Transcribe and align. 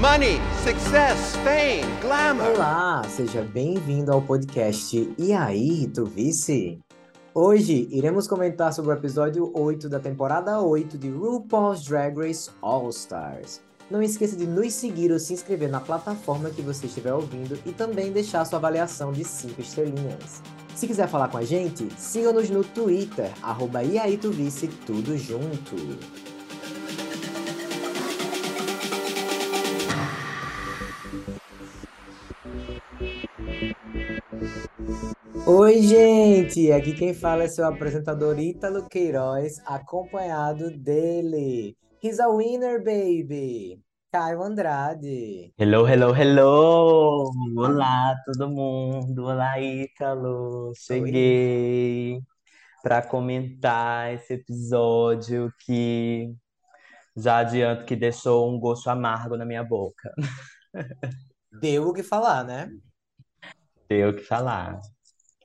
Money, 0.00 0.38
success, 0.62 1.34
fame, 1.42 1.82
glamour. 2.00 2.54
Olá, 2.54 3.02
seja 3.08 3.42
bem-vindo 3.42 4.12
ao 4.12 4.22
podcast 4.22 5.12
E 5.18 5.32
aí, 5.32 5.88
tu 5.88 6.04
vice? 6.04 6.78
Hoje 7.34 7.88
iremos 7.90 8.28
comentar 8.28 8.72
sobre 8.72 8.92
o 8.92 8.94
episódio 8.94 9.50
8 9.52 9.88
da 9.88 9.98
temporada 9.98 10.60
8 10.60 10.96
de 10.96 11.10
RuPaul's 11.10 11.84
Drag 11.84 12.16
Race 12.16 12.48
All 12.62 12.88
Stars. 12.90 13.60
Não 13.90 14.00
esqueça 14.00 14.36
de 14.36 14.46
nos 14.46 14.72
seguir 14.72 15.10
ou 15.10 15.18
se 15.18 15.32
inscrever 15.32 15.68
na 15.68 15.80
plataforma 15.80 16.50
que 16.50 16.62
você 16.62 16.86
estiver 16.86 17.12
ouvindo 17.12 17.58
e 17.66 17.72
também 17.72 18.12
deixar 18.12 18.44
sua 18.44 18.60
avaliação 18.60 19.10
de 19.10 19.24
5 19.24 19.60
estrelinhas. 19.60 20.40
Se 20.76 20.86
quiser 20.86 21.08
falar 21.08 21.26
com 21.26 21.38
a 21.38 21.44
gente, 21.44 21.88
siga-nos 21.98 22.48
no 22.50 22.62
Twitter, 22.62 23.32
arroba 23.42 23.80
tudo 24.86 25.18
junto. 25.18 25.74
Oi, 35.50 35.80
gente! 35.80 36.70
Aqui 36.72 36.92
quem 36.92 37.14
fala 37.14 37.44
é 37.44 37.48
seu 37.48 37.64
apresentador 37.64 38.38
Ítalo 38.38 38.86
Queiroz, 38.86 39.58
acompanhado 39.64 40.70
dele. 40.70 41.74
He's 42.04 42.20
a 42.20 42.28
winner, 42.28 42.84
baby! 42.84 43.82
Caio 44.12 44.42
Andrade. 44.42 45.50
Hello, 45.56 45.88
hello, 45.88 46.14
hello! 46.14 47.30
Olá, 47.56 48.14
todo 48.26 48.50
mundo! 48.50 49.24
Olá, 49.24 49.58
Ítalo! 49.58 50.74
Cheguei 50.76 52.20
para 52.82 53.00
comentar 53.00 54.12
esse 54.12 54.34
episódio 54.34 55.50
que 55.64 56.30
já 57.16 57.38
adianto 57.38 57.86
que 57.86 57.96
deixou 57.96 58.54
um 58.54 58.60
gosto 58.60 58.90
amargo 58.90 59.34
na 59.34 59.46
minha 59.46 59.64
boca. 59.64 60.12
Deu 61.58 61.88
o 61.88 61.94
que 61.94 62.02
falar, 62.02 62.44
né? 62.44 62.68
Deu 63.88 64.10
o 64.10 64.14
que 64.14 64.22
falar. 64.22 64.78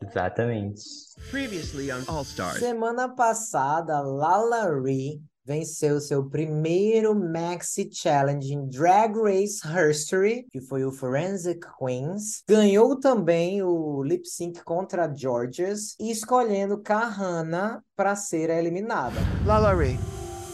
Exatamente. 0.08 0.82
Previously 1.30 1.92
on 1.92 2.04
All 2.08 2.24
Stars. 2.24 2.60
Semana 2.60 3.10
passada, 3.10 4.02
Lala 4.02 4.70
Ree 4.80 5.22
venceu 5.46 6.00
seu 6.00 6.24
primeiro 6.30 7.14
Maxi 7.14 7.90
Challenge 7.92 8.54
em 8.54 8.68
Drag 8.68 9.14
Race 9.18 9.60
History, 9.66 10.46
que 10.52 10.62
foi 10.62 10.86
o 10.86 10.92
Forensic 10.92 11.60
Queens. 11.78 12.44
Ganhou 12.48 13.00
também 13.00 13.62
o 13.62 14.02
lip 14.04 14.26
sync 14.26 14.64
contra 14.64 15.06
a 15.06 15.14
Georges 15.14 15.96
e 16.00 16.12
escolhendo 16.12 16.82
Kahana 16.82 17.84
para 17.96 18.16
ser 18.16 18.50
a 18.50 18.58
eliminada. 18.58 19.20
Lala 19.46 19.74
Ree, 19.74 20.00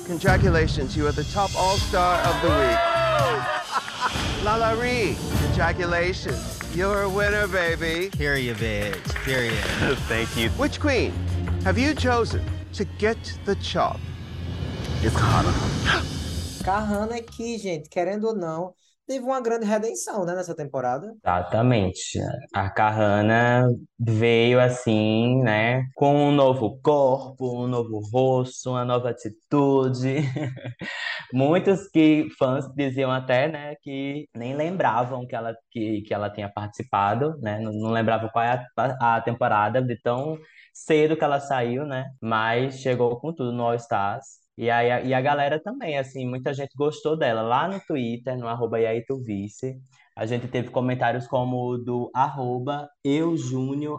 congratulations, 0.08 0.96
you 0.96 1.06
are 1.08 1.16
the 1.16 1.24
top 1.32 1.56
All 1.56 1.78
Star 1.78 2.20
of 2.28 2.42
the 2.42 2.50
week. 2.50 4.44
Lala 4.44 4.74
Ree, 4.76 5.16
congratulations. 5.46 6.59
You're 6.80 7.02
a 7.02 7.10
winner, 7.10 7.46
baby. 7.46 8.10
Period, 8.10 8.56
bitch. 8.56 9.14
Period. 9.26 9.54
Thank 10.08 10.38
you. 10.38 10.48
Which 10.52 10.80
queen 10.80 11.12
have 11.66 11.78
you 11.78 11.94
chosen 11.94 12.42
to 12.72 12.86
get 12.98 13.18
the 13.44 13.56
chop? 13.56 14.00
It's 15.02 15.14
Kahana. 15.14 15.52
Kahana 16.64 17.18
aqui, 17.18 17.58
gente, 17.58 17.90
querendo 17.90 18.28
ou 18.28 18.34
não, 18.34 18.74
teve 19.10 19.26
uma 19.26 19.42
grande 19.42 19.66
redenção, 19.66 20.24
né, 20.24 20.36
nessa 20.36 20.56
temporada. 20.56 21.12
Exatamente. 21.26 22.20
A 22.54 22.70
Kahana 22.70 23.68
veio 24.00 24.60
assim, 24.60 25.42
né, 25.42 25.84
com 25.96 26.28
um 26.28 26.32
novo 26.32 26.80
corpo, 26.80 27.64
um 27.64 27.68
novo 27.68 28.00
rosto, 28.14 28.70
uma 28.70 28.86
nova 28.86 29.10
atitude. 29.10 30.18
Muitos 31.34 31.88
que 31.88 32.28
fãs 32.38 32.66
diziam 32.76 33.10
até, 33.10 33.48
né, 33.48 33.76
que 33.82 34.30
nem 34.36 34.56
lembravam 34.56 35.26
que 35.26 35.36
ela 35.36 35.56
que, 35.72 36.02
que 36.04 36.14
ela 36.14 36.30
tinha 36.30 36.48
participado, 36.48 37.36
né? 37.42 37.60
Não, 37.60 37.72
não 37.72 37.92
lembravam 37.92 38.30
qual 38.30 38.46
é 38.46 38.64
a, 38.78 39.16
a 39.18 39.22
temporada 39.22 39.82
de 39.82 40.00
tão 40.02 40.38
cedo 40.72 41.18
que 41.18 41.24
ela 41.24 41.40
saiu, 41.40 41.86
né? 41.86 42.06
Mas 42.22 42.80
chegou 42.80 43.20
com 43.20 43.34
tudo 43.34 43.52
no 43.52 43.64
All 43.64 43.76
Stars. 43.76 44.39
E 44.60 44.70
aí, 44.70 44.92
a- 44.92 45.02
e 45.02 45.14
a 45.14 45.22
galera 45.22 45.58
também, 45.62 45.98
assim, 45.98 46.28
muita 46.28 46.54
gente 46.54 46.76
gostou 46.76 47.16
dela. 47.18 47.42
Lá 47.42 47.68
no 47.68 47.80
Twitter, 47.88 48.38
no 48.38 48.48
arroba 48.48 48.78
Vice, 49.26 49.80
a 50.16 50.26
gente 50.26 50.48
teve 50.50 50.70
comentários 50.70 51.26
como 51.28 51.58
o 51.66 51.78
do 51.78 52.12
arroba 52.14 52.90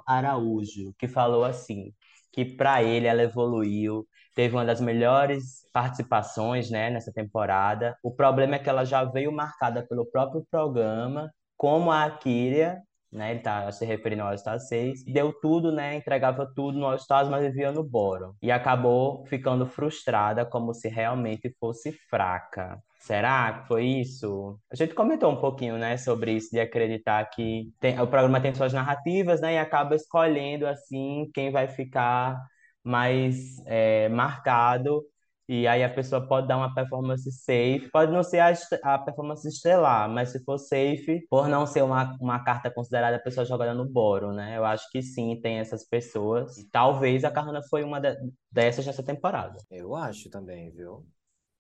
Araújo, 0.07 0.95
que 0.99 1.09
falou 1.09 1.45
assim, 1.45 1.95
que 2.33 2.45
para 2.45 2.83
ele 2.83 3.07
ela 3.07 3.23
evoluiu, 3.23 4.07
teve 4.35 4.55
uma 4.55 4.65
das 4.65 4.81
melhores 4.83 5.67
participações, 5.73 6.71
né, 6.71 6.91
nessa 6.91 7.13
temporada. 7.13 7.97
O 8.03 8.15
problema 8.15 8.57
é 8.57 8.59
que 8.59 8.69
ela 8.69 8.85
já 8.85 9.03
veio 9.05 9.33
marcada 9.33 9.83
pelo 9.89 10.05
próprio 10.11 10.45
programa, 10.51 11.33
como 11.57 11.91
a 11.91 12.11
Kyria, 12.11 12.83
né, 13.13 13.33
ele 13.33 13.41
tá 13.41 13.71
se 13.73 13.85
referindo 13.85 14.23
ao 14.23 14.29
All 14.29 14.39
Star 14.39 14.61
6, 14.61 15.05
deu 15.05 15.33
tudo, 15.33 15.73
né, 15.73 15.97
entregava 15.97 16.47
tudo 16.55 16.79
no 16.79 16.87
All 16.87 16.97
Stars, 16.97 17.29
mas 17.29 17.43
vivia 17.43 17.73
no 17.73 17.83
bottom. 17.83 18.35
E 18.43 18.51
acabou 18.51 19.25
ficando 19.27 19.67
frustrada, 19.67 20.45
como 20.45 20.73
se 20.75 20.89
realmente 20.89 21.55
fosse 21.59 21.93
fraca. 22.09 22.79
Será 22.99 23.61
que 23.61 23.69
foi 23.69 23.85
isso? 23.87 24.59
A 24.71 24.77
gente 24.77 24.95
comentou 24.95 25.31
um 25.33 25.41
pouquinho, 25.41 25.79
né, 25.79 25.97
sobre 25.97 26.33
isso, 26.33 26.51
de 26.51 26.61
acreditar 26.61 27.25
que 27.31 27.73
tem- 27.81 27.99
o 28.01 28.07
programa 28.07 28.41
tem 28.41 28.55
suas 28.55 28.73
narrativas, 28.73 29.41
né, 29.41 29.55
e 29.55 29.59
acaba 29.59 29.95
escolhendo, 29.97 30.67
assim, 30.67 31.31
quem 31.35 31.51
vai 31.51 31.67
ficar 31.67 32.39
mais 32.85 33.59
é, 33.67 34.09
marcado. 34.09 35.03
E 35.53 35.67
aí 35.67 35.83
a 35.83 35.89
pessoa 35.93 36.25
pode 36.29 36.47
dar 36.47 36.57
uma 36.59 36.73
performance 36.73 37.29
safe, 37.33 37.89
pode 37.93 38.13
não 38.13 38.23
ser 38.23 38.39
a, 38.39 38.53
a 38.85 38.99
performance 38.99 39.49
estelar, 39.49 40.09
mas 40.09 40.29
se 40.31 40.45
for 40.45 40.57
safe, 40.59 41.27
por 41.29 41.49
não 41.49 41.67
ser 41.67 41.83
uma, 41.83 42.17
uma 42.21 42.39
carta 42.45 42.71
considerada, 42.71 43.17
a 43.17 43.21
pessoa 43.21 43.45
jogada 43.45 43.75
no 43.75 43.85
boro, 43.85 44.33
né? 44.33 44.57
Eu 44.57 44.65
acho 44.65 44.89
que 44.93 45.03
sim, 45.03 45.41
tem 45.41 45.59
essas 45.59 45.85
pessoas. 45.85 46.57
E 46.57 46.69
talvez 46.71 47.25
a 47.25 47.33
Kahana 47.33 47.61
foi 47.69 47.83
uma 47.83 48.01
de- 48.01 48.17
dessas 48.51 48.87
nessa 48.87 49.03
temporada. 49.03 49.57
Eu 49.69 49.97
acho 49.97 50.31
também, 50.31 50.71
viu? 50.71 51.05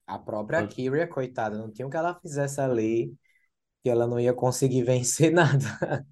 A 0.07 0.19
própria 0.19 0.63
Foi. 0.63 0.69
Kyria, 0.69 1.09
coitada, 1.09 1.59
não 1.59 1.73
tinha 1.73 1.87
o 1.87 1.91
que 1.91 1.97
ela 1.97 2.15
fizesse 2.21 2.61
ali, 2.61 3.13
que 3.83 3.91
ela 3.91 4.07
não 4.07 4.21
ia 4.21 4.33
conseguir 4.33 4.83
vencer 4.85 5.33
nada. 5.33 6.07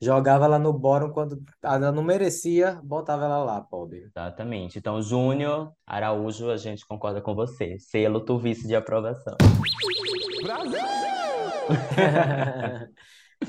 Jogava 0.00 0.44
ela 0.44 0.58
no 0.58 0.72
bottom 0.72 1.10
quando 1.10 1.42
ela 1.62 1.92
não 1.92 2.02
merecia, 2.02 2.80
botava 2.82 3.24
ela 3.24 3.44
lá, 3.44 3.60
pobre. 3.60 4.04
Exatamente. 4.04 4.78
Então, 4.78 5.00
Júnior 5.00 5.72
Araújo, 5.86 6.50
a 6.50 6.56
gente 6.56 6.86
concorda 6.86 7.20
com 7.20 7.34
você. 7.34 7.78
Selo 7.78 8.24
tu 8.24 8.38
vice 8.38 8.66
de 8.66 8.74
aprovação. 8.74 9.36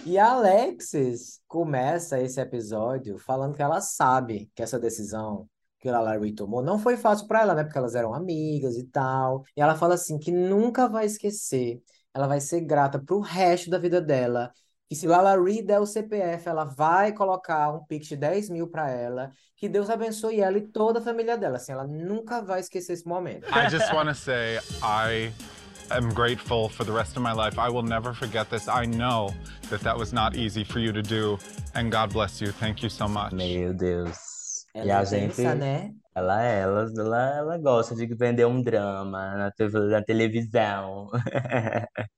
E 0.05 0.17
a 0.17 0.31
Alexis 0.31 1.39
começa 1.47 2.19
esse 2.19 2.39
episódio 2.41 3.17
falando 3.19 3.55
que 3.55 3.61
ela 3.61 3.79
sabe 3.79 4.51
que 4.55 4.63
essa 4.63 4.79
decisão 4.79 5.47
que 5.79 5.87
a 5.89 5.99
Larry 5.99 6.33
tomou 6.33 6.63
não 6.63 6.79
foi 6.79 6.97
fácil 6.97 7.27
para 7.27 7.41
ela, 7.41 7.53
né? 7.53 7.63
Porque 7.63 7.77
elas 7.77 7.93
eram 7.93 8.13
amigas 8.13 8.77
e 8.77 8.85
tal. 8.85 9.43
E 9.55 9.61
ela 9.61 9.75
fala 9.75 9.93
assim 9.95 10.17
que 10.17 10.31
nunca 10.31 10.87
vai 10.87 11.05
esquecer. 11.05 11.81
Ela 12.13 12.27
vai 12.27 12.39
ser 12.39 12.61
grata 12.61 12.99
pro 12.99 13.19
resto 13.19 13.69
da 13.69 13.77
vida 13.77 13.99
dela. 14.01 14.51
Que 14.87 14.95
se 14.95 15.07
Lala 15.07 15.41
Ree 15.41 15.63
der 15.63 15.79
o 15.79 15.85
CPF, 15.85 16.47
ela 16.47 16.65
vai 16.65 17.11
colocar 17.13 17.73
um 17.73 17.83
pix 17.85 18.07
de 18.07 18.15
10 18.15 18.49
mil 18.49 18.67
para 18.67 18.91
ela. 18.91 19.31
Que 19.55 19.67
Deus 19.67 19.89
abençoe 19.89 20.39
ela 20.41 20.57
e 20.57 20.61
toda 20.61 20.99
a 20.99 21.01
família 21.01 21.37
dela. 21.37 21.55
Assim, 21.57 21.71
ela 21.71 21.87
nunca 21.87 22.41
vai 22.41 22.59
esquecer 22.59 22.93
esse 22.93 23.07
momento. 23.07 23.45
I 23.47 23.69
just 23.69 23.91
want 23.93 24.09
to 24.09 24.13
say 24.15 24.59
I 24.83 25.31
am 25.89 26.13
grateful 26.13 26.69
for 26.69 26.85
the 26.85 26.91
rest 26.91 27.17
of 27.17 27.21
my 27.21 27.33
life. 27.33 27.57
I 27.57 27.69
will 27.69 27.83
never 27.83 28.13
forget 28.13 28.49
this. 28.49 28.67
I 28.67 28.85
know 28.85 29.33
that 29.69 29.81
that 29.83 29.97
was 29.97 30.11
not 30.13 30.35
easy 30.35 30.63
for 30.63 30.79
you 30.79 30.93
to 30.93 31.01
do, 31.01 31.39
and 31.73 31.89
God 31.89 32.13
bless 32.13 32.39
you. 32.41 32.51
Thank 32.51 32.83
you 32.83 32.89
so 32.89 33.07
much. 33.07 33.33
Meu 33.33 33.73
Deus. 33.73 34.17
E 34.75 34.79
Ela 34.79 34.99
a 34.99 35.05
gente. 35.05 35.35
pensa, 35.35 35.55
né? 35.55 35.93
Ela, 36.15 36.43
ela, 36.43 36.91
ela, 36.95 37.37
ela 37.37 37.57
gosta 37.57 37.95
de 37.95 38.05
vender 38.15 38.45
um 38.45 38.61
drama 38.61 39.35
na, 39.35 39.51
na 39.89 40.03
televisão. 40.03 41.09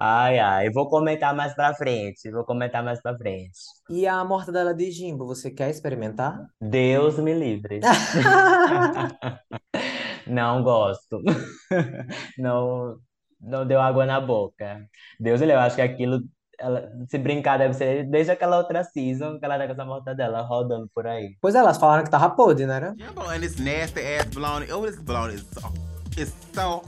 Ai, 0.00 0.38
ai, 0.38 0.70
vou 0.70 0.88
comentar 0.88 1.34
mais 1.34 1.52
pra 1.54 1.74
frente, 1.74 2.30
vou 2.30 2.44
comentar 2.44 2.84
mais 2.84 3.02
pra 3.02 3.16
frente. 3.16 3.58
E 3.90 4.06
a 4.06 4.24
mortadela 4.24 4.72
de 4.72 4.92
Jimbo, 4.92 5.26
você 5.26 5.50
quer 5.50 5.70
experimentar? 5.70 6.38
Deus 6.60 7.18
me 7.18 7.34
livre. 7.34 7.80
Não 10.24 10.62
gosto. 10.62 11.20
Não, 12.38 12.96
não 13.40 13.66
deu 13.66 13.80
água 13.80 14.06
na 14.06 14.20
boca. 14.20 14.86
Deus 15.18 15.40
me 15.40 15.46
livre, 15.46 15.60
eu 15.60 15.64
acho 15.64 15.76
que 15.76 15.82
aquilo, 15.82 16.20
ela- 16.58 16.90
se 17.08 17.18
brincar, 17.18 17.58
deve 17.58 17.74
ser 17.74 18.04
desde 18.10 18.32
aquela 18.32 18.58
outra 18.58 18.82
season 18.84 19.38
que 19.38 19.44
ela 19.44 19.58
tá 19.58 19.66
com 19.66 19.72
essa 19.72 19.84
mortadela 19.84 20.42
rodando 20.42 20.88
por 20.94 21.06
aí. 21.06 21.36
Pois 21.40 21.54
é, 21.54 21.58
elas 21.58 21.78
falaram 21.78 22.04
que 22.04 22.10
tava 22.10 22.30
podre, 22.30 22.66
né? 22.66 22.76
era? 22.76 22.94
Jimbo 22.98 23.22
and 23.22 23.40
this 23.40 23.56
nasty 23.58 24.00
ass 24.00 24.26
bologna. 24.26 24.66
Oh, 24.74 24.84
this 24.86 25.00
bologna 25.00 25.34
is 25.34 25.46
so, 25.52 25.72
it's 26.16 26.34
so 26.54 26.82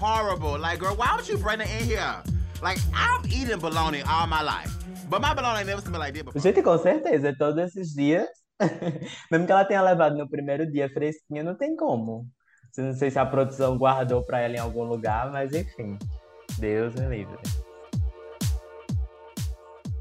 horrible. 0.00 0.58
Like, 0.58 0.78
girl, 0.78 0.94
why 0.96 1.14
would 1.14 1.28
you 1.28 1.38
bring 1.38 1.60
it 1.60 1.70
in 1.70 1.88
here? 1.88 2.22
Like, 2.62 2.80
I've 2.94 3.26
eaten 3.30 3.58
bologna 3.58 4.02
all 4.02 4.26
my 4.26 4.42
life, 4.42 4.72
but 5.10 5.20
my 5.20 5.34
bologna 5.34 5.64
never 5.64 5.82
smelled 5.82 6.00
like 6.00 6.12
this 6.14 6.22
before. 6.22 6.40
Gente, 6.40 6.62
com 6.62 6.78
certeza, 6.78 7.34
todos 7.36 7.58
esses 7.58 7.92
dias, 7.94 8.26
mesmo 9.30 9.46
que 9.46 9.52
ela 9.52 9.64
tenha 9.64 9.82
levado 9.82 10.16
no 10.16 10.28
primeiro 10.28 10.70
dia 10.70 10.88
fresquinho, 10.88 11.44
não 11.44 11.54
tem 11.54 11.76
como. 11.76 12.26
Não 12.78 12.92
sei 12.94 13.10
se 13.10 13.18
a 13.18 13.24
produção 13.24 13.76
guardou 13.78 14.22
pra 14.22 14.40
ela 14.40 14.54
em 14.56 14.58
algum 14.58 14.84
lugar, 14.84 15.30
mas 15.30 15.52
enfim. 15.54 15.98
Deus 16.58 16.94
me 16.94 17.06
livre. 17.08 17.38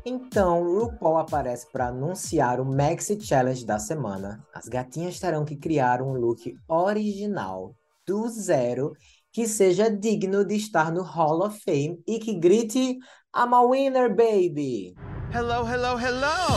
Então, 0.08 0.62
RuPaul 0.62 1.18
aparece 1.18 1.66
para 1.72 1.88
anunciar 1.88 2.60
o 2.60 2.66
Maxi 2.66 3.20
Challenge 3.20 3.66
da 3.66 3.80
semana. 3.80 4.46
As 4.54 4.68
gatinhas 4.68 5.20
terão 5.20 5.44
que 5.44 5.56
criar 5.56 6.00
um 6.00 6.14
look 6.14 6.56
original, 6.68 7.76
do 8.06 8.30
zero, 8.30 8.94
que 9.34 9.48
seja 9.48 9.90
digno 9.90 10.46
de 10.46 10.58
estar 10.58 10.92
no 10.92 11.02
Hall 11.02 11.42
of 11.42 11.60
Fame 11.60 12.00
e 12.08 12.20
que 12.20 12.36
grite 12.36 13.00
I'm 13.36 13.52
a 13.52 13.64
winner, 13.64 14.08
baby! 14.08 14.94
Hello, 15.34 15.66
hello, 15.66 15.98
hello! 15.98 16.54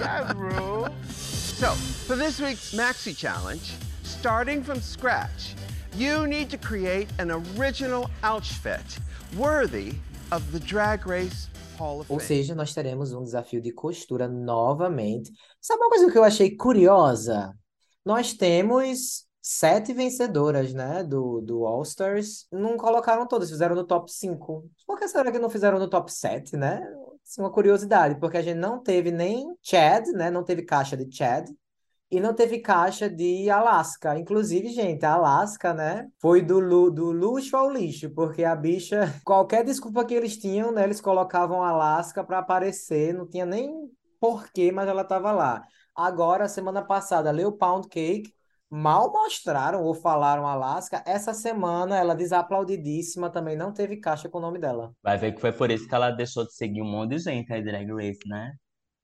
yeah, 0.00 0.32
Ru. 0.34 0.86
So, 1.08 1.70
for 2.06 2.16
this 2.16 2.40
week's 2.40 2.72
Maxi 2.74 3.16
Challenge, 3.16 3.72
starting 4.02 4.64
from 4.64 4.80
scratch, 4.80 5.54
you 5.96 6.26
need 6.26 6.50
to 6.50 6.58
create 6.58 7.08
an 7.20 7.30
original 7.30 8.10
outfit 8.24 8.98
worthy 9.36 9.92
of 10.32 10.44
the 10.52 10.58
Drag 10.58 11.06
Race 11.06 11.48
Hall 11.78 12.00
of 12.00 12.12
Ou 12.12 12.18
Fame. 12.18 12.28
seja, 12.28 12.54
nós 12.54 12.74
teremos 12.74 13.12
um 13.12 13.22
desafio 13.22 13.60
de 13.60 13.72
costura 13.72 14.28
novamente. 14.28 15.30
Sabe 15.60 15.82
uma 15.82 15.90
coisa 15.90 16.10
que 16.10 16.18
eu 16.18 16.24
achei 16.24 16.56
curiosa? 16.56 17.54
Nós 18.04 18.32
temos 18.32 19.26
sete 19.40 19.92
vencedoras, 19.92 20.72
né, 20.74 21.02
do, 21.02 21.40
do 21.40 21.64
All 21.64 21.82
Stars. 21.82 22.46
Não 22.52 22.76
colocaram 22.76 23.26
todas, 23.26 23.50
fizeram 23.50 23.74
no 23.74 23.84
top 23.84 24.10
5. 24.12 24.68
Por 24.86 24.98
que 24.98 25.08
será 25.08 25.30
que 25.30 25.38
não 25.38 25.50
fizeram 25.50 25.78
no 25.78 25.88
top 25.88 26.12
7, 26.12 26.56
né? 26.56 26.82
Assim, 27.24 27.40
uma 27.40 27.52
curiosidade, 27.52 28.18
porque 28.18 28.38
a 28.38 28.42
gente 28.42 28.58
não 28.58 28.82
teve 28.82 29.10
nem 29.10 29.54
Chad, 29.62 30.06
né? 30.08 30.30
Não 30.30 30.42
teve 30.44 30.62
caixa 30.62 30.96
de 30.96 31.14
Chad. 31.14 31.48
E 32.10 32.20
não 32.20 32.34
teve 32.34 32.60
caixa 32.60 33.08
de 33.08 33.50
Alaska. 33.50 34.18
Inclusive, 34.18 34.68
gente, 34.68 35.04
a 35.04 35.12
Alaska, 35.12 35.74
né? 35.74 36.08
Foi 36.20 36.40
do, 36.40 36.90
do 36.90 37.12
luxo 37.12 37.54
ao 37.54 37.70
lixo, 37.70 38.08
porque 38.14 38.44
a 38.44 38.56
bicha, 38.56 39.00
qualquer 39.24 39.62
desculpa 39.62 40.04
que 40.04 40.14
eles 40.14 40.38
tinham, 40.38 40.72
né? 40.72 40.84
Eles 40.84 41.00
colocavam 41.00 41.62
Alaska 41.62 42.24
para 42.24 42.38
aparecer, 42.38 43.12
não 43.12 43.28
tinha 43.28 43.44
nem 43.44 43.70
porquê, 44.18 44.72
mas 44.72 44.88
ela 44.88 45.04
tava 45.04 45.32
lá. 45.32 45.62
Agora, 45.94 46.48
semana 46.48 46.82
passada, 46.82 47.30
leu 47.30 47.52
Pound 47.52 47.88
Cake, 47.88 48.32
mal 48.70 49.12
mostraram 49.12 49.82
ou 49.82 49.94
falaram 49.94 50.46
Alaska. 50.46 51.02
Essa 51.06 51.34
semana, 51.34 51.98
ela 51.98 52.14
desaplaudidíssima, 52.14 53.30
também 53.30 53.56
não 53.56 53.72
teve 53.72 53.96
caixa 53.98 54.28
com 54.28 54.38
o 54.38 54.40
nome 54.40 54.58
dela. 54.58 54.92
Vai 55.02 55.18
ver 55.18 55.32
que 55.32 55.40
foi 55.40 55.52
por 55.52 55.70
isso 55.70 55.86
que 55.86 55.94
ela 55.94 56.10
deixou 56.10 56.44
de 56.44 56.54
seguir 56.54 56.80
um 56.80 56.90
monte 56.90 57.16
de 57.16 57.18
gente 57.18 57.48
Drag 57.48 57.90
Race, 57.92 58.26
né? 58.26 58.52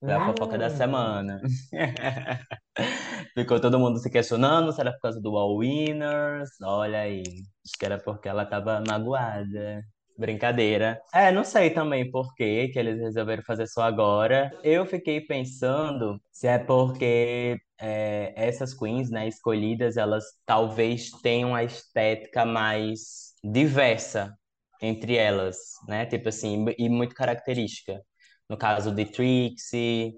Foi 0.05 0.13
a 0.13 0.27
fofoca 0.27 0.59
da 0.59 0.69
semana. 0.69 1.41
Ficou 3.35 3.59
todo 3.59 3.79
mundo 3.79 3.99
se 3.99 4.11
questionando 4.11 4.71
se 4.71 4.81
era 4.81 4.93
por 4.93 5.01
causa 5.01 5.19
do 5.19 5.35
All 5.35 5.57
Winners. 5.57 6.51
Olha 6.63 7.01
aí. 7.01 7.23
Acho 7.23 7.79
que 7.79 7.87
era 7.87 7.99
porque 7.99 8.29
ela 8.29 8.45
tava 8.45 8.83
magoada. 8.87 9.83
Brincadeira. 10.19 11.01
É, 11.13 11.33
não 11.33 11.43
sei 11.43 11.71
também 11.71 12.11
por 12.11 12.35
que 12.35 12.69
que 12.69 12.79
eles 12.79 13.01
resolveram 13.01 13.43
fazer 13.45 13.67
só 13.67 13.83
agora. 13.83 14.51
Eu 14.63 14.85
fiquei 14.85 15.23
pensando 15.23 16.21
se 16.31 16.47
é 16.47 16.59
porque 16.59 17.59
é, 17.81 18.35
essas 18.37 18.75
queens, 18.75 19.11
né, 19.11 19.27
escolhidas, 19.27 19.97
elas 19.97 20.25
talvez 20.45 21.11
tenham 21.23 21.55
a 21.55 21.65
estética 21.65 22.45
mais 22.45 23.33
diversa 23.43 24.37
entre 24.83 25.17
elas, 25.17 25.57
né? 25.89 26.05
Tipo 26.05 26.29
assim, 26.29 26.67
e 26.79 26.89
muito 26.91 27.15
característica. 27.15 28.03
No 28.49 28.57
caso 28.59 28.93
de 28.95 29.05
Trixie, 29.07 30.15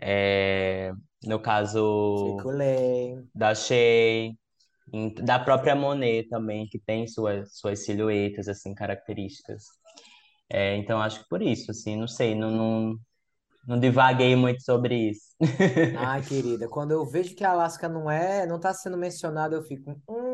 é, 0.00 0.92
no 1.24 1.40
caso 1.40 2.52
da 3.34 3.54
Shea, 3.54 4.32
em- 4.92 5.14
da 5.14 5.38
própria 5.38 5.74
Monet 5.76 6.28
também, 6.28 6.68
que 6.68 6.78
tem 6.80 7.06
suas, 7.08 7.56
suas 7.58 7.84
silhuetas, 7.84 8.48
assim, 8.48 8.74
características. 8.74 9.64
É, 10.50 10.76
então, 10.76 11.00
acho 11.02 11.22
que 11.22 11.28
por 11.28 11.42
isso, 11.42 11.70
assim, 11.70 11.96
não 11.96 12.08
sei, 12.08 12.34
não, 12.34 12.50
não, 12.50 12.96
não 13.66 13.80
divaguei 13.80 14.36
muito 14.36 14.62
sobre 14.64 15.10
isso. 15.10 15.34
Ai, 15.92 16.22
querida, 16.24 16.68
quando 16.68 16.92
eu 16.92 17.04
vejo 17.04 17.34
que 17.34 17.44
a 17.44 17.50
Alaska 17.50 17.88
não 17.88 18.08
é, 18.10 18.46
não 18.46 18.60
tá 18.60 18.72
sendo 18.72 18.96
mencionada, 18.96 19.56
eu 19.56 19.62
fico, 19.62 19.90
hum, 20.08 20.29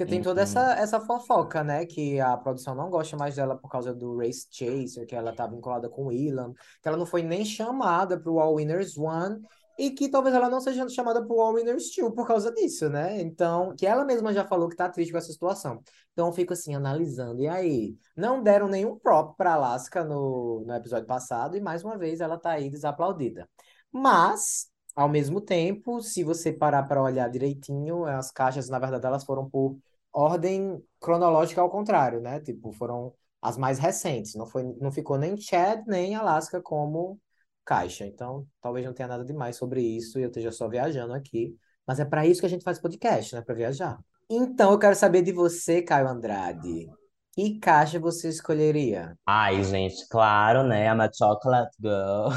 porque 0.00 0.06
tem 0.06 0.22
toda 0.22 0.40
Uhum. 0.40 0.44
essa, 0.44 0.72
essa 0.76 0.98
fofoca, 1.00 1.62
né, 1.62 1.84
que 1.84 2.18
a 2.18 2.34
produção 2.34 2.74
não 2.74 2.88
gosta 2.88 3.18
mais 3.18 3.36
dela 3.36 3.54
por 3.54 3.70
causa 3.70 3.92
do 3.92 4.16
Race 4.16 4.46
Chaser, 4.50 5.06
que 5.06 5.14
ela 5.14 5.30
tá 5.30 5.46
vinculada 5.46 5.90
com 5.90 6.06
o 6.06 6.12
Elam, 6.12 6.54
que 6.54 6.88
ela 6.88 6.96
não 6.96 7.04
foi 7.04 7.22
nem 7.22 7.44
chamada 7.44 8.18
pro 8.18 8.38
All 8.40 8.54
Winners 8.54 8.96
One, 8.96 9.42
e 9.78 9.90
que 9.90 10.08
talvez 10.08 10.34
ela 10.34 10.48
não 10.48 10.58
seja 10.60 10.88
chamada 10.88 11.22
pro 11.22 11.38
All 11.38 11.52
Winners 11.54 11.90
Two 11.90 12.12
por 12.12 12.26
causa 12.26 12.50
disso, 12.50 12.88
né? 12.88 13.20
Então, 13.20 13.74
que 13.76 13.86
ela 13.86 14.02
mesma 14.04 14.32
já 14.32 14.42
falou 14.46 14.70
que 14.70 14.76
tá 14.76 14.88
triste 14.88 15.12
com 15.12 15.18
essa 15.18 15.32
situação. 15.32 15.82
Então, 16.12 16.28
eu 16.28 16.32
fico 16.32 16.54
assim, 16.54 16.74
analisando, 16.74 17.42
e 17.42 17.48
aí? 17.48 17.94
Não 18.16 18.42
deram 18.42 18.68
nenhum 18.68 18.98
prop 18.98 19.36
pra 19.36 19.52
Alaska 19.54 20.02
no, 20.02 20.64
no 20.66 20.74
episódio 20.74 21.06
passado, 21.06 21.56
e 21.58 21.60
mais 21.60 21.84
uma 21.84 21.98
vez 21.98 22.20
ela 22.20 22.38
tá 22.38 22.52
aí 22.52 22.70
desaplaudida. 22.70 23.46
Mas, 23.92 24.68
ao 24.96 25.08
mesmo 25.10 25.42
tempo, 25.42 26.00
se 26.00 26.24
você 26.24 26.52
parar 26.52 26.84
para 26.84 27.02
olhar 27.02 27.28
direitinho, 27.28 28.04
as 28.06 28.30
caixas, 28.30 28.68
na 28.70 28.78
verdade, 28.78 29.06
elas 29.06 29.24
foram 29.24 29.48
por 29.48 29.76
ordem 30.12 30.82
cronológica 31.00 31.60
ao 31.60 31.70
contrário, 31.70 32.20
né? 32.20 32.40
Tipo, 32.40 32.72
foram 32.72 33.14
as 33.40 33.56
mais 33.56 33.78
recentes. 33.78 34.34
Não 34.34 34.46
foi, 34.46 34.62
não 34.80 34.92
ficou 34.92 35.18
nem 35.18 35.36
Chad, 35.36 35.82
nem 35.86 36.14
Alaska 36.14 36.60
como 36.60 37.18
caixa. 37.64 38.06
Então, 38.06 38.46
talvez 38.60 38.84
não 38.84 38.92
tenha 38.92 39.08
nada 39.08 39.24
demais 39.24 39.56
sobre 39.56 39.80
isso 39.82 40.18
e 40.18 40.22
eu 40.22 40.28
esteja 40.28 40.52
só 40.52 40.68
viajando 40.68 41.14
aqui. 41.14 41.56
Mas 41.86 42.00
é 42.00 42.04
para 42.04 42.26
isso 42.26 42.40
que 42.40 42.46
a 42.46 42.50
gente 42.50 42.64
faz 42.64 42.78
podcast, 42.78 43.34
né? 43.34 43.42
Para 43.42 43.54
viajar. 43.54 43.98
Então, 44.28 44.72
eu 44.72 44.78
quero 44.78 44.94
saber 44.94 45.22
de 45.22 45.32
você, 45.32 45.82
Caio 45.82 46.08
Andrade. 46.08 46.88
Que 47.32 47.58
caixa 47.58 47.98
você 47.98 48.28
escolheria? 48.28 49.16
Ai, 49.26 49.62
gente, 49.64 50.06
claro, 50.08 50.62
né? 50.62 50.86
I'm 50.86 51.00
a 51.00 51.10
chocolate 51.12 51.74
girl. 51.80 52.28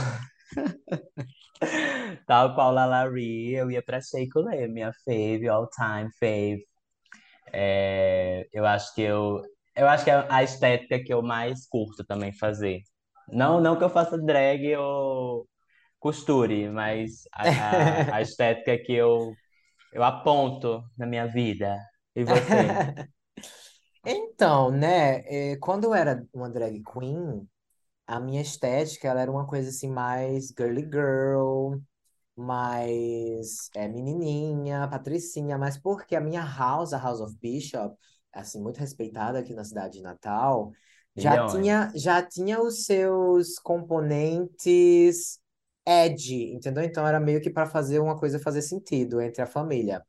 Tal 2.27 2.53
qual 2.55 2.71
Lala 2.71 3.09
Ri, 3.09 3.53
eu 3.53 3.71
ia 3.71 3.81
pra 3.83 3.99
Coulee, 4.31 4.67
minha 4.67 4.91
fave, 5.05 5.47
all 5.47 5.67
time 5.69 6.09
fave. 6.19 6.65
É, 7.53 8.47
eu 8.53 8.65
acho 8.65 8.93
que 8.95 9.01
eu, 9.01 9.41
eu 9.75 9.87
acho 9.87 10.03
que 10.03 10.11
é 10.11 10.27
a 10.29 10.43
estética 10.43 11.03
que 11.03 11.13
eu 11.13 11.21
mais 11.21 11.67
curto 11.67 12.03
também 12.05 12.33
fazer. 12.33 12.81
Não, 13.29 13.61
não 13.61 13.77
que 13.77 13.83
eu 13.83 13.89
faça 13.89 14.17
drag 14.17 14.75
ou 14.77 15.47
costure, 15.99 16.69
mas 16.69 17.23
a, 17.33 17.43
a, 18.13 18.17
a 18.17 18.21
estética 18.23 18.77
que 18.77 18.93
eu, 18.93 19.33
eu 19.93 20.03
aponto 20.03 20.83
na 20.97 21.05
minha 21.07 21.27
vida. 21.27 21.77
E 22.15 22.23
você? 22.25 22.57
Então, 24.05 24.71
né, 24.71 25.23
eh, 25.53 25.57
quando 25.57 25.85
eu 25.85 25.93
era 25.93 26.27
uma 26.33 26.49
drag 26.49 26.81
queen, 26.83 27.47
a 28.07 28.19
minha 28.19 28.41
estética, 28.41 29.07
ela 29.09 29.21
era 29.21 29.31
uma 29.31 29.47
coisa 29.47 29.69
assim 29.69 29.89
mais 29.89 30.49
girly 30.57 30.83
girl, 30.83 31.75
mais 32.35 33.69
é, 33.75 33.87
menininha, 33.87 34.87
patricinha, 34.87 35.57
mas 35.57 35.77
porque 35.77 36.15
a 36.15 36.21
minha 36.21 36.43
house, 36.43 36.93
a 36.93 36.97
House 36.97 37.21
of 37.21 37.35
Bishop, 37.41 37.95
assim, 38.31 38.61
muito 38.61 38.77
respeitada 38.79 39.39
aqui 39.39 39.53
na 39.53 39.63
cidade 39.63 39.93
de 39.97 40.01
Natal, 40.03 40.71
já 41.15 41.45
tinha, 41.45 41.91
já 41.95 42.21
tinha 42.23 42.61
os 42.61 42.85
seus 42.85 43.59
componentes 43.59 45.39
edgy, 45.85 46.53
entendeu? 46.53 46.83
Então 46.83 47.05
era 47.05 47.19
meio 47.19 47.41
que 47.41 47.49
para 47.49 47.65
fazer 47.67 47.99
uma 47.99 48.17
coisa 48.17 48.39
fazer 48.39 48.61
sentido 48.61 49.21
entre 49.21 49.41
a 49.41 49.45
família. 49.47 50.03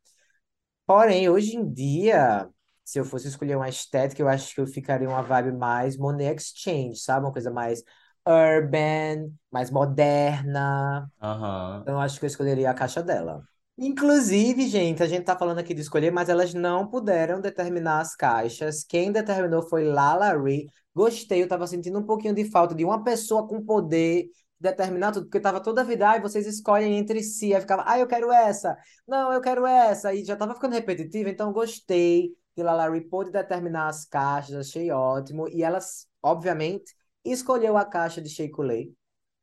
Porém, 0.87 1.29
hoje 1.29 1.57
em 1.57 1.71
dia, 1.73 2.49
se 2.85 2.99
eu 2.99 3.05
fosse 3.05 3.29
escolher 3.29 3.57
uma 3.57 3.69
estética, 3.69 4.21
eu 4.23 4.29
acho 4.29 4.55
que 4.55 4.61
eu 4.61 4.67
ficaria 4.67 5.09
uma 5.09 5.23
vibe 5.23 5.53
mais 5.53 5.97
Monet 5.97 6.37
Exchange, 6.37 6.97
sabe? 6.97 7.27
Uma 7.27 7.33
coisa 7.33 7.51
mais 7.51 7.83
urban, 8.27 9.31
mais 9.51 9.71
moderna. 9.71 11.11
Aham. 11.21 11.81
Então, 11.83 11.95
eu 11.95 12.01
acho 12.01 12.19
que 12.19 12.25
eu 12.25 12.29
escolheria 12.29 12.71
a 12.71 12.75
caixa 12.75 13.03
dela. 13.03 13.43
Inclusive, 13.77 14.69
gente, 14.69 15.03
a 15.03 15.07
gente 15.07 15.25
tá 15.25 15.37
falando 15.37 15.59
aqui 15.59 15.75
de 15.75 15.81
escolher, 15.81 16.13
mas 16.13 16.29
elas 16.29 16.55
não 16.55 16.87
puderam 16.87 17.41
determinar 17.41 18.01
as 18.01 18.15
caixas. 18.15 18.85
Quem 18.85 19.11
determinou 19.11 19.63
foi 19.69 19.85
Lala 19.85 20.33
Ri. 20.37 20.69
Gostei, 20.95 21.43
eu 21.43 21.49
tava 21.49 21.67
sentindo 21.67 21.99
um 21.99 22.05
pouquinho 22.05 22.35
de 22.35 22.45
falta 22.49 22.75
de 22.75 22.85
uma 22.85 23.03
pessoa 23.03 23.49
com 23.49 23.65
poder 23.65 24.29
determinar 24.61 25.13
tudo, 25.13 25.27
porque 25.27 25.41
tava 25.41 25.61
toda 25.61 25.81
a 25.83 25.85
vida, 25.85 26.09
ai, 26.09 26.21
vocês 26.21 26.47
escolhem 26.47 26.97
entre 26.97 27.23
si, 27.23 27.55
aí 27.55 27.61
ficava, 27.61 27.83
ai, 27.87 28.01
eu 28.01 28.07
quero 28.07 28.33
essa, 28.33 28.77
não, 29.07 29.33
eu 29.33 29.41
quero 29.41 29.67
essa, 29.67 30.15
e 30.15 30.25
já 30.25 30.37
tava 30.37 30.55
ficando 30.55 30.73
repetitivo, 30.73 31.29
então 31.29 31.53
gostei 31.53 32.31
que 32.55 32.63
Lala 32.63 32.89
Ri 32.89 33.03
pôde 33.03 33.31
determinar 33.31 33.89
as 33.89 34.05
caixas, 34.05 34.55
achei 34.55 34.91
ótimo, 34.91 35.49
e 35.49 35.63
elas, 35.63 36.07
obviamente, 36.23 36.95
escolheu 37.25 37.77
a 37.77 37.85
caixa 37.85 38.21
de 38.21 38.29
Shea 38.29 38.51
Coulee, 38.51 38.95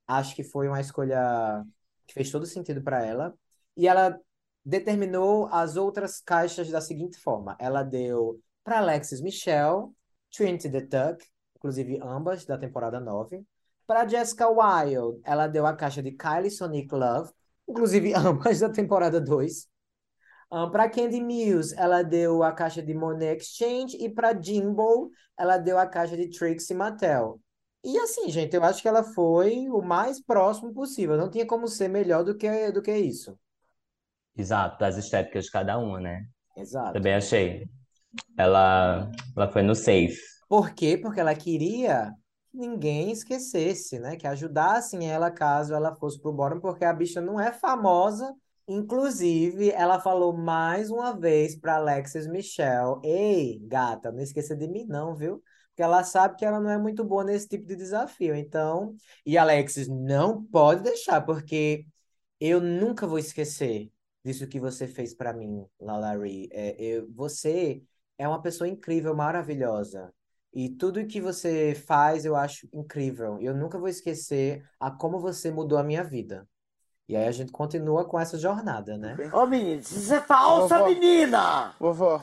acho 0.08 0.36
que 0.36 0.44
foi 0.44 0.68
uma 0.68 0.80
escolha 0.80 1.64
que 2.08 2.14
fez 2.14 2.32
todo 2.32 2.46
sentido 2.46 2.82
para 2.82 3.06
ela, 3.06 3.34
e 3.76 3.88
ela 3.88 4.20
determinou 4.64 5.48
as 5.48 5.76
outras 5.76 6.22
caixas 6.22 6.70
da 6.70 6.82
seguinte 6.82 7.18
forma, 7.20 7.56
ela 7.60 7.84
deu 7.84 8.40
para 8.64 8.80
Alexis 8.80 9.22
Michelle, 9.22 9.88
Trinity 10.32 10.70
the 10.70 10.82
Tuck, 10.82 11.26
inclusive 11.56 12.00
ambas 12.02 12.46
da 12.46 12.58
temporada 12.58 13.00
9, 13.00 13.44
para 13.88 14.08
Jessica 14.08 14.48
Wilde, 14.48 15.20
ela 15.26 15.48
deu 15.48 15.66
a 15.66 15.76
caixa 15.76 16.02
de 16.02 16.12
Kylie 16.12 16.50
Sonic 16.50 16.94
Love, 16.94 17.32
inclusive 17.68 18.14
ambas 18.16 18.60
da 18.60 18.70
temporada 18.70 19.20
2. 19.20 19.68
Um, 20.52 20.70
para 20.70 20.90
Candy 20.90 21.22
Mills, 21.22 21.74
ela 21.78 22.02
deu 22.02 22.44
a 22.44 22.52
caixa 22.52 22.82
de 22.82 22.94
Monet 22.94 23.38
Exchange. 23.38 23.98
E 23.98 24.10
para 24.10 24.34
Jimbo, 24.34 25.10
ela 25.38 25.58
deu 25.58 25.78
a 25.78 25.86
caixa 25.86 26.16
de 26.16 26.30
Trixie 26.30 26.74
Mattel. 26.74 27.40
E 27.84 27.98
assim, 27.98 28.30
gente, 28.30 28.56
eu 28.56 28.64
acho 28.64 28.82
que 28.82 28.88
ela 28.88 29.04
foi 29.04 29.68
o 29.70 29.82
mais 29.82 30.22
próximo 30.24 30.74
possível. 30.74 31.18
Não 31.18 31.30
tinha 31.30 31.46
como 31.46 31.68
ser 31.68 31.88
melhor 31.88 32.24
do 32.24 32.38
que, 32.38 32.72
do 32.72 32.82
que 32.82 32.96
isso. 32.96 33.38
Exato, 34.36 34.80
das 34.80 34.98
estéticas 34.98 35.46
de 35.46 35.52
cada 35.52 35.78
uma, 35.78 36.00
né? 36.00 36.26
Exato. 36.56 36.94
Também 36.94 37.16
achei. 37.16 37.68
Ela, 38.38 39.10
ela 39.36 39.52
foi 39.52 39.64
no 39.64 39.74
safe. 39.74 40.20
Por 40.48 40.74
quê? 40.74 40.98
Porque 40.98 41.20
ela 41.20 41.34
queria 41.34 42.14
que 42.52 42.58
ninguém 42.58 43.12
esquecesse, 43.12 44.00
né? 44.00 44.16
Que 44.16 44.28
ajudassem 44.28 45.10
ela 45.10 45.32
caso 45.32 45.74
ela 45.74 45.96
fosse 45.96 46.22
pro 46.22 46.34
bottom, 46.34 46.60
porque 46.60 46.86
a 46.86 46.94
bicha 46.94 47.22
não 47.22 47.40
é 47.40 47.52
famosa. 47.52 48.34
Inclusive, 48.68 49.72
ela 49.72 50.00
falou 50.00 50.38
mais 50.38 50.92
uma 50.92 51.18
vez 51.18 51.56
para 51.56 51.76
Alexis 51.76 52.28
Michelle: 52.28 53.00
Ei, 53.04 53.60
gata, 53.64 54.12
não 54.12 54.22
esqueça 54.22 54.56
de 54.56 54.68
mim, 54.68 54.86
não, 54.88 55.16
viu? 55.16 55.42
Porque 55.82 55.86
ela 55.86 56.04
sabe 56.04 56.36
que 56.38 56.46
ela 56.46 56.60
não 56.60 56.70
é 56.70 56.78
muito 56.78 57.04
boa 57.04 57.24
nesse 57.24 57.48
tipo 57.50 57.66
de 57.66 57.76
desafio. 57.76 58.36
Então, 58.36 58.96
e 59.26 59.36
Alexis 59.36 59.88
não 59.88 60.44
pode 60.44 60.84
deixar, 60.84 61.22
porque 61.22 61.88
eu 62.40 62.62
nunca 62.62 63.08
vou 63.08 63.18
esquecer 63.18 63.92
disso 64.24 64.48
que 64.48 64.60
você 64.60 64.88
fez 64.88 65.16
para 65.16 65.34
mim, 65.34 65.66
Lalari. 65.80 66.48
É, 66.52 66.76
eu, 66.80 67.12
você 67.12 67.82
é 68.16 68.28
uma 68.28 68.40
pessoa 68.40 68.68
incrível, 68.68 69.16
maravilhosa. 69.16 70.14
E 70.54 70.70
tudo 70.70 71.08
que 71.08 71.20
você 71.20 71.74
faz 71.74 72.26
eu 72.26 72.36
acho 72.36 72.70
incrível. 72.72 73.40
Eu 73.42 73.56
nunca 73.56 73.80
vou 73.80 73.88
esquecer 73.88 74.64
a 74.80 74.92
como 74.92 75.20
você 75.20 75.50
mudou 75.50 75.80
a 75.80 75.84
minha 75.84 76.04
vida. 76.04 76.48
E 77.10 77.16
aí 77.16 77.26
a 77.26 77.32
gente 77.32 77.52
continua 77.52 78.06
com 78.06 78.20
essa 78.20 78.38
jornada, 78.38 79.00
né? 79.00 79.18
Ô, 79.34 79.48
menino, 79.48 79.82
isso 79.82 80.14
é 80.14 80.22
falsa, 80.22 80.78
Vovó. 80.78 80.90
menina! 80.90 81.76
Vovó, 81.80 82.22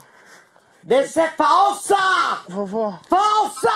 Deixa 0.89 1.03
de 1.03 1.13
ser 1.13 1.35
falsa! 1.35 1.95
vovó. 2.49 2.99
Falsa! 3.07 3.69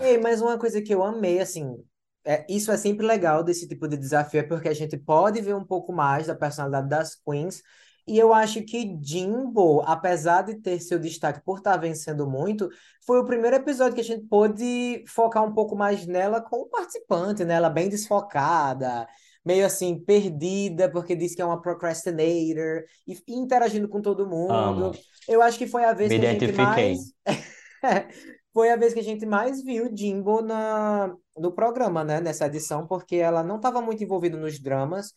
Ei, 0.00 0.18
mas 0.18 0.40
uma 0.40 0.56
coisa 0.56 0.80
que 0.80 0.94
eu 0.94 1.02
amei, 1.02 1.40
assim, 1.40 1.84
é, 2.24 2.46
isso 2.48 2.70
é 2.70 2.76
sempre 2.76 3.04
legal 3.04 3.42
desse 3.42 3.66
tipo 3.66 3.88
de 3.88 3.96
desafio, 3.96 4.38
é 4.38 4.42
porque 4.44 4.68
a 4.68 4.72
gente 4.74 4.96
pode 4.96 5.40
ver 5.40 5.56
um 5.56 5.64
pouco 5.64 5.92
mais 5.92 6.28
da 6.28 6.36
personalidade 6.36 6.88
das 6.88 7.16
queens. 7.16 7.60
E 8.06 8.16
eu 8.16 8.32
acho 8.32 8.62
que 8.62 8.96
Jimbo, 9.02 9.82
apesar 9.84 10.42
de 10.42 10.54
ter 10.60 10.78
seu 10.78 11.00
destaque 11.00 11.42
por 11.44 11.58
estar 11.58 11.76
vencendo 11.76 12.24
muito, 12.24 12.68
foi 13.04 13.18
o 13.18 13.24
primeiro 13.24 13.56
episódio 13.56 13.96
que 13.96 14.00
a 14.00 14.04
gente 14.04 14.24
pôde 14.28 15.02
focar 15.08 15.42
um 15.42 15.52
pouco 15.52 15.74
mais 15.74 16.06
nela 16.06 16.40
como 16.40 16.68
participante, 16.70 17.44
né? 17.44 17.54
Ela 17.54 17.68
bem 17.68 17.88
desfocada, 17.88 19.08
meio 19.48 19.64
assim, 19.64 19.98
perdida, 19.98 20.90
porque 20.90 21.16
disse 21.16 21.34
que 21.34 21.40
é 21.40 21.44
uma 21.44 21.62
procrastinator, 21.62 22.84
e 23.06 23.16
interagindo 23.28 23.88
com 23.88 24.02
todo 24.02 24.28
mundo. 24.28 24.52
Amo. 24.52 24.92
Eu 25.26 25.40
acho 25.40 25.56
que 25.56 25.66
foi 25.66 25.84
a 25.84 25.94
vez 25.94 26.10
Me 26.10 26.20
que 26.20 26.26
a 26.26 26.32
gente 26.32 26.52
mais. 26.52 26.98
Foi 28.52 28.70
a 28.70 28.76
vez 28.76 28.92
que 28.92 28.98
a 28.98 29.04
gente 29.04 29.24
mais 29.24 29.62
viu 29.62 29.88
Jimbo 29.94 30.40
na, 30.42 31.14
no 31.36 31.52
programa, 31.52 32.02
né? 32.02 32.20
Nessa 32.20 32.46
edição, 32.46 32.86
porque 32.86 33.14
ela 33.14 33.42
não 33.42 33.56
estava 33.56 33.80
muito 33.80 34.02
envolvida 34.02 34.36
nos 34.36 34.58
dramas. 34.58 35.12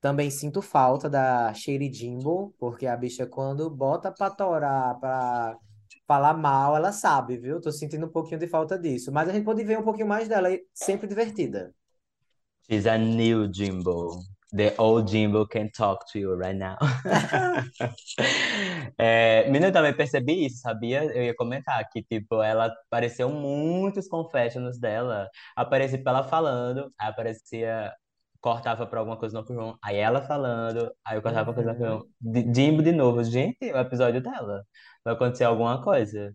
Também 0.00 0.30
sinto 0.30 0.62
falta 0.62 1.10
da 1.10 1.52
Shady 1.52 1.92
Jimbo, 1.92 2.54
porque 2.58 2.86
a 2.86 2.96
bicha, 2.96 3.26
quando 3.26 3.68
bota 3.68 4.10
pra 4.10 4.30
torar, 4.30 4.98
pra 4.98 5.58
falar 6.06 6.32
mal, 6.32 6.74
ela 6.74 6.90
sabe, 6.90 7.36
viu? 7.36 7.60
Tô 7.60 7.70
sentindo 7.70 8.06
um 8.06 8.10
pouquinho 8.10 8.40
de 8.40 8.48
falta 8.48 8.78
disso. 8.78 9.12
Mas 9.12 9.28
a 9.28 9.32
gente 9.32 9.44
pode 9.44 9.62
ver 9.62 9.78
um 9.78 9.84
pouquinho 9.84 10.08
mais 10.08 10.26
dela, 10.26 10.48
sempre 10.72 11.06
divertida. 11.06 11.74
She's 12.70 12.86
a 12.86 12.96
new 12.96 13.48
Jimbo. 13.48 14.22
The 14.52 14.76
old 14.78 15.08
Jimbo 15.08 15.44
can 15.44 15.70
talk 15.70 16.06
to 16.12 16.20
you 16.20 16.34
right 16.34 16.56
now. 16.56 16.78
É, 18.98 19.46
menina, 19.46 19.68
eu 19.68 19.72
também 19.72 19.96
percebi 19.96 20.44
isso, 20.46 20.58
sabia? 20.60 21.04
Eu 21.04 21.22
ia 21.22 21.34
comentar 21.34 21.82
que, 21.90 22.02
tipo, 22.02 22.42
ela 22.42 22.66
apareceu 22.66 23.30
muitos 23.30 24.06
confessions 24.06 24.78
dela. 24.78 25.28
Aparecia 25.56 26.02
ela 26.04 26.22
falando, 26.22 26.92
aparecia, 26.98 27.92
cortava 28.40 28.86
pra 28.86 29.00
alguma 29.00 29.16
coisa 29.16 29.40
no 29.40 29.46
João, 29.46 29.78
aí 29.82 29.96
ela 29.96 30.20
falando, 30.20 30.92
aí 31.04 31.16
eu 31.16 31.22
cortava 31.22 31.52
pra 31.52 31.54
coisa 31.54 31.72
no 31.72 31.78
João. 31.78 32.06
Jimbo 32.54 32.82
de 32.82 32.92
novo, 32.92 33.24
gente, 33.24 33.72
o 33.72 33.78
episódio 33.78 34.20
dela. 34.22 34.64
Vai 35.04 35.14
acontecer 35.14 35.44
alguma 35.44 35.82
coisa. 35.82 36.34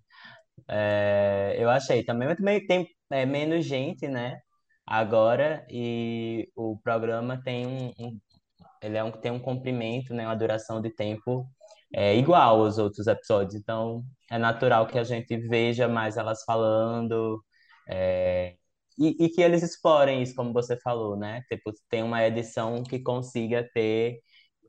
É, 0.68 1.56
eu 1.60 1.70
achei 1.70 2.04
também, 2.04 2.28
mas 2.28 2.38
também 2.38 2.66
tem 2.66 2.88
é, 3.12 3.26
menos 3.26 3.66
gente, 3.66 4.08
né? 4.08 4.40
Agora, 4.88 5.66
e 5.70 6.50
o 6.56 6.78
programa 6.80 7.42
tem 7.44 7.66
um, 7.68 7.88
um- 8.00 8.20
ele 8.82 8.98
é 8.98 9.04
um, 9.04 9.12
tem 9.12 9.32
um 9.32 9.40
comprimento, 9.40 10.14
né? 10.14 10.26
Uma 10.28 10.36
duração 10.36 10.82
de 10.82 10.90
tempo 10.92 11.48
é, 11.94 12.16
igual 12.18 12.62
aos 12.62 12.78
outros 12.78 13.08
episódios. 13.08 13.56
Então, 13.56 14.04
é 14.32 14.38
natural 14.38 14.88
que 14.88 14.98
a 15.00 15.04
gente 15.04 15.38
veja 15.38 15.88
mais 15.88 16.18
elas 16.18 16.44
falando, 16.44 17.44
é, 17.90 18.56
e, 18.98 19.26
e 19.26 19.30
que 19.30 19.42
eles 19.42 19.64
explorem 19.64 20.22
isso, 20.24 20.36
como 20.36 20.54
você 20.54 20.78
falou, 20.82 21.18
né? 21.18 21.42
Tipo, 21.50 21.72
tem 21.90 22.04
uma 22.04 22.24
edição 22.26 22.84
que 22.84 23.00
consiga 23.02 23.68
ter, 23.74 24.20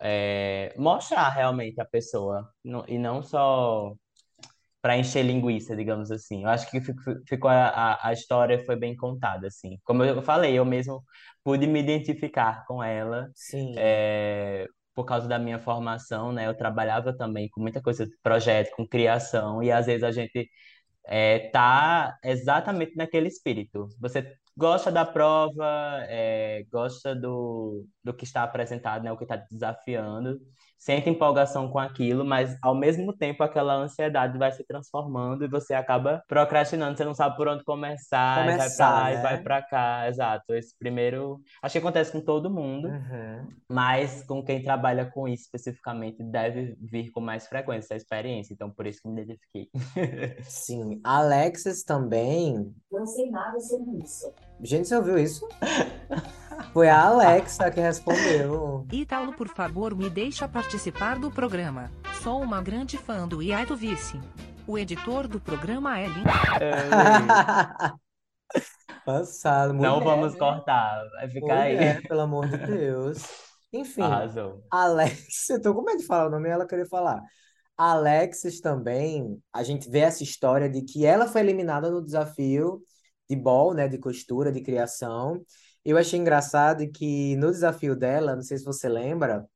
é, 0.00 0.74
mostrar 0.78 1.28
realmente 1.30 1.80
a 1.80 1.84
pessoa, 1.84 2.48
e 2.88 2.98
não 2.98 3.22
só 3.22 3.94
para 4.86 4.96
encher 4.96 5.24
linguiça, 5.24 5.74
digamos 5.74 6.12
assim. 6.12 6.44
Eu 6.44 6.48
acho 6.48 6.70
que 6.70 6.80
fi- 6.80 6.94
fi- 7.02 7.20
ficou 7.26 7.50
a, 7.50 7.98
a, 8.00 8.12
história 8.12 8.64
foi 8.64 8.76
bem 8.76 8.94
contada, 8.94 9.48
assim. 9.48 9.80
Como 9.82 10.04
eu 10.04 10.22
falei, 10.22 10.54
eu 10.54 10.64
mesmo 10.64 11.02
pude 11.42 11.66
me 11.66 11.80
identificar 11.80 12.64
com 12.66 12.80
ela, 12.80 13.28
Sim. 13.34 13.74
é, 13.76 14.64
por 14.94 15.04
causa 15.04 15.26
da 15.26 15.40
minha 15.40 15.58
formação, 15.58 16.30
né? 16.30 16.46
Eu 16.46 16.56
trabalhava 16.56 17.12
também 17.16 17.48
com 17.48 17.60
muita 17.60 17.82
coisa 17.82 18.06
de 18.06 18.16
projeto, 18.22 18.76
com 18.76 18.86
criação, 18.86 19.60
e 19.60 19.72
às 19.72 19.86
vezes 19.86 20.04
a 20.04 20.12
gente 20.12 20.48
é, 21.04 21.50
tá 21.50 22.16
exatamente 22.22 22.94
naquele 22.96 23.26
espírito. 23.26 23.88
Você 24.00 24.36
gosta 24.56 24.92
da 24.92 25.04
prova, 25.04 25.98
é, 26.08 26.64
gosta 26.70 27.12
do, 27.12 27.84
do 28.04 28.14
que 28.14 28.22
está 28.24 28.44
apresentado, 28.44 29.02
né, 29.02 29.10
o 29.10 29.16
que 29.16 29.24
está 29.24 29.34
desafiando, 29.50 30.38
sente 30.78 31.08
empolgação 31.08 31.68
com 31.68 31.78
aquilo, 31.78 32.24
mas 32.24 32.56
ao 32.62 32.74
mesmo 32.74 33.12
tempo 33.12 33.42
aquela 33.42 33.74
ansiedade 33.74 34.38
vai 34.38 34.52
se 34.52 34.64
transformando 34.64 35.44
e 35.44 35.48
você 35.48 35.74
acaba 35.74 36.22
procrastinando, 36.28 36.96
você 36.96 37.04
não 37.04 37.14
sabe 37.14 37.36
por 37.36 37.48
onde 37.48 37.64
começar, 37.64 38.42
e 38.42 38.46
vai 38.46 38.56
para 38.56 38.64
Começar, 38.64 38.90
lá 38.90 39.12
e 39.12 39.16
né? 39.16 39.22
vai 39.22 39.42
para 39.42 39.62
cá, 39.62 40.08
exato. 40.08 40.54
Esse 40.54 40.76
primeiro, 40.78 41.40
acho 41.62 41.72
que 41.72 41.78
acontece 41.78 42.12
com 42.12 42.20
todo 42.20 42.50
mundo. 42.50 42.88
Uhum. 42.88 43.48
Mas 43.68 44.22
com 44.24 44.42
quem 44.42 44.62
trabalha 44.62 45.06
com 45.06 45.26
isso 45.26 45.44
especificamente 45.44 46.22
deve 46.22 46.76
vir 46.80 47.10
com 47.10 47.20
mais 47.20 47.46
frequência 47.46 47.86
essa 47.86 47.96
experiência, 47.96 48.52
então 48.52 48.70
por 48.70 48.86
isso 48.86 49.00
que 49.02 49.08
me 49.08 49.22
identifiquei. 49.22 49.68
Sim. 50.42 51.00
Alexis 51.04 51.82
também. 51.82 52.74
Não 52.90 53.06
sei 53.06 53.30
nada 53.30 53.58
sobre 53.60 54.02
isso. 54.02 54.32
Gente, 54.62 54.88
você 54.88 54.96
ouviu 54.96 55.18
isso? 55.18 55.46
Foi 56.72 56.88
a 56.88 57.04
Alexa 57.04 57.70
que 57.70 57.80
respondeu. 57.80 58.86
Ítalo, 58.92 59.32
por 59.32 59.48
favor, 59.48 59.94
me 59.94 60.10
deixa 60.10 60.48
participar 60.48 61.18
do 61.18 61.30
programa. 61.30 61.90
Sou 62.22 62.40
uma 62.40 62.62
grande 62.62 62.98
fã 62.98 63.26
do 63.26 63.42
Iaito 63.42 63.76
Vice. 63.76 64.20
O 64.66 64.76
editor 64.76 65.28
do 65.28 65.40
programa 65.40 65.98
é 65.98 66.06
lindo. 66.06 66.28
Passado. 69.04 69.72
Não 69.72 70.00
mulher, 70.00 70.04
vamos 70.04 70.32
né? 70.32 70.38
cortar, 70.38 71.04
vai 71.12 71.28
ficar 71.30 71.54
Mulher, 71.54 71.96
aí. 71.96 72.02
pelo 72.02 72.20
amor 72.22 72.48
de 72.48 72.56
Deus. 72.58 73.22
Enfim, 73.72 74.02
Arrasou. 74.02 74.64
Alex, 74.70 75.48
eu 75.50 75.62
tô 75.62 75.74
com 75.74 75.82
medo 75.82 75.98
de 75.98 76.06
falar 76.06 76.26
o 76.26 76.30
nome 76.30 76.48
ela 76.48 76.66
querer 76.66 76.88
falar. 76.88 77.22
Alexis 77.76 78.60
também, 78.60 79.38
a 79.52 79.62
gente 79.62 79.88
vê 79.88 80.00
essa 80.00 80.22
história 80.22 80.68
de 80.68 80.82
que 80.82 81.04
ela 81.04 81.28
foi 81.28 81.42
eliminada 81.42 81.90
no 81.90 82.02
desafio 82.02 82.80
de 83.28 83.36
ball, 83.36 83.74
né, 83.74 83.86
de 83.86 83.98
costura, 83.98 84.50
de 84.50 84.62
criação. 84.62 85.40
Eu 85.86 85.96
achei 85.96 86.18
engraçado 86.18 86.90
que 86.90 87.36
no 87.36 87.50
desafio 87.52 87.94
dela, 87.94 88.34
não 88.34 88.42
sei 88.42 88.58
se 88.58 88.64
você 88.64 88.88
lembra, 88.88 89.48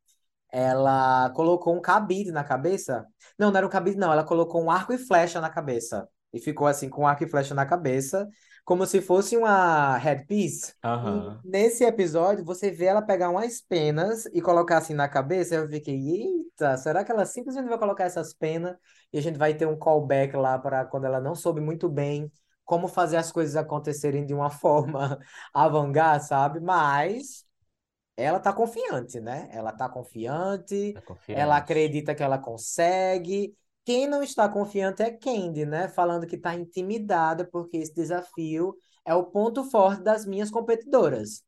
ela 0.50 1.30
colocou 1.30 1.76
um 1.76 1.80
cabide 1.80 2.32
na 2.32 2.44
cabeça. 2.44 3.06
Não, 3.38 3.50
não 3.50 3.58
era 3.58 3.66
um 3.66 3.70
cabide, 3.70 3.96
não. 3.98 4.12
Ela 4.12 4.24
colocou 4.24 4.62
um 4.62 4.70
arco 4.70 4.92
e 4.92 4.98
flecha 4.98 5.40
na 5.40 5.50
cabeça. 5.50 6.08
E 6.32 6.40
ficou 6.40 6.68
assim, 6.68 6.88
com 6.88 7.02
um 7.02 7.06
arco 7.06 7.24
e 7.24 7.28
flecha 7.28 7.54
na 7.54 7.66
cabeça, 7.66 8.28
como 8.64 8.86
se 8.86 9.00
fosse 9.02 9.36
uma 9.36 9.96
headpiece. 9.98 10.74
E 11.04 11.28
nesse 11.44 11.84
episódio, 11.84 12.44
você 12.44 12.70
vê 12.70 12.86
ela 12.86 13.02
pegar 13.02 13.30
umas 13.30 13.60
penas 13.60 14.26
e 14.26 14.40
colocar 14.40 14.78
assim 14.78 14.94
na 14.94 15.08
cabeça. 15.08 15.56
Eu 15.56 15.68
fiquei, 15.68 15.96
eita, 15.96 16.76
será 16.76 17.04
que 17.04 17.10
ela 17.12 17.26
simplesmente 17.26 17.68
vai 17.68 17.78
colocar 17.78 18.04
essas 18.04 18.32
penas 18.34 18.76
e 19.12 19.18
a 19.18 19.22
gente 19.22 19.38
vai 19.38 19.54
ter 19.54 19.66
um 19.66 19.76
callback 19.78 20.36
lá 20.36 20.58
para 20.58 20.84
quando 20.84 21.06
ela 21.06 21.20
não 21.20 21.34
soube 21.34 21.60
muito 21.60 21.88
bem 21.88 22.30
como 22.70 22.86
fazer 22.88 23.16
as 23.16 23.32
coisas 23.32 23.56
acontecerem 23.56 24.24
de 24.24 24.32
uma 24.32 24.48
forma 24.50 25.18
avant-garde, 25.52 26.26
sabe? 26.26 26.60
Mas 26.60 27.44
ela 28.16 28.40
tá 28.40 28.52
confiante, 28.52 29.20
né? 29.20 29.48
Ela 29.52 29.72
tá 29.72 29.88
confiante, 29.88 30.94
Tá 30.94 31.02
ela 31.32 31.56
confiante. 31.56 31.56
acredita 31.56 32.14
que 32.14 32.22
ela 32.22 32.38
consegue. 32.38 33.54
Quem 33.84 34.06
não 34.08 34.22
está 34.22 34.48
confiante 34.48 35.02
é 35.02 35.10
Candy, 35.10 35.66
né? 35.66 35.88
Falando 35.88 36.26
que 36.26 36.36
está 36.36 36.54
intimidada 36.54 37.44
porque 37.50 37.78
esse 37.78 37.94
desafio 37.94 38.76
é 39.04 39.14
o 39.14 39.24
ponto 39.26 39.64
forte 39.70 40.02
das 40.02 40.26
minhas 40.26 40.50
competidoras. 40.50 41.42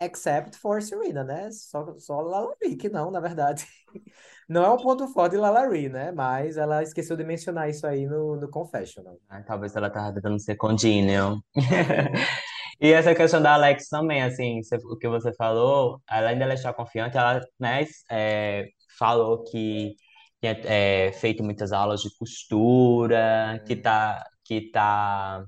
Except 0.00 0.56
for 0.56 0.82
Serena, 0.82 1.24
né? 1.24 1.50
Só, 1.50 1.98
só 1.98 2.20
Lalari, 2.20 2.76
que 2.76 2.88
não, 2.88 3.10
na 3.10 3.20
verdade. 3.20 3.66
Não 4.46 4.62
é 4.62 4.68
um 4.68 4.76
ponto 4.76 5.08
forte 5.08 5.32
de 5.32 5.38
Lalari, 5.38 5.88
né? 5.88 6.12
Mas 6.12 6.58
ela 6.58 6.82
esqueceu 6.82 7.16
de 7.16 7.24
mencionar 7.24 7.70
isso 7.70 7.86
aí 7.86 8.04
no, 8.06 8.36
no 8.36 8.50
Confessional. 8.50 9.18
Ah, 9.26 9.42
talvez 9.42 9.74
ela 9.74 9.88
tava 9.88 10.12
tentando 10.12 10.38
ser 10.38 10.56
congenial. 10.56 11.38
E 12.80 12.92
essa 12.92 13.14
questão 13.14 13.40
da 13.40 13.54
Alex 13.54 13.88
também, 13.88 14.22
assim, 14.22 14.60
o 14.90 14.96
que 14.96 15.08
você 15.08 15.32
falou, 15.34 16.02
além 16.08 16.38
dela 16.38 16.54
estar 16.54 16.72
confiante, 16.74 17.16
ela, 17.16 17.40
né, 17.58 17.86
é, 18.10 18.66
falou 18.98 19.44
que 19.44 19.94
tinha 20.40 20.52
é, 20.64 21.12
feito 21.12 21.42
muitas 21.42 21.72
aulas 21.72 22.02
de 22.02 22.10
costura, 22.18 23.62
que 23.66 23.76
tá, 23.76 24.24
que 24.44 24.70
tá, 24.70 25.44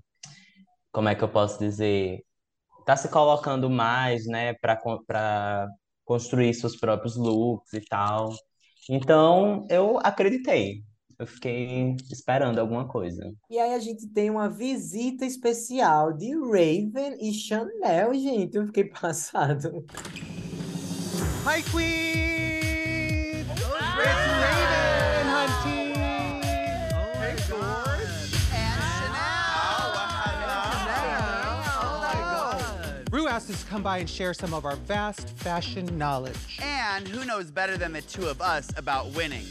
como 0.93 1.09
é 1.09 1.15
que 1.15 1.25
eu 1.25 1.29
posso 1.29 1.59
dizer, 1.59 2.25
tá 2.87 2.97
se 2.97 3.09
colocando 3.09 3.69
mais, 3.69 4.26
né, 4.26 4.55
para 4.55 4.76
para 5.07 5.69
construir 6.05 6.55
seus 6.55 6.76
próprios 6.76 7.16
looks 7.16 7.73
e 7.73 7.81
tal. 7.81 8.33
Então, 8.88 9.66
eu 9.69 9.99
acreditei. 9.99 10.85
Eu 11.19 11.26
fiquei 11.26 11.97
esperando 12.12 12.61
alguma 12.61 12.87
coisa. 12.87 13.33
E 13.50 13.59
aí 13.59 13.75
a 13.75 13.78
gente 13.81 14.07
tem 14.07 14.31
uma 14.31 14.49
visita 14.49 15.25
especial 15.25 16.12
de 16.12 16.33
Raven 16.35 17.16
e 17.21 17.33
Chanel, 17.33 18.14
gente. 18.14 18.57
Eu 18.57 18.66
fiquei 18.66 18.85
passado. 19.00 19.85
Hi, 21.45 21.62
Queen! 21.62 23.47
Oh, 23.49 23.52
it's 23.52 23.64
Raven, 23.64 24.36
To 33.47 33.53
come 33.67 33.81
by 33.81 33.99
and 33.99 34.11
share 34.11 34.35
some 34.35 34.53
of 34.53 34.65
our 34.65 34.75
vast 34.75 35.29
fashion 35.37 35.87
knowledge. 35.97 36.59
And 36.61 37.07
who 37.07 37.25
knows 37.25 37.53
better 37.53 37.76
than 37.76 37.93
the 37.93 38.03
two 38.03 38.26
of 38.26 38.41
us 38.41 38.69
about 38.76 39.15
winning? 39.15 39.47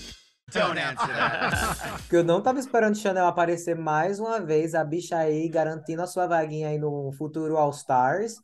Don't 0.52 0.78
answer 0.78 1.08
that. 1.08 2.02
Que 2.10 2.18
eu 2.18 2.24
não 2.24 2.42
tava 2.42 2.60
esperando 2.60 2.98
Chanel 2.98 3.26
aparecer 3.26 3.74
mais 3.74 4.20
uma 4.20 4.42
vez, 4.42 4.76
a 4.76 4.84
bicha 4.84 5.18
aí 5.18 5.48
garantindo 5.48 6.02
a 6.02 6.08
sua 6.08 6.28
vaguinha 6.28 6.68
aí 6.68 6.78
no 6.78 7.14
futuro 7.18 7.56
All 7.56 7.70
Stars. 7.70 8.36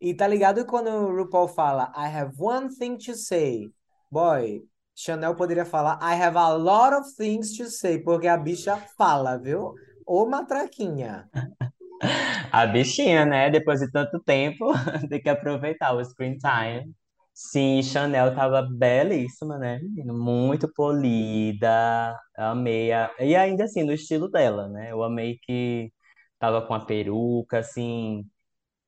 E 0.00 0.14
tá 0.14 0.28
ligado 0.28 0.64
quando 0.64 0.90
o 0.90 1.12
RuPaul 1.16 1.48
fala 1.48 1.92
I 1.96 2.06
have 2.06 2.36
one 2.38 2.68
thing 2.68 2.96
to 2.98 3.16
say. 3.16 3.68
Boy, 4.12 4.62
Chanel 4.94 5.34
poderia 5.34 5.64
falar 5.64 5.98
I 6.00 6.14
have 6.22 6.38
a 6.38 6.54
lot 6.54 6.94
of 6.94 7.04
things 7.16 7.56
to 7.56 7.68
say, 7.68 7.98
porque 7.98 8.28
a 8.28 8.38
bicha 8.38 8.76
fala, 8.96 9.36
viu? 9.36 9.74
Ô 10.06 10.24
matraquinha. 10.26 11.28
A 12.52 12.66
bichinha, 12.66 13.24
né? 13.26 13.50
Depois 13.50 13.80
de 13.80 13.90
tanto 13.90 14.20
tempo, 14.20 14.72
tem 15.08 15.20
que 15.20 15.28
aproveitar 15.28 15.92
o 15.94 16.04
screen 16.04 16.36
time. 16.38 16.92
Sim, 17.32 17.82
Chanel 17.82 18.34
tava 18.34 18.62
belíssima, 18.62 19.58
né? 19.58 19.80
Muito 20.04 20.70
polida. 20.74 22.18
Amei. 22.36 22.92
A... 22.92 23.10
E 23.20 23.34
ainda 23.36 23.64
assim, 23.64 23.82
no 23.84 23.92
estilo 23.92 24.28
dela, 24.30 24.68
né? 24.68 24.90
Eu 24.92 25.02
amei 25.02 25.38
que 25.42 25.92
tava 26.38 26.62
com 26.66 26.74
a 26.74 26.84
peruca, 26.84 27.58
assim, 27.58 28.24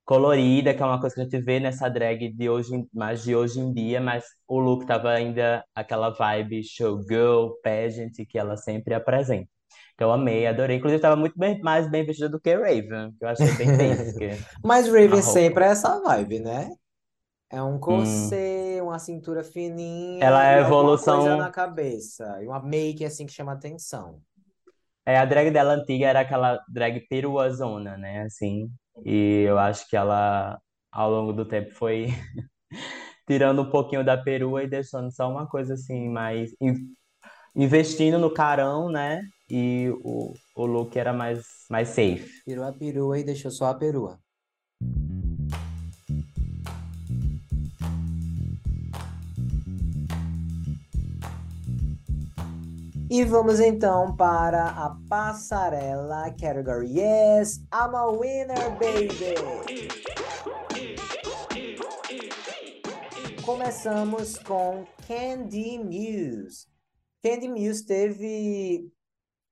colorida, 0.05 0.75
que 0.75 0.83
é 0.83 0.87
uma 0.87 1.01
coisa 1.01 1.15
que 1.17 1.21
a 1.23 1.25
gente 1.25 1.41
vê 1.43 1.61
nessa 1.61 1.89
drag 1.91 2.33
de 2.33 2.51
hoje, 2.51 2.71
mais 2.95 3.25
de 3.25 3.37
hoje 3.37 3.61
em 3.61 3.73
dia, 3.75 4.01
mas 4.01 4.25
o 4.49 4.59
look 4.61 4.87
tava 4.87 5.11
ainda 5.13 5.65
aquela 5.75 6.11
vibe 6.11 6.63
showgirl, 6.65 7.53
pageant, 7.63 8.13
que 8.29 8.39
ela 8.39 8.57
sempre 8.57 8.95
apresenta. 8.95 9.49
Então, 9.95 10.09
eu 10.09 10.13
amei, 10.13 10.47
adorei. 10.47 10.77
Inclusive, 10.77 11.01
tava 11.03 11.17
muito 11.17 11.39
bem- 11.39 11.61
mais 11.61 11.89
bem 11.91 12.05
vestida 12.05 12.29
do 12.29 12.41
que 12.41 12.55
Raven, 12.55 13.13
que 13.19 13.25
eu 13.25 13.29
achei 13.29 13.53
bem 13.53 13.75
basic. 13.77 14.41
Mas 14.63 14.87
Raven 14.89 15.23
sempre 15.23 15.65
é 15.65 15.69
essa 15.69 16.01
vibe, 16.01 16.41
né? 16.41 16.71
É 17.51 17.63
um 17.63 17.79
Hum. 17.89 18.41
corset, 18.41 18.81
uma 18.83 18.99
cintura 18.99 19.45
fininha 19.45 20.27
Ela 20.27 20.45
é 20.47 20.61
evolução. 20.61 20.97
coisa 21.01 21.37
na 21.37 21.51
cabeça. 21.51 22.43
E 22.43 22.49
uma 22.49 22.61
make 22.63 23.05
assim 23.05 23.27
que 23.27 23.33
chama 23.33 23.53
atenção. 23.53 24.23
É, 25.05 25.19
a 25.19 25.25
drag 25.25 25.51
dela 25.51 25.75
antiga 25.75 26.07
era 26.09 26.21
aquela 26.21 26.61
drag 26.69 27.01
peruazona, 27.09 27.97
né? 27.97 28.23
Assim. 28.23 28.71
E 29.05 29.43
eu 29.49 29.59
acho 29.59 29.89
que 29.89 29.97
ela, 29.97 30.61
ao 30.93 31.11
longo 31.11 31.33
do 31.33 31.45
tempo, 31.47 31.73
foi 31.75 32.07
tirando 33.27 33.63
um 33.63 33.71
pouquinho 33.71 34.05
da 34.05 34.17
perua 34.17 34.63
e 34.65 34.69
deixando 34.69 35.11
só 35.13 35.29
uma 35.31 35.47
coisa 35.49 35.75
assim, 35.75 36.09
mais. 36.09 36.51
In- 37.55 37.65
Investindo 37.65 38.19
no 38.19 38.33
carão, 38.33 38.89
né? 38.91 39.23
E 39.51 39.91
o, 40.03 40.33
o 40.57 40.67
look 40.67 40.97
era 40.99 41.13
mais, 41.13 41.45
mais 41.71 41.89
safe. 41.89 42.29
Tirou 42.45 42.65
a 42.65 42.73
perua 42.73 43.19
e 43.19 43.25
deixou 43.25 43.51
só 43.51 43.67
a 43.67 43.75
perua. 43.75 44.19
E 53.11 53.25
vamos 53.25 53.61
então 53.61 54.17
para 54.17 54.69
a 54.71 54.97
passarela 55.09 56.31
category 56.31 56.99
Yes, 56.99 57.59
I'm 57.73 57.95
a 57.95 58.07
winner, 58.11 58.71
baby! 58.79 59.35
Começamos 63.45 64.39
com 64.39 64.87
Candy 65.07 65.79
Muse. 65.79 66.72
Candy 67.23 67.49
Muse 67.49 67.85
teve 67.85 68.91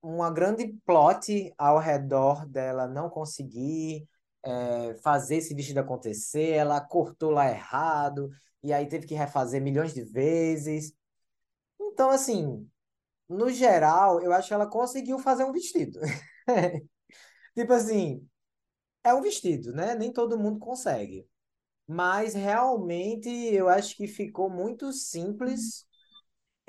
uma 0.02 0.30
grande 0.30 0.68
plot 0.85 1.52
ao 1.59 1.78
redor 1.78 2.46
dela 2.46 2.88
não 2.88 3.11
conseguir 3.11 4.09
é, 4.42 4.94
fazer 5.02 5.37
esse 5.37 5.54
vestido 5.54 5.80
acontecer. 5.80 6.50
Ela 6.50 6.80
cortou 6.80 7.30
lá 7.30 7.48
errado 7.50 8.30
e 8.62 8.72
aí 8.72 8.88
teve 8.88 9.06
que 9.06 9.14
refazer 9.14 9.62
milhões 9.62 9.94
de 9.94 10.04
vezes. 10.04 10.92
Então, 11.80 12.11
assim, 12.11 12.68
no 13.28 13.50
geral, 13.50 14.20
eu 14.22 14.33
acho 14.33 14.48
que 14.48 14.54
ela 14.54 14.68
conseguiu 14.68 15.18
fazer 15.18 15.44
um 15.44 15.52
vestido. 15.52 16.00
Tipo 17.54 17.72
assim, 17.72 18.28
é 19.04 19.14
um 19.14 19.22
vestido, 19.22 19.72
né? 19.72 19.94
Nem 19.94 20.12
todo 20.12 20.38
mundo 20.38 20.59
consegue. 20.59 21.26
Mas 21.87 22.35
realmente 22.35 23.28
eu 23.28 23.68
acho 23.68 23.96
que 23.96 24.06
ficou 24.06 24.50
muito 24.50 24.92
simples. 24.92 25.87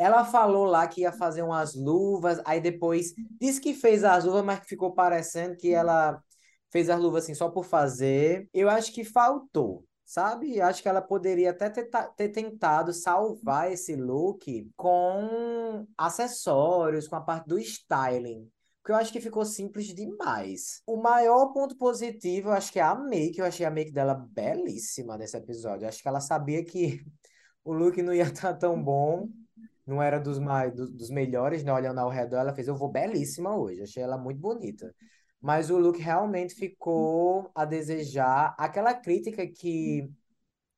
Ela 0.02 0.26
falou 0.26 0.66
lá 0.66 0.88
que 0.88 1.02
ia 1.02 1.12
fazer 1.12 1.44
umas 1.44 1.76
luvas, 1.76 2.42
aí 2.44 2.60
depois 2.60 3.14
disse 3.40 3.62
que 3.62 3.72
fez 3.72 4.04
as 4.04 4.26
luvas, 4.26 4.44
mas 4.44 4.60
que 4.60 4.66
ficou 4.66 4.96
parecendo 4.96 5.56
que 5.56 5.72
ela 5.72 6.20
fez 6.72 6.90
as 6.90 7.00
luvas 7.00 7.24
assim 7.24 7.36
só 7.36 7.50
por 7.50 7.64
fazer. 7.64 8.50
Eu 8.52 8.68
acho 8.68 8.92
que 8.92 9.04
faltou, 9.04 9.86
sabe? 10.04 10.60
Acho 10.60 10.82
que 10.82 10.90
ela 10.90 11.04
poderia 11.04 11.52
até 11.52 11.70
ter, 11.70 11.88
ter 12.16 12.30
tentado 12.30 12.92
salvar 12.92 13.72
esse 13.72 13.96
look 13.96 14.72
com 14.76 15.86
acessórios, 15.96 17.08
com 17.08 17.18
a 17.18 17.22
parte 17.22 17.48
do 17.48 17.60
styling. 17.60 18.50
Porque 18.82 18.94
eu 18.94 18.96
acho 18.96 19.14
que 19.14 19.22
ficou 19.22 19.46
simples 19.46 19.94
demais. 19.94 20.82
O 20.88 20.98
maior 20.98 21.54
ponto 21.54 21.78
positivo, 21.78 22.50
eu 22.50 22.54
acho 22.54 22.72
que 22.72 22.80
é 22.80 22.82
a 22.82 22.96
make. 22.96 23.38
Eu 23.38 23.46
achei 23.46 23.68
a 23.68 23.70
make 23.70 23.92
dela 23.92 24.16
belíssima 24.16 25.16
nesse 25.16 25.38
episódio. 25.38 25.86
Eu 25.86 25.90
acho 25.90 26.02
que 26.02 26.08
ela 26.08 26.20
sabia 26.20 26.66
que 26.66 27.06
o 27.64 27.72
look 27.72 28.02
não 28.02 28.16
ia 28.16 28.24
estar 28.24 28.56
tão 28.56 28.82
bom 28.82 29.30
não 29.86 30.02
era 30.02 30.20
dos 30.20 30.40
mais 30.40 30.74
dos, 30.74 30.92
dos 30.92 31.10
melhores, 31.10 31.64
né? 31.64 31.74
Olhando 31.74 32.00
ao 32.00 32.10
redor, 32.10 32.38
ela 32.38 32.54
fez, 32.54 32.68
eu 32.68 32.76
vou 32.76 32.90
belíssima 32.92 33.56
hoje, 33.56 33.82
achei 33.82 34.04
ela 34.04 34.18
muito 34.18 34.40
bonita. 34.40 34.94
Mas 35.42 35.70
o 35.70 35.78
look 35.78 36.00
realmente 36.00 36.54
ficou 36.56 37.52
a 37.56 37.66
desejar. 37.66 38.56
Aquela 38.58 38.94
crítica 38.94 39.46
que 39.48 40.10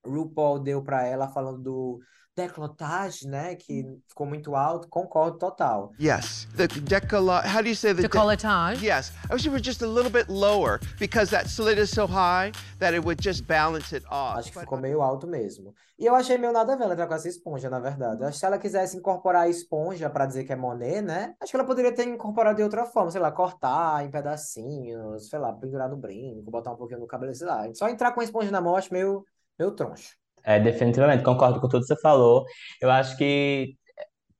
RuPaul 0.05 0.59
deu 0.59 0.83
para 0.83 1.05
ela 1.05 1.27
falando 1.29 1.61
do 1.61 1.99
decolletage, 2.35 3.27
né? 3.27 3.55
Que 3.55 3.85
ficou 4.07 4.25
muito 4.25 4.55
alto, 4.55 4.87
concordo 4.87 5.37
total. 5.37 5.91
Yes, 5.99 6.47
the 6.55 6.67
decollage. 6.67 7.45
How 7.47 7.61
do 7.61 7.67
you 7.69 7.75
say 7.75 7.93
the 7.93 8.01
de- 8.01 8.07
Decolletage? 8.07 8.81
yes, 8.83 9.11
I 9.29 9.33
wish 9.33 9.45
it 9.45 9.49
were 9.51 9.63
just 9.63 9.81
a 9.81 9.87
little 9.87 10.11
bit 10.11 10.29
lower 10.29 10.79
because 10.99 11.29
that 11.31 11.47
slit 11.49 11.77
is 11.79 11.89
so 11.89 12.05
high 12.07 12.51
that 12.79 12.93
it 12.93 13.03
would 13.05 13.21
just 13.21 13.45
balance 13.47 13.93
it 13.95 14.03
off. 14.09 14.39
Acho 14.39 14.51
que 14.51 14.59
ficou 14.59 14.77
meio 14.79 15.01
alto 15.01 15.27
mesmo. 15.27 15.73
E 15.97 16.05
eu 16.05 16.15
achei 16.15 16.37
meio 16.37 16.51
nada 16.51 16.73
a 16.73 16.75
ver 16.75 16.83
ela 16.83 16.93
entrar 16.93 17.07
com 17.07 17.13
essa 17.13 17.29
esponja, 17.29 17.69
na 17.69 17.79
verdade. 17.79 18.23
Acho 18.23 18.33
que 18.33 18.39
se 18.39 18.45
ela 18.45 18.57
quisesse 18.57 18.97
incorporar 18.97 19.43
a 19.43 19.49
esponja 19.49 20.09
para 20.09 20.25
dizer 20.25 20.43
que 20.43 20.51
é 20.51 20.55
Monet, 20.55 21.01
né? 21.01 21.35
Acho 21.39 21.51
que 21.51 21.55
ela 21.57 21.65
poderia 21.65 21.93
ter 21.93 22.07
incorporado 22.07 22.57
de 22.57 22.63
outra 22.63 22.85
forma, 22.85 23.11
sei 23.11 23.21
lá, 23.21 23.31
cortar 23.31 24.03
em 24.03 24.09
pedacinhos, 24.09 25.29
sei 25.29 25.39
lá, 25.39 25.53
pendurar 25.53 25.89
no 25.89 25.95
brinco, 25.97 26.49
botar 26.49 26.71
um 26.71 26.75
pouquinho 26.75 26.99
no 26.99 27.07
cabelo, 27.07 27.33
sei 27.33 27.47
lá. 27.47 27.63
Só 27.73 27.87
entrar 27.87 28.11
com 28.11 28.21
a 28.21 28.23
esponja 28.23 28.51
na 28.51 28.59
mão, 28.59 28.73
eu 28.73 28.77
acho 28.77 28.91
meio, 28.91 29.23
meio 29.57 29.71
troncho. 29.71 30.15
É, 30.43 30.59
definitivamente, 30.59 31.23
concordo 31.23 31.61
com 31.61 31.67
tudo 31.69 31.81
que 31.81 31.87
você 31.87 31.99
falou. 32.01 32.45
Eu 32.81 32.91
acho 32.91 33.17
que 33.17 33.75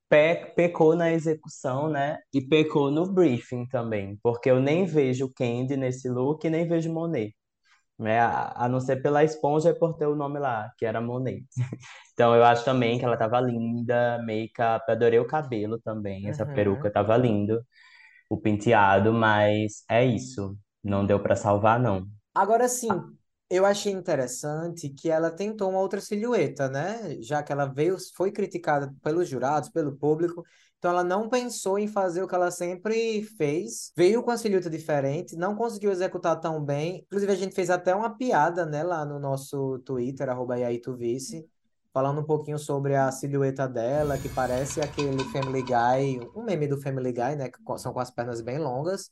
pe- 0.10 0.54
pecou 0.56 0.96
na 0.96 1.12
execução, 1.12 1.90
né? 1.90 2.18
E 2.34 2.42
pecou 2.42 2.92
no 2.92 3.06
briefing 3.12 3.68
também, 3.68 4.18
porque 4.24 4.50
eu 4.52 4.60
nem 4.62 4.86
vejo 4.86 5.32
Candy 5.34 5.78
nesse 5.78 6.10
look 6.10 6.46
e 6.48 6.50
nem 6.50 6.68
vejo 6.68 6.92
Monet, 6.94 7.36
né? 8.00 8.20
A, 8.22 8.66
a 8.66 8.70
não 8.70 8.80
ser 8.82 8.98
pela 9.02 9.24
esponja 9.24 9.72
e 9.72 9.76
por 9.76 9.96
ter 9.98 10.08
o 10.08 10.16
nome 10.16 10.40
lá, 10.40 10.72
que 10.78 10.86
era 10.86 11.02
Monet. 11.02 11.46
Então 12.14 12.36
eu 12.36 12.44
acho 12.46 12.66
também 12.66 13.00
que 13.00 13.06
ela 13.06 13.18
tava 13.18 13.42
linda, 13.42 14.22
make-up, 14.26 14.92
adorei 14.92 15.20
o 15.20 15.28
cabelo 15.28 15.80
também, 15.82 16.30
essa 16.30 16.46
Uhum. 16.46 16.46
peruca 16.46 16.92
tava 16.92 17.18
lindo, 17.18 17.64
o 18.30 18.38
penteado, 18.40 19.14
mas 19.14 19.84
é 19.90 20.06
isso, 20.06 20.58
não 20.84 21.06
deu 21.06 21.20
pra 21.22 21.36
salvar 21.36 21.80
não. 21.80 22.08
Agora 22.36 22.68
sim, 22.68 23.18
Eu 23.54 23.68
achei 23.68 23.92
interessante 23.94 24.90
que 24.90 25.12
ela 25.12 25.30
tentou 25.30 25.70
uma 25.70 25.78
outra 25.78 26.02
silhueta, 26.02 26.68
né? 26.68 27.22
Já 27.22 27.44
que 27.44 27.52
ela 27.52 27.68
veio, 27.68 27.96
foi 28.16 28.32
criticada 28.32 28.92
pelos 29.04 29.30
jurados, 29.30 29.70
pelo 29.70 29.96
público, 29.96 30.44
então 30.80 30.90
ela 30.90 31.04
não 31.04 31.30
pensou 31.30 31.78
em 31.78 31.88
fazer 31.88 32.24
o 32.24 32.28
que 32.28 32.34
ela 32.34 32.50
sempre 32.50 33.22
fez. 33.38 33.92
Veio 33.96 34.24
com 34.24 34.32
a 34.32 34.38
silhueta 34.38 34.72
diferente, 34.72 35.36
não 35.36 35.56
conseguiu 35.56 35.92
executar 35.92 36.40
tão 36.40 36.66
bem. 36.66 37.04
Inclusive, 37.06 37.32
a 37.32 37.36
gente 37.36 37.54
fez 37.54 37.70
até 37.70 37.94
uma 37.94 38.18
piada, 38.18 38.66
né, 38.66 38.82
lá 38.82 39.06
no 39.06 39.20
nosso 39.20 39.78
Twitter, 39.86 40.30
arroba 40.30 40.56
Vice, 40.98 41.48
falando 41.94 42.22
um 42.22 42.26
pouquinho 42.26 42.58
sobre 42.58 42.96
a 42.96 43.12
silhueta 43.12 43.68
dela, 43.68 44.18
que 44.18 44.30
parece 44.30 44.82
aquele 44.82 45.24
Family 45.26 45.62
Guy, 45.62 46.28
um 46.36 46.44
meme 46.44 46.68
do 46.68 46.82
Family 46.82 47.12
Guy, 47.12 47.36
né? 47.36 47.50
Que 47.50 47.60
são 47.78 47.94
com 47.94 48.00
as 48.00 48.10
pernas 48.10 48.42
bem 48.42 48.58
longas 48.58 49.12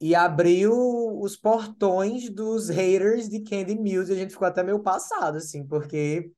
e 0.00 0.14
abriu 0.14 0.72
os 1.20 1.36
portões 1.36 2.30
dos 2.30 2.68
haters 2.68 3.28
de 3.28 3.40
Candy 3.40 3.76
Muse. 3.76 4.12
E 4.12 4.16
a 4.16 4.18
gente 4.18 4.32
ficou 4.32 4.48
até 4.48 4.62
meio 4.62 4.82
passado, 4.82 5.36
assim, 5.36 5.66
porque 5.66 6.32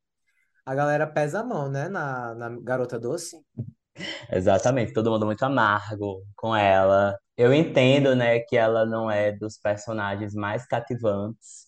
a 0.67 0.75
galera 0.75 1.07
pesa 1.07 1.41
a 1.41 1.45
mão, 1.45 1.69
né, 1.69 1.89
na, 1.89 2.35
na 2.35 2.49
Garota 2.61 2.99
Doce. 2.99 3.37
Exatamente, 4.31 4.93
todo 4.93 5.11
mundo 5.11 5.27
muito 5.27 5.43
amargo 5.45 6.23
com 6.35 6.57
ela. 6.57 7.17
Eu 7.37 7.53
entendo, 7.53 8.15
né, 8.17 8.41
que 8.41 8.57
ela 8.57 8.85
não 8.85 9.11
é 9.11 9.33
dos 9.33 9.59
personagens 9.59 10.35
mais 10.35 10.67
cativantes, 10.67 11.67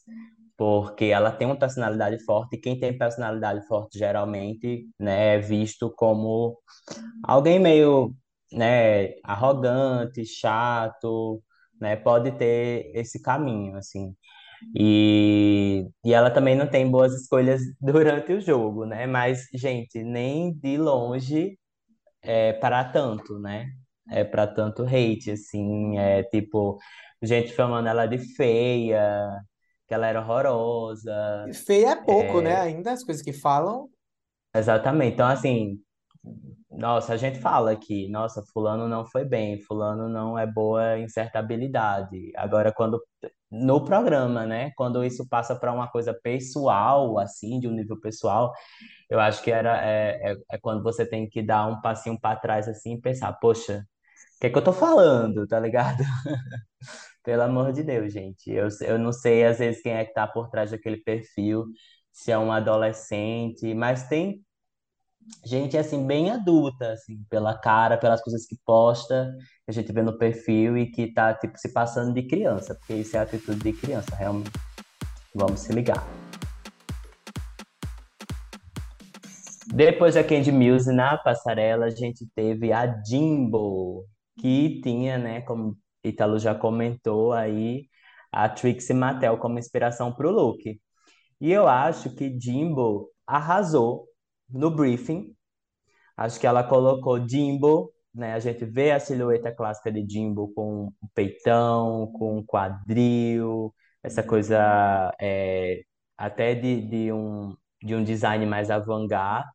porque 0.57 1.07
ela 1.07 1.33
tem 1.33 1.47
uma 1.47 1.59
personalidade 1.59 2.23
forte, 2.25 2.57
e 2.57 2.61
quem 2.61 2.79
tem 2.79 2.97
personalidade 2.97 3.67
forte 3.67 3.99
geralmente, 3.99 4.89
né, 4.99 5.37
é 5.37 5.39
visto 5.39 5.93
como 5.97 6.57
alguém 7.23 7.59
meio, 7.59 8.15
né, 8.53 9.15
arrogante, 9.23 10.25
chato, 10.25 11.43
né? 11.85 11.97
Pode 11.97 12.33
ter 12.33 12.91
esse 12.95 13.21
caminho, 13.23 13.77
assim. 13.77 14.17
E, 14.75 15.87
e 16.05 16.15
ela 16.15 16.31
também 16.31 16.57
não 16.57 16.67
tem 16.67 16.91
boas 16.91 17.13
escolhas 17.13 17.61
durante 17.81 18.33
o 18.33 18.41
jogo, 18.41 18.87
né? 18.87 19.07
Mas, 19.07 19.47
gente, 19.55 20.03
nem 20.03 20.53
de 20.55 20.79
longe 20.79 21.59
é 22.23 22.55
para 22.55 22.83
tanto, 22.85 23.39
né? 23.39 23.71
É 24.11 24.25
para 24.25 24.47
tanto 24.47 24.83
hate, 24.85 25.31
assim, 25.31 25.99
é 25.99 26.23
tipo, 26.25 26.79
gente 27.23 27.55
chamando 27.55 27.89
ela 27.89 28.07
de 28.07 28.19
feia, 28.19 29.41
que 29.87 29.95
ela 29.95 30.07
era 30.07 30.21
horrorosa. 30.21 31.15
Feia 31.67 31.91
é 31.91 31.97
pouco, 31.97 32.41
né? 32.41 32.57
Ainda 32.57 32.93
as 32.93 33.05
coisas 33.05 33.23
que 33.23 33.33
falam. 33.33 33.89
Exatamente. 34.55 35.15
Então, 35.15 35.27
assim, 35.27 35.79
nossa, 36.77 37.15
a 37.15 37.17
gente 37.17 37.39
fala 37.39 37.73
aqui, 37.73 38.09
nossa, 38.09 38.43
fulano 38.53 38.89
não 38.89 39.05
foi 39.07 39.25
bem, 39.25 39.61
fulano 39.61 40.09
não 40.09 40.39
é 40.39 40.47
boa 40.47 40.99
em 40.99 41.09
certa 41.09 41.39
habilidade. 41.39 42.33
Agora, 42.37 42.73
quando 42.73 43.01
no 43.51 43.85
programa, 43.85 44.45
né, 44.47 44.73
quando 44.77 45.05
isso 45.05 45.29
passa 45.29 45.55
para 45.55 45.73
uma 45.73 45.89
coisa 45.89 46.13
pessoal, 46.13 47.19
assim, 47.19 47.61
de 47.61 47.69
um 47.69 47.73
nível 47.73 48.01
pessoal, 48.01 48.53
eu 49.11 49.21
acho 49.21 49.43
que 49.43 49.51
era 49.51 49.85
é, 49.87 50.33
é, 50.33 50.37
é 50.53 50.59
quando 50.59 50.83
você 50.83 51.07
tem 51.07 51.29
que 51.29 51.43
dar 51.43 51.67
um 51.69 51.81
passinho 51.81 52.19
para 52.21 52.39
trás 52.39 52.69
assim 52.69 52.95
e 52.95 53.01
pensar, 53.01 53.33
poxa, 53.35 53.87
o 54.37 54.41
que 54.41 54.47
é 54.49 54.51
que 54.51 54.59
eu 54.59 54.65
tô 54.65 54.73
falando, 54.73 55.47
tá 55.47 55.61
ligado? 55.61 56.03
Pelo 57.23 57.43
amor 57.43 57.73
de 57.73 57.83
Deus, 57.83 58.13
gente. 58.13 58.51
Eu, 58.51 58.69
eu 58.83 58.99
não 58.99 59.13
sei 59.13 59.45
às 59.45 59.59
vezes 59.59 59.83
quem 59.83 59.93
é 59.95 60.05
que 60.05 60.13
tá 60.13 60.27
por 60.27 60.49
trás 60.51 60.71
daquele 60.71 60.99
perfil, 60.99 61.67
se 62.13 62.31
é 62.33 62.39
um 62.39 62.53
adolescente, 62.53 63.75
mas 63.75 64.09
tem 64.09 64.45
gente 65.45 65.77
assim 65.77 66.07
bem 66.07 66.31
adulta, 66.31 66.93
assim, 66.93 67.23
pela 67.29 67.57
cara, 67.59 67.99
pelas 67.99 68.23
coisas 68.23 68.47
que 68.47 68.57
posta, 68.65 69.35
que 69.65 69.71
a 69.71 69.73
gente 69.73 69.93
vê 69.93 70.03
no 70.03 70.19
perfil 70.19 70.77
e 70.79 70.91
que 70.91 71.13
tá 71.13 71.35
tipo 71.35 71.59
se 71.59 71.73
passando 71.73 72.13
de 72.15 72.23
criança, 72.23 72.75
porque 72.75 72.95
isso 72.95 73.17
é 73.17 73.21
atitude 73.21 73.61
de 73.61 73.73
criança, 73.73 74.15
realmente. 74.17 74.51
Vamos 75.35 75.61
se 75.61 75.73
ligar. 75.73 76.07
Depois 79.75 80.15
da 80.15 80.23
Candy 80.23 80.53
Muse 80.53 80.93
na 80.93 81.17
passarela, 81.17 81.87
a 81.87 81.91
gente 81.91 82.27
teve 82.35 82.73
a 82.73 83.03
Jimbo, 83.03 84.05
que 84.39 84.81
tinha, 84.83 85.19
né, 85.19 85.41
como 85.41 85.77
Italo 86.05 86.39
já 86.39 86.55
comentou 86.55 87.33
aí, 87.33 87.87
a 88.31 88.49
Trixie 88.49 88.95
Mattel 88.95 89.39
como 89.39 89.59
inspiração 89.59 90.13
para 90.13 90.29
o 90.29 90.31
look. 90.31 90.81
E 91.41 91.53
eu 91.53 91.67
acho 91.67 92.15
que 92.15 92.39
Jimbo 92.39 93.11
arrasou 93.27 94.07
no 94.49 94.71
briefing. 94.71 95.35
Acho 96.17 96.39
que 96.41 96.47
ela 96.47 96.65
colocou 96.65 97.27
Jimbo, 97.29 97.93
né? 98.15 98.35
A 98.35 98.39
gente 98.39 98.65
vê 98.65 98.93
a 98.93 99.01
silhueta 99.01 99.53
clássica 99.53 99.91
de 99.91 100.07
Jimbo 100.09 100.53
com 100.55 100.87
um 100.87 101.09
peitão, 101.15 102.13
com 102.13 102.39
um 102.39 102.45
quadril, 102.45 103.75
essa 104.03 104.23
coisa 104.23 105.15
é, 105.21 105.83
até 106.17 106.55
de, 106.55 106.81
de, 106.83 107.13
um, 107.13 107.57
de 107.83 107.95
um 107.95 108.05
design 108.05 108.47
mais 108.47 108.71
avant-garde, 108.71 109.49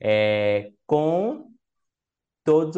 é, 0.00 0.70
com 0.86 1.48
todas 2.44 2.76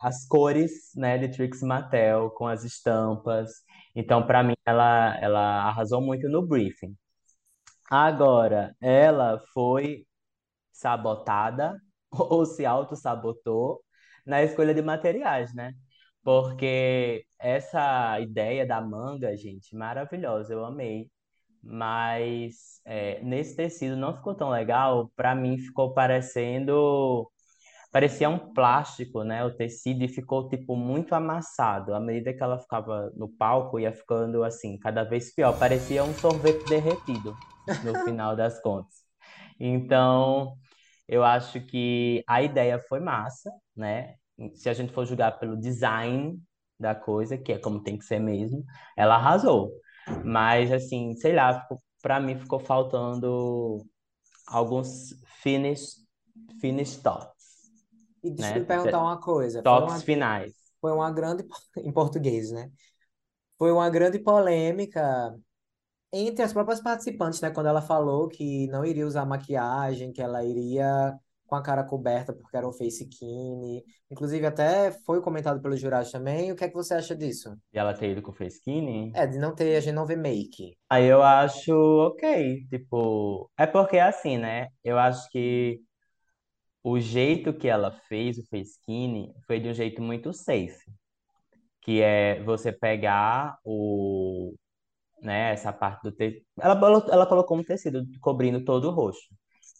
as 0.00 0.26
cores 0.26 0.92
né, 0.94 1.18
de 1.18 1.28
Trix 1.28 1.62
Mattel, 1.62 2.30
com 2.30 2.46
as 2.46 2.64
estampas. 2.64 3.50
Então, 3.94 4.26
para 4.26 4.42
mim, 4.42 4.54
ela, 4.64 5.18
ela 5.20 5.64
arrasou 5.68 6.00
muito 6.00 6.28
no 6.28 6.46
briefing. 6.46 6.96
Agora, 7.90 8.74
ela 8.80 9.38
foi 9.52 10.06
sabotada 10.72 11.76
ou 12.10 12.46
se 12.46 12.64
auto-sabotou 12.66 13.80
na 14.26 14.42
escolha 14.42 14.74
de 14.74 14.82
materiais, 14.82 15.54
né? 15.54 15.74
Porque 16.22 17.24
essa 17.38 18.20
ideia 18.20 18.66
da 18.66 18.80
manga, 18.80 19.36
gente, 19.36 19.74
maravilhosa, 19.76 20.52
eu 20.52 20.64
amei. 20.64 21.10
Mas 21.62 22.80
é, 22.84 23.22
nesse 23.22 23.56
tecido 23.56 23.96
não 23.96 24.16
ficou 24.16 24.34
tão 24.34 24.50
legal. 24.50 25.10
Para 25.16 25.34
mim 25.34 25.58
ficou 25.58 25.94
parecendo 25.94 27.30
parecia 27.92 28.28
um 28.28 28.38
plástico, 28.38 29.22
né? 29.22 29.44
O 29.44 29.54
tecido 29.54 30.02
e 30.02 30.08
ficou 30.08 30.48
tipo 30.48 30.74
muito 30.74 31.14
amassado. 31.14 31.94
À 31.94 32.00
medida 32.00 32.32
que 32.32 32.42
ela 32.42 32.58
ficava 32.58 33.12
no 33.14 33.28
palco, 33.28 33.78
ia 33.78 33.92
ficando 33.92 34.42
assim, 34.42 34.78
cada 34.78 35.04
vez 35.04 35.32
pior. 35.34 35.56
Parecia 35.58 36.02
um 36.02 36.14
sorvete 36.14 36.66
derretido 36.68 37.36
no 37.84 37.94
final 38.04 38.34
das 38.34 38.60
contas. 38.62 39.01
Então, 39.58 40.56
eu 41.08 41.24
acho 41.24 41.60
que 41.60 42.22
a 42.26 42.42
ideia 42.42 42.78
foi 42.88 43.00
massa, 43.00 43.50
né? 43.76 44.16
Se 44.54 44.68
a 44.68 44.72
gente 44.72 44.92
for 44.92 45.04
julgar 45.04 45.38
pelo 45.38 45.56
design 45.56 46.40
da 46.78 46.94
coisa, 46.94 47.38
que 47.38 47.52
é 47.52 47.58
como 47.58 47.82
tem 47.82 47.98
que 47.98 48.04
ser 48.04 48.18
mesmo, 48.18 48.64
ela 48.96 49.16
arrasou. 49.16 49.72
Mas, 50.24 50.72
assim, 50.72 51.14
sei 51.14 51.34
lá, 51.34 51.66
para 52.00 52.18
mim 52.18 52.38
ficou 52.38 52.58
faltando 52.58 53.86
alguns 54.46 55.14
finish, 55.42 55.96
finish 56.60 56.96
thoughts. 56.96 57.70
E 58.22 58.30
deixa 58.30 58.54
né? 58.54 58.60
eu 58.60 58.66
perguntar 58.66 59.00
uma 59.00 59.20
coisa. 59.20 59.62
Toques 59.62 59.94
uma, 59.94 60.00
finais. 60.00 60.52
Foi 60.80 60.92
uma 60.92 61.10
grande, 61.10 61.44
em 61.78 61.92
português, 61.92 62.50
né? 62.50 62.70
Foi 63.58 63.70
uma 63.70 63.88
grande 63.88 64.18
polêmica 64.18 65.36
entre 66.12 66.44
as 66.44 66.52
próprias 66.52 66.80
participantes, 66.80 67.40
né? 67.40 67.50
Quando 67.50 67.66
ela 67.66 67.80
falou 67.80 68.28
que 68.28 68.66
não 68.68 68.84
iria 68.84 69.06
usar 69.06 69.24
maquiagem, 69.24 70.12
que 70.12 70.20
ela 70.20 70.44
iria 70.44 71.16
com 71.52 71.56
a 71.56 71.62
cara 71.62 71.84
coberta 71.84 72.32
porque 72.32 72.56
era 72.56 72.66
um 72.66 72.72
face. 72.72 73.06
Inclusive, 74.10 74.46
até 74.46 74.90
foi 75.04 75.20
comentado 75.20 75.60
pelo 75.60 75.76
jurado 75.76 76.10
também. 76.10 76.50
O 76.50 76.56
que 76.56 76.64
é 76.64 76.68
que 76.68 76.74
você 76.74 76.94
acha 76.94 77.14
disso? 77.14 77.54
E 77.72 77.78
ela 77.78 77.92
ter 77.92 78.10
ido 78.10 78.22
com 78.22 78.32
face 78.32 78.56
skin? 78.56 79.12
É, 79.14 79.26
de 79.26 79.38
não 79.38 79.54
ter, 79.54 79.76
a 79.76 79.80
gente 79.80 79.94
não 79.94 80.06
ver 80.06 80.16
make. 80.16 80.74
Aí 80.88 81.04
eu 81.06 81.22
acho 81.22 81.74
ok. 81.74 82.66
Tipo, 82.70 83.50
é 83.58 83.66
porque 83.66 83.98
é 83.98 84.02
assim, 84.02 84.38
né? 84.38 84.68
Eu 84.82 84.98
acho 84.98 85.28
que 85.30 85.80
o 86.82 86.98
jeito 86.98 87.52
que 87.52 87.68
ela 87.68 87.90
fez 88.08 88.38
o 88.38 88.46
face 88.46 88.78
foi 89.46 89.60
de 89.60 89.68
um 89.68 89.74
jeito 89.74 90.00
muito 90.00 90.32
safe. 90.32 90.90
Que 91.82 92.00
é 92.00 92.42
você 92.44 92.72
pegar 92.72 93.58
o, 93.62 94.54
né? 95.22 95.52
Essa 95.52 95.72
parte 95.72 96.02
do 96.02 96.12
tecido. 96.12 96.44
Ela, 96.60 97.06
ela 97.10 97.26
colocou 97.26 97.56
um 97.58 97.64
tecido 97.64 98.04
cobrindo 98.20 98.64
todo 98.64 98.88
o 98.88 98.90
rosto. 98.90 99.34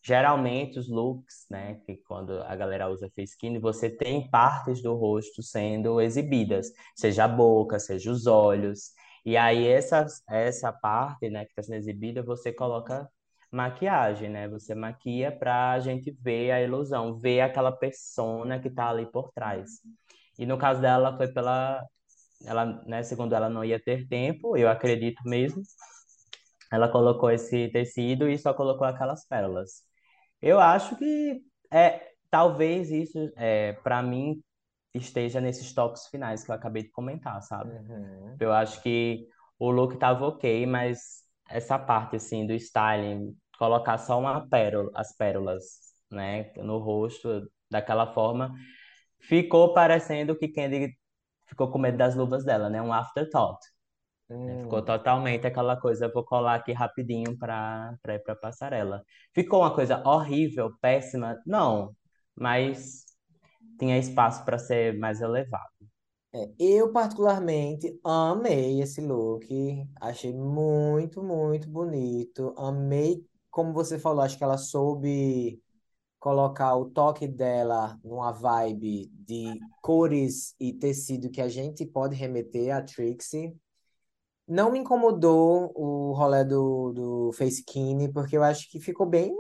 Geralmente, 0.05 0.79
os 0.79 0.89
looks, 0.89 1.47
né? 1.51 1.77
Que 1.87 1.97
quando 1.97 2.43
a 2.43 2.57
galera 2.57 2.89
usa 2.89 3.09
face 3.15 3.33
skin, 3.33 3.59
você 3.61 3.91
tem 3.91 4.29
partes 4.31 4.83
do 4.83 4.95
rosto 4.95 5.43
sendo 5.43 6.01
exibidas, 6.01 6.73
seja 6.97 7.25
a 7.25 7.29
boca, 7.29 7.79
seja 7.79 8.11
os 8.11 8.27
olhos. 8.27 8.93
E 9.25 9.37
aí, 9.37 9.67
essa, 9.67 10.07
essa 10.29 10.73
parte, 10.73 11.31
né, 11.31 11.45
que 11.45 11.53
está 11.53 11.63
sendo 11.63 11.77
exibida, 11.77 12.23
você 12.23 12.53
coloca 12.53 13.09
maquiagem, 13.53 14.29
né? 14.31 14.49
Você 14.49 14.75
maquia 14.75 15.31
para 15.31 15.73
a 15.73 15.81
gente 15.81 16.11
ver 16.21 16.51
a 16.53 16.63
ilusão, 16.63 17.15
ver 17.19 17.43
aquela 17.43 17.71
persona 17.73 18.59
que 18.59 18.69
está 18.69 18.89
ali 18.91 19.07
por 19.07 19.31
trás. 19.33 19.81
E 20.39 20.47
no 20.47 20.59
caso 20.59 20.81
dela, 20.81 21.17
foi 21.17 21.29
pela 21.29 21.81
ela, 22.45 22.83
né, 22.87 23.03
segundo 23.03 23.35
ela, 23.35 23.49
não 23.49 23.65
ia 23.65 23.81
ter 23.83 24.07
tempo, 24.09 24.57
eu 24.57 24.69
acredito 24.69 25.23
mesmo. 25.25 25.63
Ela 26.71 26.89
colocou 26.89 27.31
esse 27.31 27.69
tecido 27.69 28.29
e 28.29 28.39
só 28.39 28.55
colocou 28.55 28.87
aquelas 28.87 29.27
pérolas. 29.27 29.83
Eu 30.41 30.59
acho 30.59 30.97
que 30.97 31.43
é 31.71 32.13
talvez 32.31 32.91
isso, 32.91 33.31
é, 33.37 33.75
para 33.75 34.03
mim, 34.03 34.43
esteja 34.95 35.41
nesses 35.41 35.73
toques 35.73 36.07
finais 36.07 36.45
que 36.45 36.51
eu 36.51 36.55
acabei 36.55 36.83
de 36.83 36.91
comentar, 36.91 37.43
sabe? 37.43 37.71
Uhum. 37.71 38.37
Eu 38.41 38.53
acho 38.53 38.83
que 38.83 39.27
o 39.59 39.71
look 39.71 39.97
tava 39.97 40.27
ok, 40.27 40.67
mas 40.67 41.23
essa 41.49 41.79
parte 41.79 42.17
assim 42.17 42.47
do 42.47 42.55
styling, 42.55 43.37
colocar 43.59 43.99
só 43.99 44.19
uma 44.19 44.49
pérola, 44.49 44.91
as 44.95 45.15
pérolas, 45.17 45.63
né, 46.11 46.53
no 46.57 46.79
rosto 46.79 47.49
daquela 47.71 48.13
forma, 48.13 48.55
ficou 49.21 49.73
parecendo 49.73 50.37
que 50.37 50.49
Candy 50.49 50.97
ficou 51.53 51.71
com 51.71 51.79
medo 51.79 51.99
das 51.99 52.17
luvas 52.17 52.45
dela, 52.45 52.71
né? 52.71 52.83
Um 52.83 52.93
afterthought. 52.93 53.61
Né? 54.45 54.59
Ficou 54.59 54.83
Hum. 54.83 54.85
totalmente 54.85 55.47
aquela 55.47 55.77
coisa, 55.81 56.11
vou 56.13 56.25
colar 56.25 56.57
aqui 56.57 56.73
rapidinho 56.73 57.37
para 57.39 57.95
para 58.03 58.15
ir 58.17 58.21
para 58.21 58.37
passarela. 58.37 59.05
Ficou 59.35 59.61
uma 59.63 59.75
coisa 59.75 60.03
horrível, 60.09 60.73
péssima? 60.81 61.41
Não, 61.47 61.95
mas 62.37 63.05
tinha 63.79 63.99
espaço 63.99 64.45
para 64.45 64.59
ser 64.59 64.99
mais 64.99 65.21
elevado. 65.21 65.71
É, 66.35 66.51
eu 66.59 66.91
particularmente 66.93 67.99
amei 68.05 68.81
esse 68.81 69.01
look, 69.03 69.47
achei 70.01 70.33
muito, 70.33 71.23
muito 71.23 71.69
bonito. 71.69 72.55
Amei, 72.57 73.27
como 73.51 73.73
você 73.75 73.99
falou, 73.99 74.23
acho 74.25 74.39
que 74.39 74.45
ela 74.45 74.57
soube 74.57 75.62
colocar 76.23 76.77
o 76.77 76.85
toque 76.85 77.27
dela 77.27 77.99
numa 78.05 78.31
vibe 78.31 79.11
de 79.13 79.59
cores 79.83 80.55
e 80.61 80.73
tecido 80.73 81.29
que 81.29 81.41
a 81.41 81.49
gente 81.49 81.85
pode 81.85 82.15
remeter 82.15 82.73
a 82.73 82.81
Trixie. 82.81 83.53
Não 84.47 84.71
me 84.71 84.79
incomodou 84.79 85.73
o 85.75 86.13
rolê 86.13 86.45
do, 86.45 86.93
do 86.93 87.33
Face 87.33 87.65
Kini, 87.65 88.13
porque 88.13 88.37
eu 88.37 88.45
acho 88.45 88.71
que 88.71 88.79
ficou 88.79 89.05
bem. 89.05 89.35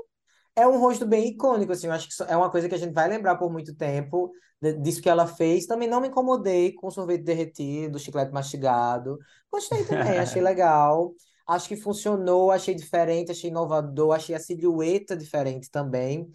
É 0.56 0.66
um 0.66 0.80
rosto 0.80 1.06
bem 1.06 1.28
icônico, 1.28 1.70
assim. 1.70 1.86
Eu 1.86 1.92
acho 1.92 2.08
que 2.08 2.20
é 2.24 2.36
uma 2.36 2.50
coisa 2.50 2.68
que 2.68 2.74
a 2.74 2.78
gente 2.78 2.92
vai 2.92 3.08
lembrar 3.08 3.36
por 3.36 3.48
muito 3.48 3.76
tempo 3.76 4.32
disso 4.80 5.00
que 5.00 5.08
ela 5.08 5.28
fez. 5.28 5.66
Também 5.66 5.88
não 5.88 6.00
me 6.00 6.08
incomodei 6.08 6.72
com 6.72 6.88
o 6.88 6.90
sorvete 6.90 7.22
derretido, 7.22 7.96
chiclete 7.96 8.32
mastigado. 8.32 9.20
Gostei 9.52 9.84
também, 9.86 10.18
achei 10.18 10.42
legal. 10.42 11.14
Acho 11.46 11.68
que 11.68 11.76
funcionou, 11.76 12.50
achei 12.50 12.74
diferente, 12.74 13.30
achei 13.30 13.50
inovador, 13.50 14.16
achei 14.16 14.34
a 14.34 14.40
silhueta 14.40 15.16
diferente 15.16 15.70
também. 15.70 16.28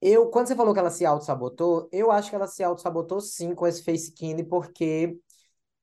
Eu, 0.00 0.28
quando 0.30 0.48
você 0.48 0.56
falou 0.56 0.74
que 0.74 0.80
ela 0.80 0.90
se 0.90 1.06
auto-sabotou, 1.06 1.88
eu 1.92 2.10
acho 2.10 2.28
que 2.30 2.36
ela 2.36 2.46
se 2.46 2.62
auto-sabotou 2.62 3.20
sim 3.20 3.54
com 3.54 3.66
esse 3.66 3.84
face 3.84 4.12
kini, 4.12 4.44
porque 4.44 5.16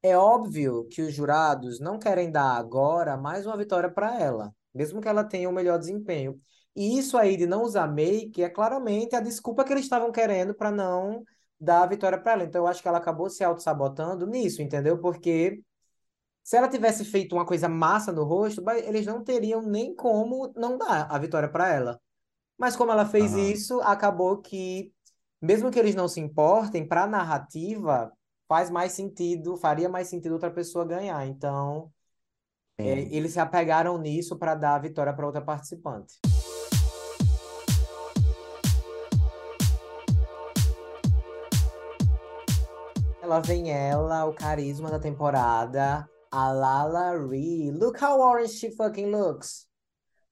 é 0.04 0.18
óbvio 0.18 0.86
que 0.90 1.02
os 1.02 1.14
jurados 1.14 1.80
não 1.80 2.00
querem 2.00 2.32
dar 2.32 2.58
agora 2.58 3.18
mais 3.18 3.46
uma 3.46 3.58
vitória 3.58 3.90
para 3.92 4.20
ela, 4.20 4.54
mesmo 4.74 5.02
que 5.02 5.08
ela 5.08 5.24
tenha 5.24 5.50
o 5.50 5.54
melhor 5.54 5.80
desempenho. 5.80 6.36
E 6.76 6.98
isso 6.98 7.18
aí 7.18 7.36
de 7.38 7.46
não 7.46 7.64
usar 7.64 7.88
make 7.88 8.42
é 8.44 8.50
claramente 8.50 9.16
a 9.16 9.20
desculpa 9.20 9.64
que 9.64 9.74
eles 9.74 9.86
estavam 9.86 10.12
querendo 10.12 10.54
para 10.54 10.72
não 10.72 11.24
dar 11.60 11.84
a 11.84 11.88
vitória 11.88 12.20
para 12.22 12.34
ela. 12.34 12.44
Então 12.44 12.64
eu 12.64 12.68
acho 12.68 12.82
que 12.82 12.88
ela 12.88 12.98
acabou 13.00 13.30
se 13.30 13.44
auto-sabotando 13.44 14.26
nisso, 14.28 14.62
entendeu? 14.62 14.98
Porque 15.00 15.62
se 16.44 16.58
ela 16.58 16.70
tivesse 16.70 17.06
feito 17.06 17.36
uma 17.36 17.46
coisa 17.46 17.70
massa 17.70 18.12
no 18.12 18.24
rosto, 18.24 18.64
eles 18.72 19.06
não 19.06 19.24
teriam 19.24 19.62
nem 19.62 19.96
como 19.96 20.52
não 20.56 20.78
dar 20.78 21.08
a 21.12 21.18
vitória 21.20 21.50
para 21.50 21.70
ela. 21.70 22.00
Mas 22.60 22.76
como 22.76 22.92
ela 22.92 23.06
fez 23.06 23.32
Aham. 23.32 23.52
isso, 23.52 23.80
acabou 23.80 24.40
que, 24.40 24.92
mesmo 25.42 25.72
que 25.72 25.80
eles 25.80 25.96
não 25.96 26.10
se 26.10 26.20
importem, 26.20 26.86
para 26.86 27.04
a 27.04 27.08
narrativa 27.08 28.12
faz 28.50 28.70
mais 28.70 28.92
sentido, 28.92 29.56
faria 29.56 29.88
mais 29.88 30.10
sentido 30.10 30.34
outra 30.34 30.52
pessoa 30.52 30.86
ganhar. 30.86 31.26
Então, 31.26 31.90
é, 32.78 32.96
Sim. 32.96 33.16
eles 33.16 33.32
se 33.32 33.40
apegaram 33.40 33.98
nisso 33.98 34.38
para 34.38 34.56
dar 34.56 34.76
a 34.76 34.80
vitória 34.80 35.14
para 35.14 35.26
outra 35.26 35.42
participante. 35.42 36.20
Ela 43.22 43.40
vem 43.40 43.72
ela, 43.72 44.26
o 44.26 44.34
carisma 44.34 44.92
da 44.92 45.00
temporada, 45.00 46.10
a 46.30 46.52
Lala 46.52 47.26
Ree. 47.26 47.72
Look 47.72 48.04
how 48.04 48.20
orange 48.20 48.52
she 48.56 48.76
fucking 48.76 49.12
looks. 49.12 49.69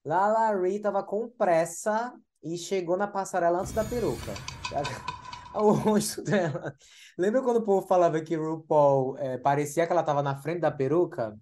Lala 0.08 0.56
Ree 0.56 0.80
tava 0.80 1.04
com 1.04 1.28
pressa 1.28 2.14
e 2.42 2.58
chegou 2.58 2.96
na 2.96 3.10
passarela 3.10 3.60
antes 3.60 3.74
da 3.74 3.84
peruca. 3.84 4.34
O 5.54 5.72
rosto 5.72 6.22
dela. 6.22 6.76
Lembra 7.18 7.42
quando 7.42 7.58
o 7.58 7.64
povo 7.64 7.88
falava 7.88 8.22
que 8.22 8.36
RuPaul 8.36 9.18
eh, 9.18 9.40
parecia 9.40 9.88
que 9.88 9.92
ela 9.92 10.04
tava 10.04 10.22
na 10.22 10.36
frente 10.36 10.60
da 10.60 10.70
peruca? 10.70 11.36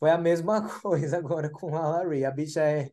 Foi 0.00 0.10
a 0.10 0.18
mesma 0.18 0.66
coisa 0.82 1.18
agora 1.18 1.48
com 1.48 1.70
Lala 1.70 2.04
Ree. 2.04 2.24
A 2.24 2.32
bicha 2.32 2.60
é 2.62 2.90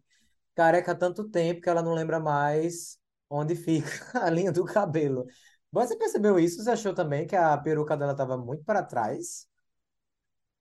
careca 0.53 0.91
há 0.91 0.95
tanto 0.95 1.27
tempo 1.29 1.61
que 1.61 1.69
ela 1.69 1.81
não 1.81 1.93
lembra 1.93 2.19
mais 2.19 2.99
onde 3.29 3.55
fica 3.55 3.89
a 4.23 4.29
linha 4.29 4.51
do 4.51 4.63
cabelo. 4.65 5.25
Você 5.71 5.97
percebeu 5.97 6.37
isso? 6.37 6.63
Você 6.63 6.69
achou 6.69 6.93
também 6.93 7.25
que 7.25 7.35
a 7.35 7.57
peruca 7.57 7.97
dela 7.97 8.15
tava 8.15 8.37
muito 8.37 8.63
para 8.63 8.83
trás? 8.83 9.47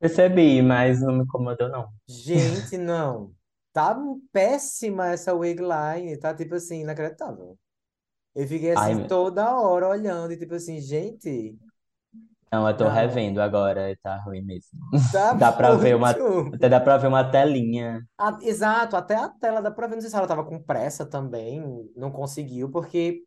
Percebi, 0.01 0.63
mas 0.63 1.03
não 1.03 1.15
me 1.15 1.25
incomodou, 1.25 1.69
não. 1.69 1.93
Gente, 2.09 2.79
não. 2.79 3.35
Tá 3.77 3.95
péssima 4.33 5.09
essa 5.09 5.35
wig 5.35 5.61
line, 5.61 6.17
tá 6.19 6.35
tipo 6.35 6.55
assim, 6.55 6.81
inacreditável. 6.81 7.59
Eu 8.35 8.49
fiquei 8.49 8.73
Ai, 8.75 8.95
assim 8.95 8.95
meu- 8.95 9.09
toda 9.09 9.59
hora 9.61 9.89
olhando 9.89 10.33
e 10.33 10.39
tipo 10.39 10.55
assim, 10.55 10.81
gente, 10.81 11.59
não, 12.53 12.67
eu 12.69 12.77
tô 12.77 12.85
não, 12.85 12.91
revendo 12.91 13.41
agora, 13.41 13.97
tá 14.03 14.17
ruim 14.23 14.43
mesmo. 14.43 14.79
tá 15.11 15.33
Dá 15.39 15.53
pra 15.53 15.73
ver 15.75 15.95
uma, 15.97 16.11
até 16.53 16.69
dá 16.69 16.81
pra 16.81 16.97
ver 16.99 17.09
uma 17.09 17.25
telinha. 17.31 18.07
Exato, 18.43 18.97
até 18.97 19.15
a 19.15 19.29
tela 19.29 19.61
dá 19.61 19.71
pra 19.71 19.87
ver, 19.87 19.97
não 19.97 20.01
sei 20.01 20.09
se 20.11 20.17
ela 20.17 20.27
tava 20.27 20.45
com 20.45 20.63
pressa 20.63 21.05
também, 21.05 21.61
não 21.95 22.11
conseguiu, 22.11 22.71
porque 22.71 23.25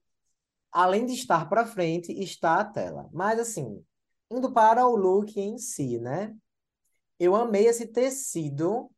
além 0.71 1.05
de 1.05 1.13
estar 1.13 1.49
pra 1.49 1.65
frente, 1.65 2.11
está 2.13 2.61
a 2.61 2.65
tela. 2.65 3.09
Mas 3.13 3.39
assim, 3.39 3.83
indo 4.31 4.51
para 4.53 4.87
o 4.87 4.95
look 4.95 5.39
em 5.39 5.57
si, 5.59 5.99
né? 5.99 6.35
Eu 7.19 7.35
amei 7.35 7.67
esse 7.67 7.87
tecido. 7.87 8.91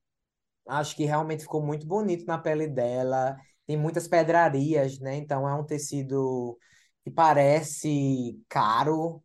Acho 0.68 0.96
que 0.96 1.06
realmente 1.06 1.44
ficou 1.44 1.62
muito 1.66 1.86
bonito 1.88 2.26
na 2.26 2.38
pele 2.38 2.68
dela. 2.68 3.38
Tem 3.66 3.78
muitas 3.78 4.08
pedrarias, 4.08 5.00
né? 5.00 5.16
Então 5.18 5.48
é 5.48 5.54
um 5.56 5.66
tecido 5.66 6.58
que 7.04 7.12
parece 7.12 8.40
caro. 8.50 9.24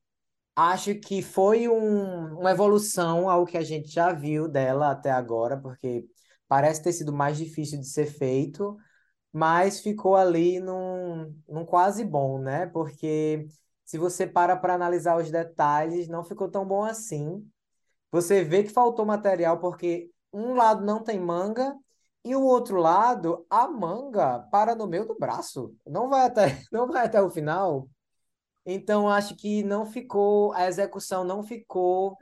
Acho 0.57 0.95
que 0.97 1.23
foi 1.23 1.69
um- 1.69 2.39
uma 2.41 2.51
evolução 2.53 3.29
ao 3.31 3.45
que 3.47 3.59
a 3.59 3.63
gente 3.65 3.89
já 3.91 4.13
viu 4.13 4.49
dela 4.49 4.91
até 4.93 5.11
agora, 5.11 5.57
porque 5.59 6.07
parece 6.49 6.83
ter 6.83 6.93
sido 6.93 7.13
mais 7.13 7.37
difícil 7.39 7.79
de 7.81 7.87
ser 7.89 8.07
feito, 8.07 8.77
mas 9.33 9.81
ficou 9.81 10.17
ali 10.17 10.61
num, 10.61 11.35
num 11.49 11.65
quase 11.67 12.05
bom, 12.05 12.39
né? 12.41 12.67
Porque 12.69 13.47
se 13.85 13.99
você 13.99 14.27
para 14.27 14.57
para 14.57 14.75
analisar 14.75 15.17
os 15.19 15.31
detalhes, 15.31 16.09
não 16.09 16.25
ficou 16.25 16.51
tão 16.51 16.67
bom 16.67 16.85
assim. 16.85 17.47
Você 18.11 18.45
vê 18.45 18.63
que 18.65 18.71
faltou 18.71 19.05
material 19.07 19.59
porque 19.61 20.11
um 20.37 20.55
lado 20.55 20.85
não 20.85 21.03
tem 21.03 21.19
manga 21.19 21.75
e 22.25 22.35
o 22.35 22.43
outro 22.43 22.77
lado, 22.79 23.47
a 23.49 23.69
manga 23.69 24.41
para 24.51 24.75
no 24.75 24.87
meio 24.87 25.07
do 25.07 25.17
braço. 25.19 25.75
Não 25.87 26.09
vai 26.09 26.27
até, 26.27 26.61
não 26.73 26.87
vai 26.87 27.05
até 27.07 27.21
o 27.23 27.31
final. 27.31 27.89
Então, 28.65 29.09
acho 29.09 29.37
que 29.37 29.63
não 29.63 29.87
ficou, 29.87 30.53
a 30.53 30.67
execução 30.67 31.23
não 31.25 31.43
ficou 31.43 32.17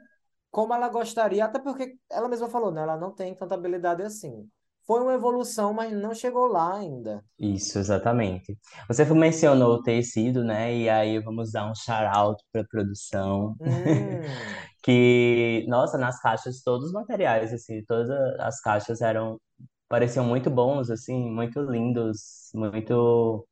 como 0.51 0.75
ela 0.75 0.89
gostaria, 0.89 1.45
até 1.45 1.59
porque 1.59 1.97
ela 2.11 2.29
mesma 2.29 2.49
falou, 2.49 2.71
né? 2.71 2.83
Ela 2.83 2.97
não 2.97 3.13
tem 3.13 3.35
tanta 3.35 3.55
habilidade 3.55 4.03
assim. 4.03 4.49
Foi 4.87 5.01
uma 5.01 5.15
evolução, 5.15 5.73
mas 5.73 5.93
não 5.93 6.15
chegou 6.15 6.47
lá 6.47 6.77
ainda. 6.77 7.25
Isso, 7.39 7.79
exatamente. 7.79 8.57
Você 8.87 9.05
mencionou 9.07 9.77
o 9.77 9.83
tecido, 9.83 10.45
né? 10.45 10.77
E 10.77 10.89
aí 10.89 11.19
vamos 11.19 11.51
dar 11.51 11.71
um 11.71 11.75
shout-out 11.75 12.43
para 12.53 12.65
produção. 12.65 13.57
Hum, 13.61 13.67
Que, 14.85 15.67
nossa, 15.69 15.99
nas 15.99 16.21
caixas, 16.21 16.63
todos 16.63 16.89
os 16.89 16.93
materiais, 16.95 17.53
assim, 17.55 17.85
todas 17.87 18.11
as 18.41 18.61
caixas 18.63 19.01
eram, 19.03 19.41
pareciam 19.89 20.27
muito 20.27 20.51
bons, 20.51 20.91
assim, 20.91 21.31
muito 21.31 21.61
lindos, 21.63 22.51
muito 22.55 23.47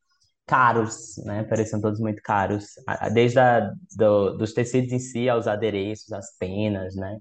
caros, 0.46 1.16
né? 1.26 1.44
Pareciam 1.44 1.80
todos 1.80 2.00
muito 2.00 2.22
caros. 2.22 2.66
Desde 3.14 3.38
a, 3.40 3.72
do- 3.96 4.36
dos 4.38 4.52
tecidos 4.54 4.92
em 4.92 4.98
si, 5.00 5.28
aos 5.28 5.46
adereços, 5.48 6.12
às 6.12 6.36
penas, 6.38 6.96
né? 6.96 7.18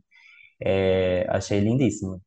É, 0.62 1.26
achei 1.30 1.60
lindíssimo. 1.62 2.22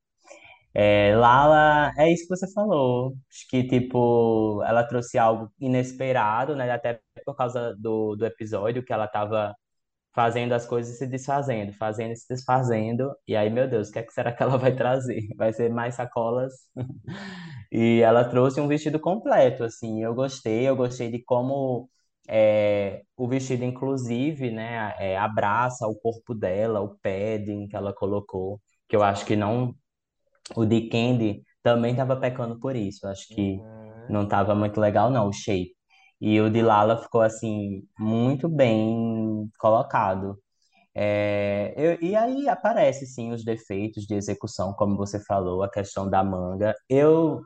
É, 0.74 1.14
Lala, 1.16 1.92
é 1.96 2.12
isso 2.12 2.24
que 2.24 2.36
você 2.36 2.52
falou. 2.52 3.14
Acho 3.30 3.48
que, 3.48 3.64
tipo, 3.66 4.62
ela 4.66 4.82
trouxe 4.84 5.16
algo 5.18 5.50
inesperado, 5.60 6.56
né? 6.56 6.70
Até 6.70 7.00
por 7.24 7.36
causa 7.36 7.74
do, 7.78 8.16
do 8.16 8.26
episódio 8.26 8.84
que 8.84 8.92
ela 8.92 9.06
tava 9.08 9.54
fazendo 10.14 10.52
as 10.52 10.66
coisas 10.66 10.94
e 10.94 10.98
se 10.98 11.06
desfazendo, 11.06 11.72
fazendo 11.72 12.12
e 12.12 12.16
se 12.16 12.28
desfazendo. 12.28 13.12
E 13.26 13.34
aí, 13.36 13.50
meu 13.50 13.68
Deus, 13.68 13.88
o 13.88 13.92
que 13.92 13.98
é 13.98 14.02
que 14.02 14.12
será 14.12 14.32
que 14.32 14.42
ela 14.42 14.56
vai 14.56 14.74
trazer? 14.74 15.28
Vai 15.36 15.52
ser 15.52 15.70
mais 15.70 15.94
sacolas? 15.96 16.52
E 17.72 18.00
ela 18.02 18.24
trouxe 18.24 18.60
um 18.60 18.68
vestido 18.68 19.00
completo, 19.00 19.64
assim. 19.64 20.00
Eu 20.00 20.14
gostei, 20.14 20.68
eu 20.68 20.76
gostei 20.76 21.10
de 21.10 21.18
como 21.24 21.88
é, 22.28 23.02
o 23.16 23.26
vestido, 23.26 23.64
inclusive, 23.64 24.50
né, 24.50 24.94
é, 24.98 25.18
abraça 25.18 25.84
o 25.88 25.96
corpo 25.96 26.34
dela, 26.34 26.80
o 26.80 26.96
padding 27.02 27.66
que 27.66 27.74
ela 27.74 27.92
colocou, 27.92 28.60
que 28.88 28.94
eu 28.94 29.02
acho 29.02 29.26
que 29.26 29.34
não 29.34 29.74
o 30.54 30.64
de 30.64 30.88
Candy 30.88 31.42
também 31.62 31.92
estava 31.92 32.16
pecando 32.16 32.58
por 32.60 32.76
isso. 32.76 33.06
Acho 33.06 33.26
que 33.28 33.56
uhum. 33.58 34.06
não 34.08 34.22
estava 34.24 34.54
muito 34.54 34.80
legal, 34.80 35.10
não, 35.10 35.28
o 35.28 35.32
shape. 35.32 35.74
E 36.20 36.40
o 36.40 36.50
de 36.50 36.62
Lala 36.62 36.96
ficou, 37.02 37.20
assim, 37.22 37.82
muito 37.98 38.48
bem 38.48 39.50
colocado. 39.58 40.38
É, 40.94 41.74
eu- 41.76 41.98
e 42.02 42.14
aí 42.16 42.48
aparece 42.48 43.06
sim 43.06 43.32
os 43.32 43.44
defeitos 43.44 44.04
de 44.06 44.14
execução, 44.14 44.72
como 44.74 44.96
você 44.96 45.20
falou, 45.20 45.62
a 45.62 45.70
questão 45.70 46.08
da 46.08 46.22
manga. 46.24 46.74
Eu 46.88 47.42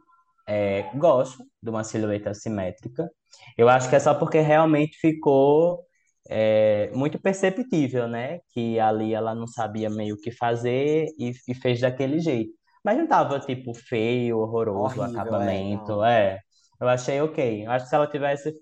é, 0.49 0.91
gosto 0.97 1.45
de 1.63 1.71
uma 1.71 1.85
silhueta 1.85 2.31
assimétrica. 2.31 3.11
Eu 3.57 3.69
acho 3.69 3.89
que 3.89 3.97
é 3.97 4.01
só 4.01 4.15
porque 4.15 4.41
realmente 4.41 4.99
ficou 4.99 5.85
é, 6.29 6.91
muito 6.95 7.19
perceptível, 7.21 8.09
né? 8.09 8.41
Que 8.53 8.79
ali 8.81 9.15
ela 9.15 9.35
não 9.35 9.47
sabia 9.47 9.91
meio 9.91 10.15
o 10.17 10.21
que 10.21 10.31
fazer 10.33 11.07
e, 11.19 11.33
e 11.49 11.55
fez 11.55 11.81
daquele 11.81 12.19
jeito. 12.21 12.53
Mas 12.85 12.97
não 12.99 13.07
tava, 13.07 13.39
tipo, 13.41 13.75
feio, 13.75 14.39
horroroso 14.39 15.01
o 15.01 15.03
Horrível, 15.03 15.41
é, 15.43 15.53
acabamento. 15.53 16.03
É, 16.05 16.41
eu 16.81 16.89
achei 16.89 17.21
ok. 17.21 17.67
Acho 17.67 17.85
que 17.85 17.89
se 17.89 17.95
ela 17.95 18.07
tivesse 18.07 18.55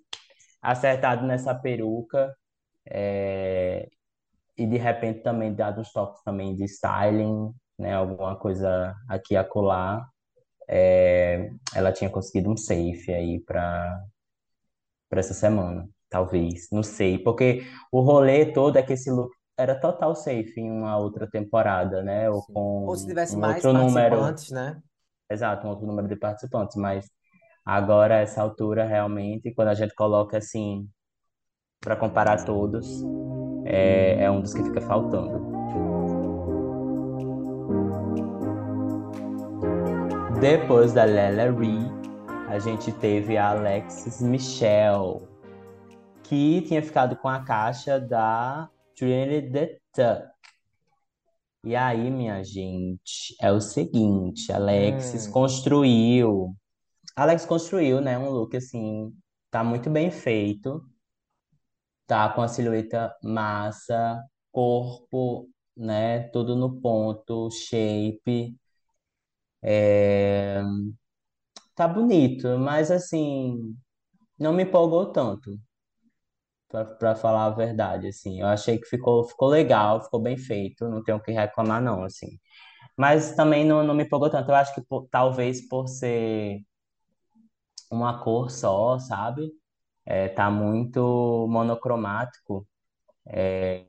acertado 0.61 1.27
nessa 1.27 1.55
peruca 1.55 2.35
é, 2.89 3.89
e 4.57 4.67
de 4.67 4.77
repente 4.77 5.21
também 5.23 5.55
dado 5.55 5.81
uns 5.81 5.93
toques 5.93 6.23
também 6.23 6.55
de 6.55 6.65
styling, 6.65 7.53
né? 7.79 7.95
Alguma 7.95 8.37
coisa 8.37 8.95
aqui 9.09 9.35
e 9.35 9.37
acolá, 9.37 10.07
é, 10.69 11.51
ela 11.75 11.93
tinha 11.93 12.11
conseguido 12.11 12.51
um 12.51 12.57
safe 12.57 13.13
aí 13.13 13.41
para 13.41 14.03
para 15.09 15.21
essa 15.21 15.35
semana, 15.35 15.89
talvez, 16.11 16.69
não 16.73 16.83
sei, 16.83 17.17
porque 17.17 17.63
o 17.93 18.01
rolê 18.01 18.53
todo 18.53 18.77
é 18.77 18.83
que 18.83 18.95
esse 18.95 19.09
look 19.09 19.31
era 19.57 19.79
total 19.79 20.17
safe 20.17 20.61
em 20.61 20.71
uma 20.71 20.99
outra 20.99 21.29
temporada, 21.31 22.03
né? 22.03 22.29
Ou 22.29 22.43
Sim. 22.43 22.53
Ou 22.55 22.97
se 22.97 23.03
com 23.03 23.09
tivesse 23.09 23.37
um 23.37 23.41
mais 23.41 23.65
outro 23.65 23.73
número, 23.73 24.19
participantes, 24.19 24.51
né? 24.51 24.83
exato, 25.31 25.67
um 25.67 25.71
outro 25.71 25.87
número 25.87 26.09
de 26.09 26.17
participantes, 26.17 26.77
mas 26.77 27.09
agora 27.67 28.21
essa 28.21 28.41
altura 28.41 28.85
realmente, 28.85 29.53
quando 29.53 29.69
a 29.69 29.75
gente 29.75 29.93
coloca 29.95 30.39
assim 30.39 30.89
para 31.81 31.97
comparar 31.97 32.45
todos, 32.45 33.03
é, 33.65 34.23
é 34.23 34.31
um 34.31 34.41
dos 34.41 34.55
que 34.55 34.63
fica 34.63 34.81
faltando. 34.81 35.57
Depois 40.41 40.93
da 40.93 41.05
Lela 41.05 41.51
Ree, 41.51 41.91
a 42.49 42.59
gente 42.61 42.93
teve 42.93 43.37
a 43.37 43.51
Alexis 43.51 44.23
Michelle, 44.23 45.27
que 46.23 46.61
tinha 46.63 46.83
ficado 46.83 47.17
com 47.17 47.29
a 47.29 47.41
caixa 47.41 47.99
da 47.99 48.69
Trinity 48.95 49.51
the 49.51 49.79
Tuck. 49.93 50.29
E 51.65 51.75
aí, 51.75 52.11
minha 52.11 52.45
gente, 52.45 53.35
é 53.41 53.51
o 53.51 53.61
seguinte, 53.61 54.53
Alexis 54.53 55.27
Hum. 55.27 55.33
construiu, 55.33 56.55
Alex 57.17 57.45
construiu, 57.47 58.01
né, 58.01 58.17
um 58.19 58.31
look 58.31 58.57
assim, 58.57 59.13
tá 59.51 59.63
muito 59.65 59.91
bem 59.91 60.11
feito, 60.11 60.83
tá 62.07 62.29
com 62.31 62.43
a 62.43 62.49
silhueta 62.49 63.15
massa, 63.23 64.23
corpo, 64.53 65.49
né, 65.77 66.29
tudo 66.31 66.57
no 66.57 66.81
ponto, 66.81 67.51
shape, 67.51 68.57
é, 69.63 70.63
tá 71.75 71.87
bonito, 71.89 72.59
mas 72.59 72.91
assim, 72.91 73.77
não 74.39 74.53
me 74.55 74.65
empolgou 74.65 75.13
tanto. 75.13 75.59
Pra 76.99 77.15
falar 77.15 77.45
a 77.47 77.51
verdade, 77.51 78.09
assim. 78.09 78.41
Eu 78.41 78.47
achei 78.49 78.77
que 78.79 78.87
ficou, 78.87 79.25
ficou 79.25 79.49
legal, 79.49 80.03
ficou 80.03 80.21
bem 80.21 80.37
feito, 80.37 80.89
não 80.89 81.03
tenho 81.03 81.19
o 81.19 81.23
que 81.23 81.31
reclamar, 81.33 81.81
não, 81.81 82.03
assim. 82.05 82.27
Mas 82.97 83.35
também 83.37 83.65
não, 83.67 83.85
não 83.85 83.95
me 83.95 84.05
empolgou 84.05 84.31
tanto. 84.31 84.51
Eu 84.51 84.57
acho 84.57 84.75
que 84.75 84.83
por- 84.83 85.09
talvez 85.11 85.69
por 85.69 85.89
ser 85.89 86.61
uma 87.91 88.23
cor 88.23 88.51
só, 88.51 88.99
sabe? 88.99 89.51
É, 90.07 90.29
tá 90.29 90.51
muito 90.51 91.47
monocromático. 91.51 92.67
É, 93.29 93.87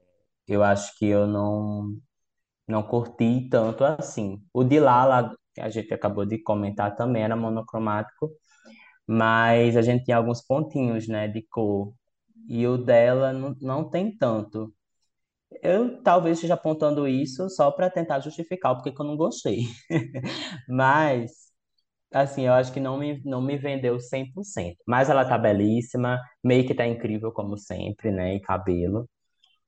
eu 0.47 0.63
acho 0.63 0.97
que 0.97 1.05
eu 1.07 1.27
não, 1.27 1.95
não 2.67 2.83
curti 2.83 3.49
tanto 3.49 3.83
assim. 3.86 4.41
O 4.53 4.63
de 4.63 4.79
Lala, 4.79 5.36
que 5.53 5.62
a 5.62 5.69
gente 5.69 5.93
acabou 5.93 6.25
de 6.25 6.39
comentar, 6.43 6.95
também 6.95 7.23
era 7.23 7.36
monocromático, 7.36 8.31
mas 9.07 9.77
a 9.77 9.81
gente 9.81 10.05
tinha 10.05 10.17
alguns 10.17 10.41
pontinhos, 10.45 11.07
né, 11.07 11.27
de 11.27 11.43
cor. 11.49 11.93
E 12.49 12.67
o 12.67 12.77
dela 12.77 13.33
não, 13.33 13.55
não 13.62 13.89
tem 13.89 14.15
tanto. 14.17 14.73
Eu 15.62 16.01
talvez 16.03 16.38
esteja 16.38 16.53
apontando 16.55 17.07
isso 17.07 17.49
só 17.49 17.71
para 17.71 17.89
tentar 17.89 18.19
justificar 18.19 18.71
o 18.73 18.75
porquê 18.75 18.91
que 18.91 19.01
eu 19.01 19.05
não 19.05 19.17
gostei. 19.17 19.62
Mas, 20.69 21.46
assim, 22.11 22.43
eu 22.47 22.53
acho 22.53 22.71
que 22.73 22.79
não 22.79 22.97
me, 22.97 23.21
não 23.25 23.41
me 23.41 23.57
vendeu 23.57 23.99
100%. 23.99 24.77
Mas 24.87 25.09
ela 25.09 25.25
tá 25.25 25.37
belíssima, 25.37 26.19
make 26.43 26.73
tá 26.75 26.85
incrível 26.87 27.31
como 27.31 27.57
sempre, 27.57 28.11
né? 28.11 28.35
E 28.35 28.39
cabelo. 28.41 29.09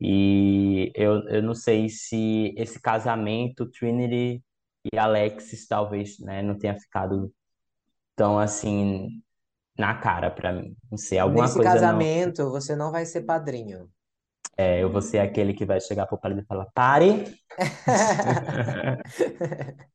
E 0.02 0.92
eu, 0.96 1.28
eu 1.30 1.44
não 1.44 1.54
sei 1.56 1.90
se 1.90 2.54
esse 2.58 2.82
casamento, 2.82 3.70
Trinity 3.70 4.44
e 4.94 4.98
Alexis, 4.98 5.68
talvez, 5.68 6.20
né, 6.20 6.42
não 6.42 6.58
tenha 6.58 6.80
ficado 6.80 7.34
tão 8.16 8.40
assim 8.40 9.22
na 9.78 9.96
cara 9.96 10.32
pra 10.32 10.54
mim. 10.54 10.76
Não 10.92 10.98
sei, 10.98 11.20
alguma 11.20 11.46
Nesse 11.46 11.56
coisa 11.56 11.82
não. 11.82 12.00
casamento, 12.00 12.50
você 12.52 12.76
não 12.76 12.92
vai 12.92 13.06
ser 13.06 13.22
padrinho. 13.22 13.90
É, 14.58 14.84
eu 14.84 14.92
vou 14.92 15.02
ser 15.02 15.20
aquele 15.20 15.54
que 15.54 15.66
vai 15.66 15.80
chegar 15.80 16.06
pro 16.06 16.18
padre 16.18 16.42
e 16.42 16.46
falar: 16.46 16.66
pare! 16.74 17.26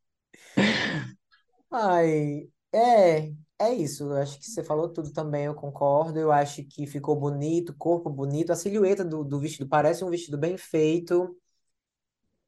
Ai, 1.70 2.48
é, 2.72 3.32
é 3.58 3.72
isso. 3.74 4.04
Eu 4.04 4.16
acho 4.18 4.38
que 4.38 4.46
você 4.46 4.62
falou 4.64 4.88
tudo 4.92 5.12
também, 5.12 5.44
eu 5.46 5.54
concordo. 5.54 6.18
Eu 6.18 6.30
acho 6.32 6.64
que 6.64 6.86
ficou 6.86 7.16
bonito, 7.18 7.74
corpo 7.76 8.08
bonito. 8.10 8.52
A 8.52 8.56
silhueta 8.56 9.04
do, 9.04 9.24
do 9.24 9.40
vestido 9.40 9.68
parece 9.68 10.04
um 10.04 10.10
vestido 10.10 10.38
bem 10.38 10.56
feito, 10.56 11.36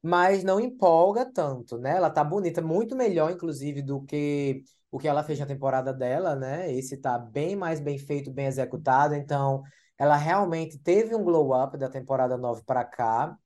mas 0.01 0.43
não 0.43 0.59
empolga 0.59 1.25
tanto, 1.31 1.77
né? 1.77 1.91
Ela 1.97 2.09
tá 2.09 2.23
bonita, 2.23 2.61
muito 2.61 2.95
melhor, 2.95 3.31
inclusive, 3.31 3.81
do 3.81 4.01
que 4.03 4.63
o 4.91 4.97
que 4.99 5.07
ela 5.07 5.23
fez 5.23 5.39
na 5.39 5.45
temporada 5.45 5.93
dela, 5.93 6.35
né? 6.35 6.71
Esse 6.73 6.97
tá 6.97 7.17
bem 7.19 7.55
mais 7.55 7.79
bem 7.79 7.97
feito, 7.97 8.31
bem 8.31 8.45
executado. 8.47 9.15
Então, 9.15 9.63
ela 9.97 10.15
realmente 10.15 10.77
teve 10.79 11.13
um 11.15 11.23
glow 11.23 11.53
up 11.53 11.77
da 11.77 11.89
temporada 11.89 12.37
9 12.37 12.63
para 12.63 12.85
cá. 12.85 13.37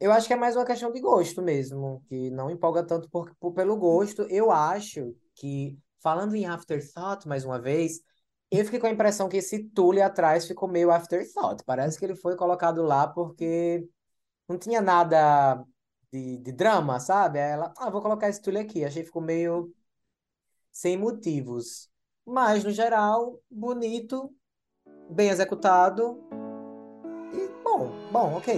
Eu 0.00 0.12
acho 0.12 0.26
que 0.28 0.32
é 0.32 0.36
mais 0.36 0.54
uma 0.56 0.64
questão 0.64 0.92
de 0.92 1.00
gosto 1.00 1.42
mesmo, 1.42 2.02
que 2.08 2.30
não 2.30 2.50
empolga 2.50 2.84
tanto 2.84 3.08
por, 3.10 3.34
por- 3.40 3.52
pelo 3.52 3.76
gosto. 3.76 4.22
Eu 4.30 4.50
acho 4.52 5.14
que, 5.34 5.76
falando 6.00 6.34
em 6.36 6.46
afterthought 6.46 7.26
mais 7.26 7.44
uma 7.44 7.60
vez, 7.60 8.00
eu 8.50 8.64
fiquei 8.64 8.78
com 8.80 8.86
a 8.86 8.90
impressão 8.90 9.28
que 9.28 9.36
esse 9.38 9.64
tule 9.70 10.00
atrás 10.00 10.46
ficou 10.46 10.68
meio 10.68 10.90
afterthought. 10.92 11.62
Parece 11.64 11.98
que 11.98 12.04
ele 12.04 12.14
foi 12.16 12.36
colocado 12.36 12.82
lá 12.82 13.08
porque 13.08 13.86
não 14.48 14.58
tinha 14.58 14.80
nada 14.82 15.64
de, 16.12 16.38
de 16.38 16.52
drama, 16.52 17.00
sabe? 17.00 17.40
Aí 17.40 17.52
ela, 17.52 17.72
ah, 17.78 17.90
vou 17.90 18.02
colocar 18.02 18.28
esse 18.28 18.42
tule 18.42 18.58
aqui. 18.58 18.84
Achei 18.84 19.02
que 19.02 19.08
ficou 19.08 19.22
meio 19.22 19.72
sem 20.72 20.96
motivos. 20.96 21.88
Mas, 22.24 22.64
no 22.64 22.70
geral, 22.70 23.40
bonito, 23.50 24.34
bem 25.10 25.30
executado 25.30 26.20
e 27.32 27.48
bom, 27.62 27.90
bom, 28.12 28.34
ok. 28.36 28.54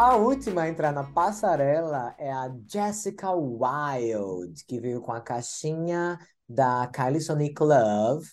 A 0.00 0.16
última 0.16 0.62
a 0.62 0.68
entrar 0.70 0.94
na 0.94 1.04
passarela 1.04 2.14
é 2.16 2.32
a 2.32 2.50
Jessica 2.66 3.32
Wilde, 3.32 4.64
que 4.64 4.80
veio 4.80 5.02
com 5.02 5.12
a 5.12 5.20
caixinha 5.20 6.18
da 6.48 6.86
Kylie 6.86 7.20
Sonic 7.20 7.62
Love. 7.62 8.26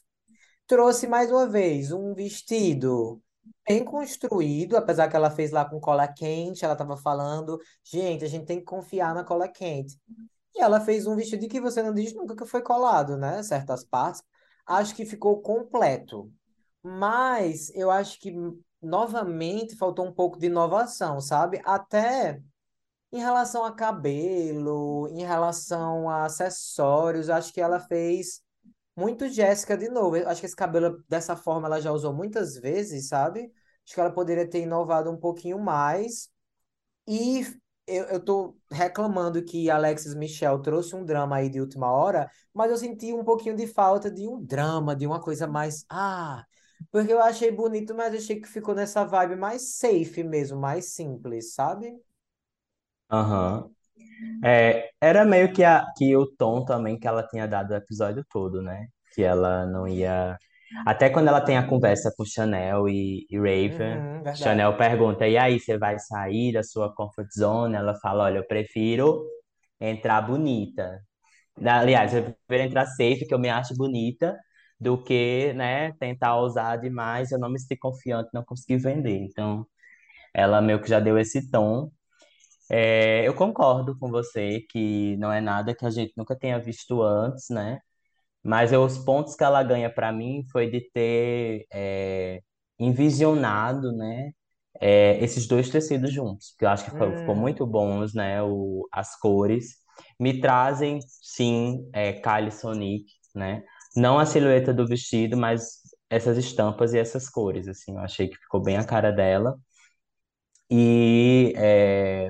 Trouxe 0.65 1.08
mais 1.08 1.30
uma 1.30 1.45
vez 1.45 1.91
um 1.91 2.13
vestido 2.13 3.21
bem 3.67 3.84
construído, 3.84 4.77
apesar 4.77 5.10
que 5.10 5.17
ela 5.17 5.30
fez 5.30 5.51
lá 5.51 5.65
com 5.65 5.77
cola 5.77 6.08
quente. 6.08 6.63
Ela 6.63 6.73
estava 6.73 6.95
falando, 6.95 7.60
gente, 7.84 8.23
a 8.23 8.30
gente 8.30 8.45
tem 8.45 8.60
que 8.60 8.65
confiar 8.65 9.13
na 9.13 9.25
cola 9.25 9.49
quente. 9.49 9.99
E 10.56 10.62
ela 10.62 10.80
fez 10.80 11.06
um 11.06 11.17
vestido 11.17 11.49
que 11.49 11.60
você 11.60 11.84
não 11.84 11.93
diz 11.93 12.13
nunca 12.13 12.34
que 12.34 12.45
foi 12.45 12.62
colado, 12.62 13.17
né? 13.17 13.43
Certas 13.43 13.84
partes. 13.84 14.23
Acho 14.65 14.95
que 14.95 15.06
ficou 15.06 15.41
completo. 15.41 16.32
Mas 16.82 17.69
eu 17.75 17.91
acho 17.91 18.17
que 18.21 18.34
novamente 18.82 19.76
faltou 19.76 20.06
um 20.06 20.13
pouco 20.13 20.38
de 20.40 20.48
inovação, 20.48 21.20
sabe? 21.22 21.62
Até 21.66 22.42
em 23.12 23.20
relação 23.20 23.63
a 23.66 23.72
cabelo, 23.74 25.08
em 25.10 25.24
relação 25.26 26.10
a 26.10 26.26
acessórios, 26.26 27.30
acho 27.30 27.54
que 27.54 27.62
ela 27.62 27.80
fez 27.80 28.41
muito 28.95 29.30
Jéssica 29.30 29.78
de 29.78 29.89
novo. 29.89 30.18
Acho 30.28 30.41
que 30.41 30.47
esse 30.47 30.56
cabelo 30.56 31.04
dessa 31.08 31.36
forma 31.36 31.68
ela 31.68 31.82
já 31.82 31.91
usou 31.91 32.14
muitas 32.14 32.56
vezes, 32.58 33.08
sabe? 33.10 33.51
Acho 33.86 33.93
que 33.95 33.99
ela 34.01 34.12
poderia 34.12 34.49
ter 34.49 34.62
inovado 34.64 35.12
um 35.12 35.18
pouquinho 35.18 35.60
mais. 35.60 36.30
E 37.08 37.41
eu, 37.88 38.06
eu 38.06 38.20
tô 38.24 38.58
reclamando 38.72 39.43
que 39.43 39.70
Alexis 39.70 40.14
Michel 40.16 40.60
trouxe 40.62 40.95
um 40.95 41.06
drama 41.06 41.38
aí 41.38 41.49
de 41.49 41.62
última 41.62 41.91
hora, 41.91 42.30
mas 42.54 42.70
eu 42.72 42.78
senti 42.78 43.14
um 43.14 43.24
pouquinho 43.24 43.56
de 43.56 43.68
falta 43.68 44.12
de 44.12 44.28
um 44.28 44.43
drama, 44.43 44.95
de 44.95 45.08
uma 45.08 45.22
coisa 45.22 45.47
mais. 45.47 45.86
Ah, 45.89 46.45
porque 46.91 47.11
eu 47.13 47.21
achei 47.21 47.51
bonito, 47.51 47.93
mas 47.95 48.13
achei 48.15 48.39
que 48.41 48.47
ficou 48.47 48.75
nessa 48.75 49.03
vibe 49.05 49.36
mais 49.36 49.78
safe 49.78 50.23
mesmo, 50.23 50.59
mais 50.59 50.88
simples, 50.93 51.53
sabe? 51.53 51.93
Aham. 53.09 53.69
É, 54.43 54.89
era 55.01 55.25
meio 55.25 55.53
que, 55.53 55.63
a, 55.63 55.86
que 55.97 56.15
o 56.17 56.28
tom 56.38 56.65
também 56.65 56.99
que 56.99 57.07
ela 57.07 57.23
tinha 57.28 57.47
dado 57.47 57.71
o 57.71 57.75
episódio 57.75 58.25
todo, 58.32 58.61
né? 58.61 58.88
Que 59.13 59.23
ela 59.23 59.65
não 59.67 59.88
ia 59.88 60.38
Até 60.86 61.09
quando 61.09 61.28
ela 61.30 61.41
tem 61.41 61.57
a 61.57 61.67
conversa 61.67 62.13
com 62.17 62.25
Chanel 62.25 62.89
e, 62.89 63.28
e 63.30 63.38
Raven, 63.38 64.03
Uhum, 64.03 64.23
verdade. 64.23 64.61
Chanel 64.61 64.78
pergunta: 64.78 65.28
E 65.28 65.38
aí, 65.38 65.59
você 65.59 65.78
vai 65.78 65.99
sair 65.99 66.53
da 66.53 66.63
sua 66.63 66.93
comfort 66.95 67.30
zone? 67.38 67.75
Ela 67.75 67.95
fala: 68.01 68.25
Olha, 68.25 68.39
eu 68.39 68.47
prefiro 68.47 69.25
entrar 69.82 70.21
bonita. 70.21 71.01
Aliás, 71.65 72.13
eu 72.13 72.23
prefiro 72.47 72.69
entrar 72.69 72.86
safe, 72.88 73.25
que 73.28 73.34
eu 73.34 73.39
me 73.39 73.49
acho 73.49 73.75
bonita, 73.75 74.38
do 74.80 75.01
que, 75.03 75.53
né, 75.53 75.93
tentar 75.93 76.36
ousar 76.38 76.80
demais, 76.80 77.32
eu 77.32 77.39
não 77.39 77.49
me 77.49 77.59
senti 77.59 77.78
confiante, 77.78 78.30
não 78.34 78.43
consegui 78.45 78.78
vender. 78.78 79.17
Então, 79.23 79.65
ela 80.34 80.61
meio 80.61 80.82
que 80.82 80.89
já 80.89 80.99
deu 80.99 81.17
esse 81.19 81.49
tom. 81.51 81.91
É, 82.69 83.28
eu 83.28 83.34
concordo 83.36 83.97
com 83.97 84.09
você 84.09 84.61
que 84.69 85.15
não 85.17 85.32
é 85.32 85.39
nada 85.41 85.73
que 85.75 85.86
a 85.86 85.89
gente 85.89 86.13
nunca 86.17 86.36
tenha 86.38 86.59
visto 86.59 87.01
antes, 87.01 87.47
né? 87.49 87.80
Mas 88.43 88.71
eu- 88.73 88.84
os 88.86 88.97
pontos 88.99 89.36
que 89.36 89.43
ela 89.43 89.63
ganha 89.63 89.89
para 89.93 90.11
mim 90.11 90.43
foi 90.51 90.69
de 90.69 90.82
ter 90.91 91.65
é, 91.73 92.41
envisionado, 92.80 93.91
né, 93.93 94.32
é, 94.82 95.17
esses 95.23 95.47
dois 95.47 95.69
tecidos 95.69 96.13
juntos, 96.13 96.55
que 96.57 96.65
eu 96.65 96.69
acho 96.69 96.86
que 96.86 96.97
foi- 96.97 97.15
ficou 97.17 97.36
Hum, 97.36 97.38
muito 97.38 97.65
bons, 97.67 98.13
né, 98.13 98.41
o, 98.43 98.88
as 98.91 99.17
cores. 99.19 99.78
Me 100.19 100.39
trazem, 100.41 100.99
sim, 101.21 101.89
é, 101.93 102.13
Kylie 102.13 102.51
Sonic, 102.51 103.05
né? 103.36 103.63
Não 103.98 104.20
a 104.20 104.26
silhueta 104.26 104.74
do 104.74 104.86
vestido, 104.88 105.36
mas 105.38 105.82
essas 106.10 106.38
estampas 106.38 106.93
e 106.93 107.00
essas 107.00 107.30
cores, 107.30 107.68
assim, 107.68 107.93
eu 107.95 108.00
achei 108.00 108.28
que 108.30 108.38
ficou 108.38 108.62
bem 108.62 108.78
a 108.78 108.86
cara 108.86 109.12
dela. 109.12 109.58
E 110.70 111.54
é, 111.56 112.30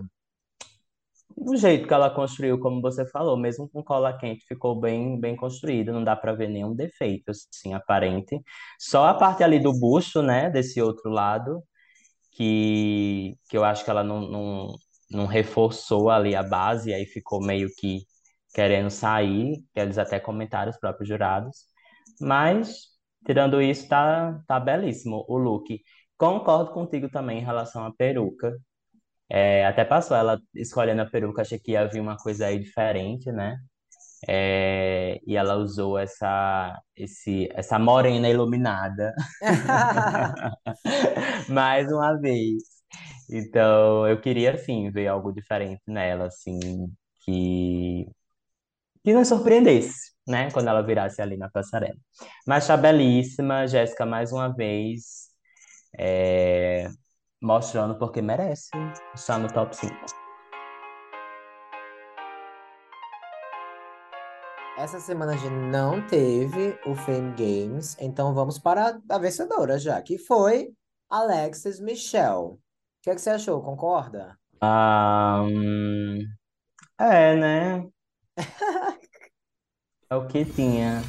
o 1.35 1.55
jeito 1.55 1.87
que 1.87 1.93
ela 1.93 2.09
construiu, 2.09 2.59
como 2.59 2.81
você 2.81 3.05
falou, 3.09 3.37
mesmo 3.37 3.69
com 3.69 3.83
cola 3.83 4.17
quente, 4.17 4.45
ficou 4.47 4.79
bem, 4.79 5.19
bem 5.19 5.35
construído, 5.35 5.93
não 5.93 6.03
dá 6.03 6.15
para 6.15 6.33
ver 6.33 6.49
nenhum 6.49 6.75
defeito, 6.75 7.31
assim, 7.31 7.73
aparente. 7.73 8.41
Só 8.79 9.05
a 9.05 9.13
parte 9.13 9.43
ali 9.43 9.59
do 9.59 9.71
busto, 9.71 10.21
né, 10.21 10.49
desse 10.49 10.81
outro 10.81 11.09
lado, 11.11 11.63
que, 12.33 13.35
que 13.49 13.57
eu 13.57 13.63
acho 13.63 13.83
que 13.85 13.89
ela 13.91 14.03
não, 14.03 14.21
não, 14.21 14.75
não 15.11 15.25
reforçou 15.27 16.09
ali 16.09 16.35
a 16.35 16.43
base, 16.43 16.93
aí 16.93 17.05
ficou 17.05 17.41
meio 17.41 17.69
que 17.77 18.01
querendo 18.53 18.89
sair, 18.89 19.63
que 19.73 19.79
eles 19.79 19.97
até 19.97 20.19
comentaram, 20.19 20.71
os 20.71 20.77
próprios 20.79 21.07
jurados. 21.09 21.65
Mas, 22.19 22.87
tirando 23.25 23.61
isso, 23.61 23.87
tá, 23.87 24.41
tá 24.47 24.59
belíssimo 24.59 25.25
o 25.27 25.37
look. 25.37 25.81
Concordo 26.17 26.71
contigo 26.71 27.09
também 27.09 27.39
em 27.39 27.45
relação 27.45 27.85
à 27.85 27.93
peruca. 27.93 28.55
É, 29.29 29.65
até 29.65 29.83
passou 29.85 30.15
ela 30.17 30.39
escolhendo 30.55 31.01
a 31.01 31.05
peruca, 31.05 31.41
achei 31.41 31.59
que 31.59 31.71
ia 31.73 31.85
vir 31.87 31.99
uma 32.01 32.17
coisa 32.17 32.47
aí 32.47 32.59
diferente, 32.59 33.31
né? 33.31 33.57
É, 34.27 35.19
e 35.27 35.35
ela 35.37 35.55
usou 35.57 35.97
essa, 35.97 36.81
esse, 36.95 37.49
essa 37.53 37.77
morena 37.79 38.29
iluminada 38.29 39.13
mais 41.49 41.91
uma 41.91 42.13
vez. 42.19 42.63
Então, 43.29 44.07
eu 44.07 44.19
queria, 44.21 44.53
assim, 44.55 44.89
ver 44.91 45.07
algo 45.07 45.31
diferente 45.33 45.81
nela, 45.87 46.27
assim, 46.27 46.59
que, 47.25 48.07
que 49.07 49.13
nos 49.13 49.29
surpreendesse, 49.29 50.11
né? 50.27 50.51
Quando 50.51 50.67
ela 50.67 50.81
virasse 50.81 51.21
ali 51.21 51.37
na 51.37 51.49
passarela. 51.49 51.95
Mas 52.45 52.67
tá 52.67 52.75
belíssima, 52.75 53.65
Jéssica, 53.65 54.05
mais 54.05 54.33
uma 54.33 54.53
vez, 54.53 55.29
é, 55.97 56.89
mostrando 57.41 57.97
porque 57.97 58.21
merece 58.21 58.69
estar 59.15 59.39
no 59.39 59.47
top 59.47 59.73
5. 59.73 59.95
Essa 64.77 64.99
semana 64.99 65.35
a 65.35 65.37
gente 65.37 65.55
não 65.55 66.05
teve 66.05 66.77
o 66.85 66.93
Fame 66.93 67.33
Games, 67.37 67.95
então 68.01 68.33
vamos 68.33 68.59
para 68.59 68.99
a 69.09 69.17
vencedora 69.17 69.79
já, 69.79 70.01
que 70.01 70.17
foi 70.17 70.73
Alexis 71.09 71.79
Michelle. 71.79 72.55
O 72.55 72.59
que 73.03 73.09
é 73.09 73.15
que 73.15 73.21
você 73.21 73.29
achou? 73.29 73.63
Concorda? 73.63 74.37
Hum, 74.61 76.19
é, 76.99 77.35
né? 77.37 77.87
É 80.09 80.15
o 80.15 80.25
que 80.25 80.45
tinha. 80.45 81.01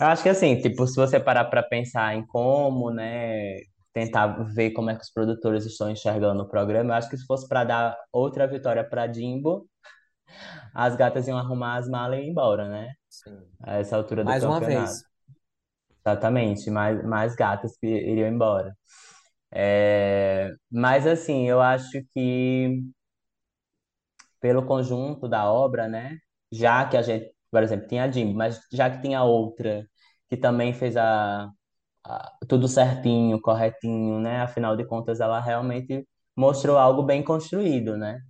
Eu 0.00 0.06
acho 0.06 0.22
que 0.22 0.28
assim, 0.28 0.56
tipo, 0.60 0.86
se 0.86 0.94
você 0.94 1.18
parar 1.18 1.44
para 1.46 1.62
pensar 1.62 2.14
em 2.14 2.24
como, 2.24 2.90
né, 2.90 3.56
tentar 3.92 4.28
ver 4.54 4.70
como 4.70 4.90
é 4.90 4.94
que 4.94 5.02
os 5.02 5.10
produtores 5.12 5.66
estão 5.66 5.90
enxergando 5.90 6.42
o 6.42 6.48
programa, 6.48 6.92
eu 6.92 6.96
acho 6.96 7.10
que 7.10 7.16
se 7.16 7.26
fosse 7.26 7.48
para 7.48 7.64
dar 7.64 7.96
outra 8.12 8.46
vitória 8.46 8.82
para 8.82 9.12
Jimbo, 9.12 9.68
as 10.72 10.94
gatas 10.94 11.26
iam 11.26 11.36
arrumar 11.36 11.76
as 11.78 11.88
malas 11.88 12.20
e 12.20 12.22
ir 12.22 12.28
embora, 12.30 12.68
né? 12.68 12.92
Sim. 13.08 13.38
A 13.62 13.78
essa 13.78 13.96
altura 13.96 14.22
do 14.22 14.28
Mais 14.28 14.44
uma 14.44 14.60
campeonato. 14.60 14.90
vez. 14.90 15.02
Exatamente, 16.06 16.70
mais, 16.70 17.04
mais 17.04 17.34
gatas 17.34 17.76
que 17.76 17.86
iriam 17.86 18.28
embora. 18.28 18.74
É, 19.52 20.54
mas 20.70 21.06
assim, 21.06 21.48
eu 21.48 21.60
acho 21.60 22.02
que 22.14 22.80
pelo 24.40 24.64
conjunto 24.64 25.28
da 25.28 25.50
obra, 25.52 25.88
né? 25.88 26.16
Já 26.52 26.86
que 26.88 26.96
a 26.96 27.02
gente, 27.02 27.32
por 27.50 27.62
exemplo, 27.62 27.86
tinha 27.88 28.04
a 28.04 28.10
Jimbo, 28.10 28.34
mas 28.36 28.60
já 28.72 28.90
que 28.90 29.00
tinha 29.02 29.22
outra 29.22 29.86
que 30.28 30.36
também 30.36 30.72
fez 30.74 30.96
a, 30.96 31.50
a- 32.04 32.32
tudo 32.48 32.68
certinho, 32.68 33.40
corretinho, 33.40 34.20
né? 34.20 34.40
Afinal 34.42 34.76
de 34.76 34.84
contas, 34.86 35.20
ela 35.20 35.40
realmente 35.40 36.06
mostrou 36.36 36.78
algo 36.78 37.02
bem 37.02 37.22
construído, 37.24 37.96
né? 37.96 38.20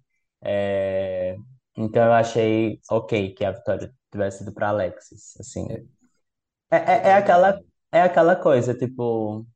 É, 0.43 1.37
então 1.77 2.05
eu 2.05 2.13
achei 2.15 2.81
ok 2.91 3.35
que 3.35 3.45
a 3.45 3.53
vitória 3.53 3.93
tivesse 4.13 4.41
sido 4.41 4.53
para 4.55 4.69
Alexis, 4.71 5.35
assim. 5.41 5.67
É, 5.73 6.77
eu 6.77 6.77
é, 6.79 7.09
é 7.11 7.15
aquela 7.15 7.61
é 7.93 8.03
aquela 8.03 8.37
coisa, 8.37 8.75
tipo, 8.75 9.47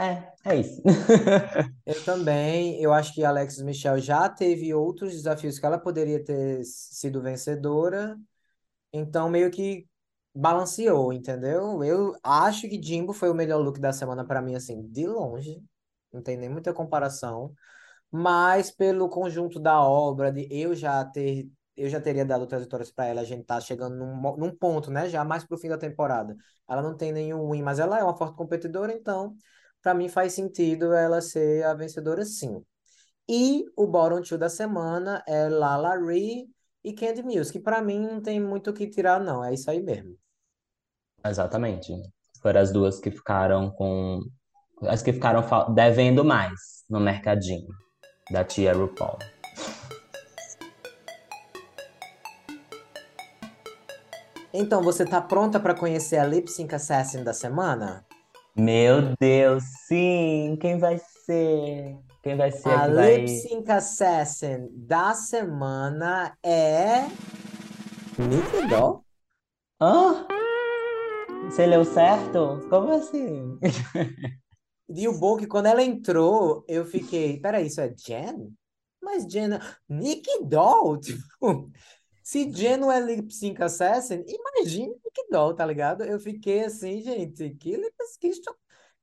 é, 0.00 0.32
é 0.44 0.56
isso. 0.56 0.82
Eu 1.86 2.02
também. 2.04 2.80
Eu 2.80 2.92
acho 2.92 3.14
que 3.14 3.24
a 3.24 3.28
Alexis 3.30 3.62
Michelle 3.62 4.00
já 4.00 4.28
teve 4.28 4.72
outros 4.74 5.12
desafios 5.12 5.58
que 5.58 5.66
ela 5.66 5.78
poderia 5.78 6.22
ter 6.24 6.64
sido 6.64 7.22
vencedora, 7.22 8.18
então 8.92 9.30
meio 9.30 9.50
que 9.50 9.88
balanceou, 10.34 11.12
entendeu? 11.12 11.82
Eu 11.84 12.16
acho 12.22 12.68
que 12.68 12.82
Jimbo 12.82 13.12
foi 13.12 13.30
o 13.30 13.34
melhor 13.34 13.58
look 13.62 13.80
da 13.80 13.92
semana 13.92 14.26
para 14.26 14.42
mim, 14.42 14.54
assim, 14.56 14.82
de 14.88 15.06
longe. 15.06 15.62
Não 16.12 16.22
tem 16.22 16.36
nem 16.36 16.48
muita 16.50 16.74
comparação. 16.74 17.54
mas 18.10 18.70
pelo 18.70 19.08
conjunto 19.08 19.60
da 19.60 19.80
obra, 19.82 20.32
de 20.32 20.48
eu 20.50 20.74
já 20.74 21.04
ter, 21.04 21.48
eu 21.76 21.88
já 21.88 22.00
teria 22.00 22.24
dado 22.24 22.42
outras 22.42 22.62
vitórias 22.62 22.90
para 22.90 23.06
ela, 23.06 23.20
a 23.20 23.24
gente 23.24 23.44
tá 23.44 23.60
chegando 23.60 23.96
num, 23.96 24.36
num 24.36 24.54
ponto, 24.56 24.90
né, 24.90 25.08
já 25.08 25.24
mais 25.24 25.44
pro 25.44 25.58
fim 25.58 25.68
da 25.68 25.78
temporada. 25.78 26.36
Ela 26.68 26.82
não 26.82 26.96
tem 26.96 27.12
nenhum 27.12 27.50
win, 27.50 27.62
mas 27.62 27.78
ela 27.78 27.98
é 27.98 28.02
uma 28.04 28.16
forte 28.16 28.36
competidora, 28.36 28.92
então, 28.92 29.36
para 29.82 29.94
mim 29.94 30.08
faz 30.08 30.32
sentido 30.32 30.92
ela 30.92 31.20
ser 31.20 31.64
a 31.64 31.74
vencedora, 31.74 32.24
sim. 32.24 32.62
E 33.28 33.64
o 33.76 33.86
bottom 33.86 34.20
two 34.22 34.36
da 34.36 34.48
semana 34.48 35.22
é 35.26 35.48
Lala 35.48 35.96
Ree 35.96 36.48
e 36.82 36.92
Candy 36.92 37.22
Mills, 37.22 37.52
que 37.52 37.60
para 37.60 37.80
mim 37.80 38.00
não 38.00 38.20
tem 38.20 38.40
muito 38.40 38.70
o 38.70 38.72
que 38.72 38.88
tirar, 38.88 39.20
não, 39.20 39.44
é 39.44 39.54
isso 39.54 39.70
aí 39.70 39.82
mesmo. 39.82 40.16
Exatamente. 41.24 41.92
Foram 42.42 42.60
as 42.60 42.72
duas 42.72 42.98
que 42.98 43.10
ficaram 43.10 43.70
com 43.70 44.20
as 44.82 45.02
que 45.02 45.12
ficaram 45.12 45.44
devendo 45.74 46.24
mais 46.24 46.84
no 46.88 46.98
mercadinho 46.98 47.68
da 48.30 48.42
tia 48.42 48.72
RuPaul. 48.72 49.18
Então, 54.52 54.82
você 54.82 55.04
tá 55.04 55.20
pronta 55.20 55.60
para 55.60 55.78
conhecer 55.78 56.16
a 56.16 56.26
Lip 56.26 56.50
Sync 56.50 56.74
Assassin 56.74 57.22
da 57.22 57.32
semana? 57.32 58.04
Meu 58.56 59.14
Deus, 59.18 59.62
sim! 59.86 60.56
Quem 60.60 60.78
vai 60.78 60.98
ser? 60.98 61.96
Quem 62.22 62.36
vai 62.36 62.50
ser 62.50 62.68
a 62.68 62.84
que 62.84 62.90
Lip 62.90 62.94
vai. 62.94 63.26
Sync 63.28 63.70
Assassin 63.70 64.68
da 64.72 65.14
semana 65.14 66.36
é. 66.42 67.04
Nick 68.18 68.68
Doll? 68.68 69.04
Hã? 69.80 70.26
Você 71.44 71.66
leu 71.66 71.84
certo? 71.84 72.66
Como 72.68 72.92
assim? 72.92 73.58
E 74.92 75.06
o 75.06 75.16
bom 75.20 75.36
é 75.36 75.42
que 75.42 75.46
quando 75.46 75.66
ela 75.66 75.84
entrou, 75.84 76.64
eu 76.66 76.84
fiquei. 76.84 77.38
Peraí, 77.40 77.68
isso 77.68 77.80
é 77.80 77.94
Jen? 77.96 78.52
Mas 79.00 79.24
Jen. 79.24 79.50
Nick 79.88 80.26
Doll? 80.44 80.98
Tipo, 81.00 81.70
se 82.22 82.50
Jen 82.52 82.76
não 82.78 82.92
é 82.92 83.00
Lip 83.00 83.32
Sync 83.32 83.60
Assassin, 83.62 84.24
imagine 84.26 84.88
Nick 84.88 85.30
Doll, 85.30 85.54
tá 85.54 85.66
ligado? 85.66 86.04
Eu 86.04 86.18
fiquei 86.20 86.64
assim, 86.64 87.00
gente, 87.02 87.50
que, 87.56 87.76
lip- 87.76 87.94
que, 88.20 88.30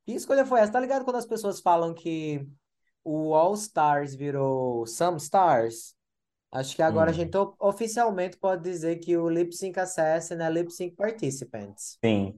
que 0.06 0.12
escolha 0.12 0.46
foi 0.46 0.60
essa? 0.60 0.72
Tá 0.72 0.80
ligado 0.80 1.04
quando 1.04 1.16
as 1.16 1.26
pessoas 1.26 1.60
falam 1.60 1.94
que 1.94 2.46
o 3.04 3.34
All 3.34 3.54
Stars 3.54 4.14
virou 4.14 4.86
Some 4.86 5.18
Stars? 5.18 5.96
Acho 6.52 6.76
que 6.76 6.82
agora 6.82 7.10
a 7.10 7.14
Hum, 7.14 7.14
gente 7.14 7.36
oficialmente 7.60 8.36
pode 8.38 8.62
dizer 8.64 8.98
que 8.98 9.16
o 9.16 9.28
Lip 9.30 9.54
Sync 9.54 9.78
Assassin 9.80 10.34
é 10.36 10.50
Lip 10.50 10.72
Sync 10.72 10.96
Participants. 10.96 11.98
sim. 12.04 12.36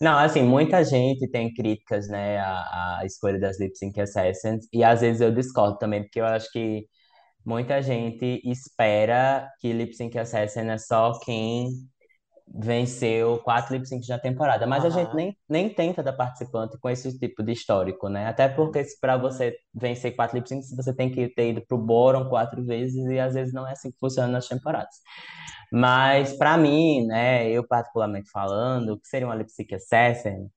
Não, 0.00 0.18
assim, 0.18 0.42
muita 0.42 0.84
gente 0.84 1.28
tem 1.30 1.52
críticas, 1.54 2.08
né, 2.08 2.38
à, 2.40 3.00
à 3.00 3.06
escolha 3.06 3.38
das 3.40 3.60
Lip 3.60 3.76
Sync 3.78 4.00
Assassins, 4.00 4.66
e 4.72 4.84
às 4.84 5.00
vezes 5.02 5.20
eu 5.20 5.32
discordo 5.34 5.78
também, 5.78 6.02
porque 6.02 6.20
eu 6.20 6.26
acho 6.26 6.50
que 6.52 6.86
muita 7.44 7.82
gente 7.82 8.40
espera 8.44 9.50
que 9.60 9.72
Lip 9.72 9.94
Sync 9.94 10.18
Assassin 10.18 10.68
é 10.68 10.78
só 10.78 11.18
quem 11.20 11.68
venceu 12.54 13.38
quatro 13.38 13.74
lip 13.74 13.86
syncs 13.86 14.08
na 14.08 14.18
temporada. 14.18 14.66
Mas 14.66 14.84
a 14.84 14.90
gente 14.90 15.14
nem, 15.14 15.36
nem 15.48 15.72
tem 15.72 15.92
tanta 15.92 16.12
participante 16.12 16.78
com 16.78 16.88
esse 16.90 17.18
tipo 17.18 17.42
de 17.42 17.52
histórico, 17.52 18.08
né? 18.08 18.26
Até 18.26 18.48
porque 18.48 18.84
para 19.00 19.16
você 19.16 19.56
vencer 19.72 20.14
quatro 20.14 20.36
lip 20.36 20.48
syncs, 20.48 20.74
você 20.76 20.94
tem 20.94 21.10
que 21.10 21.28
ter 21.28 21.50
ido 21.50 21.62
pro 21.66 21.78
bottom 21.78 22.28
quatro 22.28 22.62
vezes 22.64 22.96
e 23.06 23.18
às 23.18 23.34
vezes 23.34 23.54
não 23.54 23.66
é 23.66 23.72
assim 23.72 23.90
que 23.90 23.98
funciona 23.98 24.28
nas 24.28 24.48
temporadas. 24.48 24.94
Mas 25.72 26.34
para 26.34 26.56
mim, 26.58 27.06
né, 27.06 27.48
eu 27.50 27.66
particularmente 27.66 28.30
falando, 28.30 28.90
o 28.90 29.00
que 29.00 29.08
seria 29.08 29.26
uma 29.26 29.34
lip 29.34 29.50
sync 29.50 29.74
assassin 29.74 30.48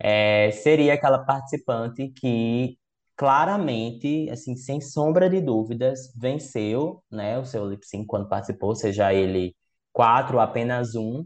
é, 0.00 0.50
seria 0.52 0.94
aquela 0.94 1.18
participante 1.24 2.08
que 2.08 2.76
claramente, 3.22 4.28
assim, 4.30 4.56
sem 4.56 4.80
sombra 4.80 5.30
de 5.30 5.40
dúvidas, 5.40 6.12
venceu, 6.16 7.04
né, 7.08 7.38
o 7.38 7.44
seu 7.44 7.64
lip 7.70 7.86
sync 7.86 8.04
quando 8.04 8.28
participou, 8.28 8.74
seja 8.74 9.14
ele 9.14 9.54
quatro 9.92 10.38
ou 10.38 10.40
apenas 10.42 10.96
um. 10.96 11.24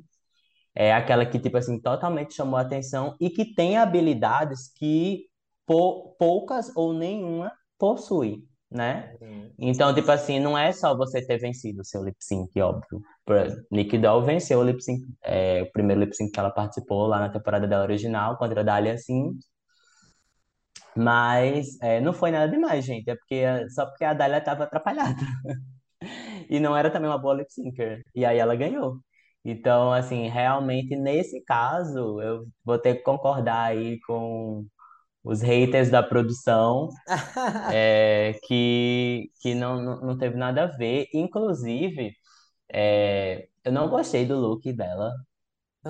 É 0.75 0.93
aquela 0.93 1.25
que, 1.25 1.39
tipo 1.39 1.57
assim, 1.57 1.81
totalmente 1.81 2.35
chamou 2.35 2.59
a 2.59 2.61
atenção 2.61 3.17
e 3.19 3.31
que 3.31 3.55
tem 3.55 3.79
habilidades 3.79 4.71
que 4.77 5.25
pou- 5.65 6.15
poucas 6.19 6.71
ou 6.77 6.93
nenhuma 6.93 7.51
possui, 7.79 8.45
né? 8.71 9.17
Uhum. 9.23 9.51
Então, 9.59 9.95
tipo 9.95 10.11
assim, 10.11 10.39
não 10.39 10.59
é 10.59 10.73
só 10.73 10.95
você 10.95 11.27
ter 11.27 11.39
vencido 11.39 11.81
o 11.81 11.85
seu 11.85 12.05
lip 12.05 12.19
sync, 12.21 12.61
óbvio. 12.61 13.01
Nick 13.71 13.97
Doll 13.97 14.23
venceu 14.23 14.59
o 14.59 14.63
lip 14.63 14.83
sync, 14.85 15.03
é, 15.23 15.63
o 15.63 15.73
primeiro 15.73 16.03
lip 16.03 16.15
sync 16.15 16.31
que 16.31 16.39
ela 16.39 16.51
participou 16.51 17.07
lá 17.07 17.21
na 17.21 17.31
temporada 17.31 17.67
dela 17.67 17.85
original 17.85 18.37
contra 18.37 18.61
a 18.61 18.65
Dahlia 18.65 18.99
Sims. 18.99 19.56
Mas 20.97 21.79
é, 21.83 22.01
não 22.01 22.13
foi 22.13 22.31
nada 22.31 22.51
demais, 22.51 22.85
gente. 22.85 23.09
É 23.11 23.17
porque 23.17 23.45
só 23.71 23.87
porque 23.87 24.05
a 24.05 24.15
Dahlia 24.15 24.41
tava 24.41 24.65
atrapalhada. 24.65 25.17
E 26.49 26.61
não 26.61 26.77
era 26.77 26.91
também 26.91 27.09
uma 27.11 27.19
boa 27.19 27.35
lip 27.35 27.53
syncer. 27.53 28.03
E 28.15 28.25
aí 28.25 28.39
ela 28.39 28.55
ganhou. 28.57 29.01
Então, 29.45 29.93
assim, 29.93 30.29
realmente 30.29 30.97
nesse 30.97 31.43
caso, 31.45 32.21
eu 32.21 32.47
vou 32.65 32.79
ter 32.79 32.97
que 32.97 33.03
concordar 33.03 33.65
aí 33.71 33.99
com 34.01 34.67
os 35.25 35.43
haters 35.43 35.91
da 35.91 36.03
produção, 36.03 36.89
é, 37.67 38.39
que, 38.45 39.31
que 39.41 39.55
não, 39.55 39.83
não, 40.01 40.19
teve 40.19 40.37
nada 40.37 40.65
a 40.65 40.67
ver. 40.67 41.09
Inclusive, 41.15 42.13
é, 42.73 43.49
eu 43.65 43.73
não 43.73 43.89
gostei 43.89 44.27
do 44.27 44.37
look 44.39 44.73
dela, 44.73 45.13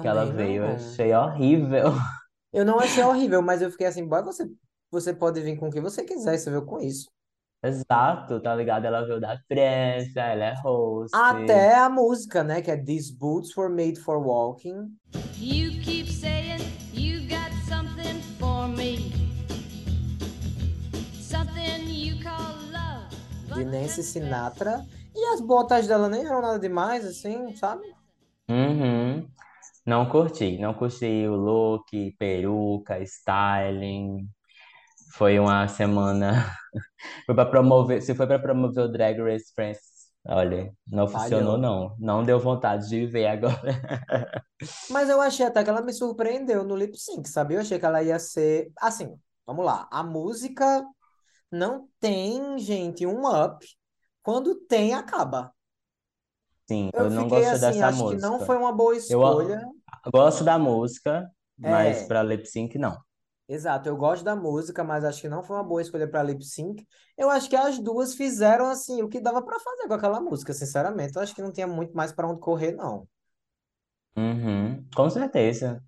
que 0.00 0.09
ela 0.09 0.26
Também 0.26 0.36
veio, 0.36 0.64
eu 0.64 0.68
não. 0.68 0.74
achei 0.74 1.14
horrível. 1.14 1.84
Eu 2.52 2.64
não 2.64 2.80
achei 2.80 3.04
horrível, 3.04 3.42
mas 3.42 3.61
eu 3.61 3.70
fiquei 3.70 3.86
assim, 3.86 4.07
boy, 4.09 4.22
você, 4.22 4.44
você 4.91 5.12
pode 5.12 5.41
vir 5.41 5.57
com 5.57 5.68
o 5.68 5.70
que 5.70 5.80
você 5.80 6.05
quiser, 6.05 6.39
você 6.39 6.51
veio 6.51 6.64
com 6.64 6.80
isso. 6.80 7.11
Exato, 7.62 8.41
tá 8.41 8.55
ligado? 8.55 8.84
Ela 8.84 9.05
veio 9.05 9.20
da 9.20 9.39
França, 9.49 10.20
ela 10.20 10.45
é 10.45 10.55
host. 10.62 11.11
Até 11.14 11.74
a 11.74 11.89
música, 11.89 12.45
né? 12.45 12.62
Que 12.62 12.70
é 12.70 12.76
These 12.76 13.16
Boots 13.16 13.57
Were 13.57 13.72
Made 13.72 13.99
for 14.01 14.18
Walking. 14.18 14.97
You 15.37 15.80
keep 15.82 16.11
saying 16.11 16.61
you 16.93 17.22
got 17.28 17.53
something 17.68 18.20
for 18.39 18.68
me. 18.68 19.11
Something 21.20 21.89
you 21.89 22.22
call 22.22 22.55
love. 22.70 23.16
de 23.55 23.64
Nancy 23.64 24.03
Sinatra. 24.03 24.84
E 25.14 25.32
as 25.32 25.41
botas 25.41 25.89
dela 25.89 26.09
nem 26.09 26.24
eram 26.24 26.43
nada 26.43 26.59
demais, 26.59 27.05
assim, 27.05 27.57
sabe? 27.57 27.82
Uhum. 28.49 29.26
Não 29.84 30.09
curti, 30.09 30.59
não 30.59 30.74
curti 30.74 31.26
o 31.26 31.34
look, 31.34 32.12
peruca, 32.18 33.01
styling. 33.01 34.28
Foi 35.17 35.39
uma 35.39 35.67
semana. 35.69 36.51
Foi 37.27 37.35
para 37.35 37.47
promover, 37.51 38.03
se 38.03 38.14
foi 38.14 38.27
para 38.27 38.39
promover 38.39 38.85
o 38.85 38.89
Drag 38.89 39.19
Race 39.21 39.53
France, 39.55 39.81
olha, 40.27 40.73
não 40.87 41.07
funcionou 41.09 41.57
não. 41.57 41.95
Não 41.99 42.23
deu 42.25 42.39
vontade 42.39 42.89
de 42.89 43.07
ver 43.07 43.27
agora. 43.29 43.55
Mas 44.91 45.09
eu 45.09 45.21
achei 45.21 45.47
até 45.47 45.62
que 45.64 45.71
ela 45.71 45.81
me 45.83 45.93
surpreendeu 45.93 46.64
no 46.64 46.77
lip 46.77 46.97
sync, 46.99 47.29
sabe? 47.29 47.55
Eu 47.55 47.61
achei 47.61 47.79
que 47.79 47.87
ela 47.87 48.03
ia 48.03 48.19
ser. 48.19 48.71
Assim, 48.81 49.17
vamos 49.47 49.64
lá. 49.64 49.89
A 49.91 50.03
música 50.03 50.85
não 51.51 51.89
tem, 52.01 52.59
gente, 52.59 53.07
um 53.07 53.27
up. 53.27 53.64
Quando 54.23 54.55
tem, 54.67 54.95
acaba. 54.95 55.53
Sim, 56.69 56.91
Eu 56.93 57.05
eu 57.05 57.11
não 57.11 57.29
gosto 57.29 57.47
assim, 57.49 57.61
dessa 57.61 57.87
acho 57.89 58.09
que 58.09 58.17
não 58.17 58.33
música. 58.33 58.47
foi 58.47 58.57
uma 58.57 58.73
boa 58.73 58.93
Eu 58.93 58.99
escolha. 58.99 59.62
gosto 60.12 60.45
da 60.45 60.59
música, 60.59 61.31
mas 61.57 62.03
É. 62.03 62.07
para 62.07 62.23
lip 62.23 62.47
sync 62.47 62.77
não. 62.79 62.97
Exato, 63.49 63.88
eu 63.88 63.97
gosto 63.97 64.24
da 64.24 64.34
música, 64.34 64.82
mas 64.82 65.05
acho 65.05 65.20
que 65.20 65.28
não 65.28 65.42
foi 65.42 65.57
uma 65.57 65.62
boa 65.62 65.80
escolha 65.80 66.09
para 66.09 66.22
lip 66.22 66.44
sync. 66.44 66.84
Eu 67.16 67.30
acho 67.30 67.49
que 67.49 67.55
as 67.55 67.78
duas 67.78 68.14
fizeram 68.14 68.66
assim 68.66 69.03
o 69.03 69.09
que 69.09 69.20
dava 69.20 69.40
para 69.40 69.61
fazer 69.61 69.86
com 69.86 69.94
aquela 69.94 70.20
música, 70.20 70.53
sinceramente. 70.53 71.14
Eu 71.14 71.22
acho 71.22 71.34
que 71.34 71.42
não 71.42 71.53
tinha 71.53 71.66
muito 71.66 71.97
mais 71.97 72.12
para 72.12 72.28
onde 72.28 72.40
correr, 72.40 72.72
não. 72.72 73.07
Uhum, 74.16 74.84
com 74.94 75.09
certeza. 75.11 75.80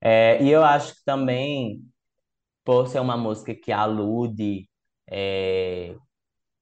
É, 0.00 0.42
e 0.42 0.50
eu 0.50 0.64
acho 0.64 0.94
que 0.96 1.04
também, 1.04 1.82
por 2.64 2.88
ser 2.88 3.00
uma 3.00 3.16
música 3.16 3.54
que 3.54 3.72
alude, 3.72 4.68
é, 5.10 5.94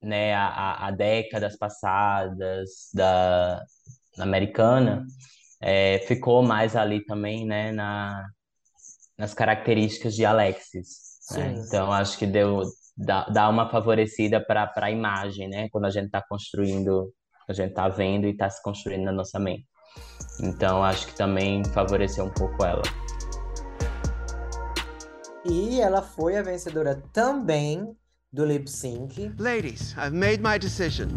né, 0.03 0.35
a, 0.35 0.89
a, 0.89 0.91
décadas 0.93 1.57
passadas 1.57 2.91
da 2.95 3.65
americana, 4.19 5.07
é, 5.61 5.99
ficou 6.01 6.43
mais 6.43 6.77
ali 6.77 7.05
também, 7.05 7.47
né, 7.47 7.73
na, 7.73 8.27
nas 9.19 9.35
características 9.35 10.15
de 10.15 10.25
Alexis, 10.25 11.19
né? 11.33 11.55
Então 11.59 11.93
acho 11.93 12.17
que 12.17 12.27
deu 12.27 12.63
dá, 12.97 13.25
dá 13.25 13.49
uma 13.49 13.69
favorecida 13.69 14.41
para 14.41 14.67
para 14.67 14.87
a 14.87 14.91
imagem, 14.91 15.49
né? 15.49 15.69
Quando 15.71 15.87
a 15.87 15.91
gente 15.91 16.07
está 16.07 16.23
construindo, 16.23 17.13
a 17.49 17.53
gente 17.53 17.71
está 17.71 17.89
vendo 17.89 18.27
e 18.27 18.31
está 18.31 18.49
se 18.49 18.63
construindo 18.63 19.05
na 19.05 19.13
nossa 19.13 19.39
mente. 19.39 19.67
Então 20.41 20.85
acho 20.85 21.09
que 21.09 21.15
também 21.17 21.65
favoreceu 21.65 22.25
um 22.25 22.31
pouco 22.31 22.65
ela. 22.65 22.83
E 25.45 25.81
ela 25.81 26.03
foi 26.03 26.37
a 26.37 26.43
vencedora 26.43 27.03
também 27.13 27.97
do 28.33 28.45
lip 28.45 28.71
sync. 28.71 29.33
Ladies, 29.39 29.95
I've 29.97 30.15
made 30.15 30.41
my 30.41 30.59
decision. 30.59 31.09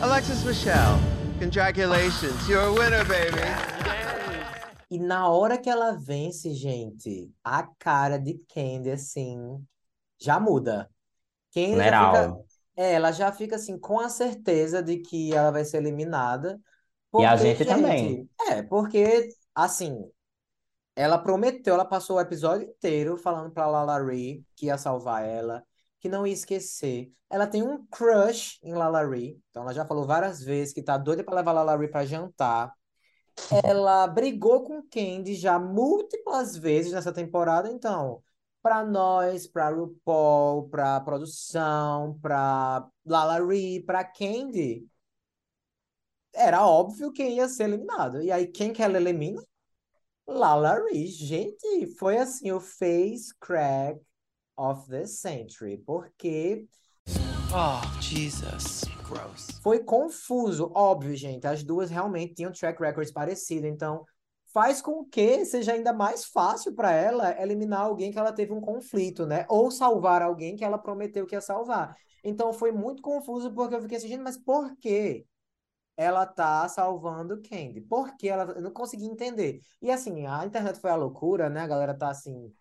Alexis 0.00 0.44
Michelle, 0.44 0.98
congratulations. 1.38 2.48
You're 2.48 2.68
a 2.68 2.72
winner, 2.72 3.04
baby. 3.04 3.77
E 4.90 4.98
na 4.98 5.28
hora 5.28 5.58
que 5.58 5.68
ela 5.68 5.92
vence, 5.92 6.54
gente, 6.54 7.30
a 7.44 7.62
cara 7.78 8.18
de 8.18 8.34
Candy, 8.52 8.90
assim, 8.90 9.36
já 10.20 10.40
muda. 10.40 10.90
Candy 11.52 11.78
já 11.84 11.92
fica, 12.06 12.38
é, 12.76 12.92
ela 12.94 13.12
já 13.12 13.32
fica 13.32 13.56
assim, 13.56 13.78
com 13.78 14.00
a 14.00 14.08
certeza 14.08 14.82
de 14.82 14.98
que 14.98 15.34
ela 15.34 15.50
vai 15.50 15.64
ser 15.64 15.78
eliminada. 15.78 16.60
E 17.16 17.24
a 17.24 17.36
Porque, 17.36 17.36
gente 17.36 17.64
também. 17.64 18.28
É, 18.48 18.62
porque, 18.62 19.28
assim, 19.54 20.10
ela 20.96 21.18
prometeu, 21.18 21.74
ela 21.74 21.84
passou 21.84 22.16
o 22.16 22.20
episódio 22.20 22.68
inteiro 22.68 23.16
falando 23.16 23.50
pra 23.52 23.66
Lala 23.66 23.98
que 24.56 24.66
ia 24.66 24.78
salvar 24.78 25.24
ela, 25.24 25.64
que 26.00 26.08
não 26.08 26.26
ia 26.26 26.32
esquecer. 26.32 27.12
Ela 27.30 27.46
tem 27.46 27.62
um 27.62 27.86
crush 27.86 28.58
em 28.62 28.74
Lala 28.74 29.04
então 29.16 29.62
ela 29.62 29.72
já 29.74 29.84
falou 29.84 30.06
várias 30.06 30.42
vezes 30.42 30.72
que 30.72 30.82
tá 30.82 30.96
doida 30.96 31.22
pra 31.22 31.34
levar 31.36 31.52
Lala 31.52 31.88
pra 31.88 32.04
jantar. 32.04 32.72
Ela 33.64 34.06
brigou 34.06 34.64
com 34.64 34.82
Candy 34.82 35.34
já 35.34 35.58
múltiplas 35.58 36.56
vezes 36.56 36.92
nessa 36.92 37.12
temporada, 37.12 37.70
então, 37.70 38.22
pra 38.62 38.84
nós, 38.84 39.46
pra 39.46 39.70
RuPaul, 39.70 40.68
pra 40.68 41.00
produção, 41.00 42.18
pra 42.20 42.86
Lala 43.04 43.44
Ree, 43.44 43.82
pra 43.82 44.04
Candy, 44.04 44.86
era 46.34 46.66
óbvio 46.66 47.12
quem 47.12 47.36
ia 47.36 47.48
ser 47.48 47.64
eliminado. 47.64 48.22
E 48.22 48.30
aí, 48.30 48.46
quem 48.46 48.72
que 48.72 48.82
ela 48.82 48.96
elimina? 48.96 49.42
Lala 50.26 50.74
Ree. 50.74 51.06
Gente, 51.06 51.86
foi 51.98 52.18
assim 52.18 52.52
o 52.52 52.60
face 52.60 53.34
crack 53.40 54.00
of 54.56 54.88
the 54.88 55.06
century, 55.06 55.78
porque 55.78 56.66
Oh, 57.50 57.80
Jesus. 58.02 58.97
Gross. 59.08 59.48
foi 59.62 59.80
confuso, 59.80 60.70
óbvio, 60.74 61.16
gente. 61.16 61.46
As 61.46 61.62
duas 61.62 61.90
realmente 61.90 62.34
tinham 62.34 62.52
track 62.52 62.80
records 62.80 63.12
parecidos, 63.12 63.68
então 63.68 64.04
faz 64.52 64.80
com 64.82 65.04
que 65.04 65.44
seja 65.44 65.72
ainda 65.72 65.92
mais 65.92 66.24
fácil 66.24 66.74
para 66.74 66.92
ela 66.92 67.40
eliminar 67.40 67.80
alguém 67.80 68.10
que 68.10 68.18
ela 68.18 68.32
teve 68.32 68.52
um 68.52 68.60
conflito, 68.60 69.26
né? 69.26 69.46
Ou 69.48 69.70
salvar 69.70 70.22
alguém 70.22 70.56
que 70.56 70.64
ela 70.64 70.78
prometeu 70.78 71.26
que 71.26 71.34
ia 71.34 71.40
salvar. 71.40 71.94
Então 72.24 72.52
foi 72.52 72.72
muito 72.72 73.02
confuso 73.02 73.52
porque 73.52 73.74
eu 73.74 73.82
fiquei 73.82 73.98
assim, 73.98 74.18
mas 74.18 74.36
por 74.36 74.76
quê? 74.78 75.26
ela 75.98 76.24
tá 76.24 76.68
salvando 76.68 77.42
Candy. 77.42 77.80
Por 77.80 78.16
que 78.16 78.28
ela. 78.28 78.44
Eu 78.52 78.62
não 78.62 78.70
consegui 78.70 79.04
entender. 79.04 79.60
E 79.82 79.90
assim, 79.90 80.26
a 80.26 80.46
internet 80.46 80.78
foi 80.78 80.90
a 80.90 80.96
loucura, 80.96 81.50
né? 81.50 81.62
A 81.62 81.66
galera 81.66 81.92
tá 81.92 82.08
assim, 82.08 82.52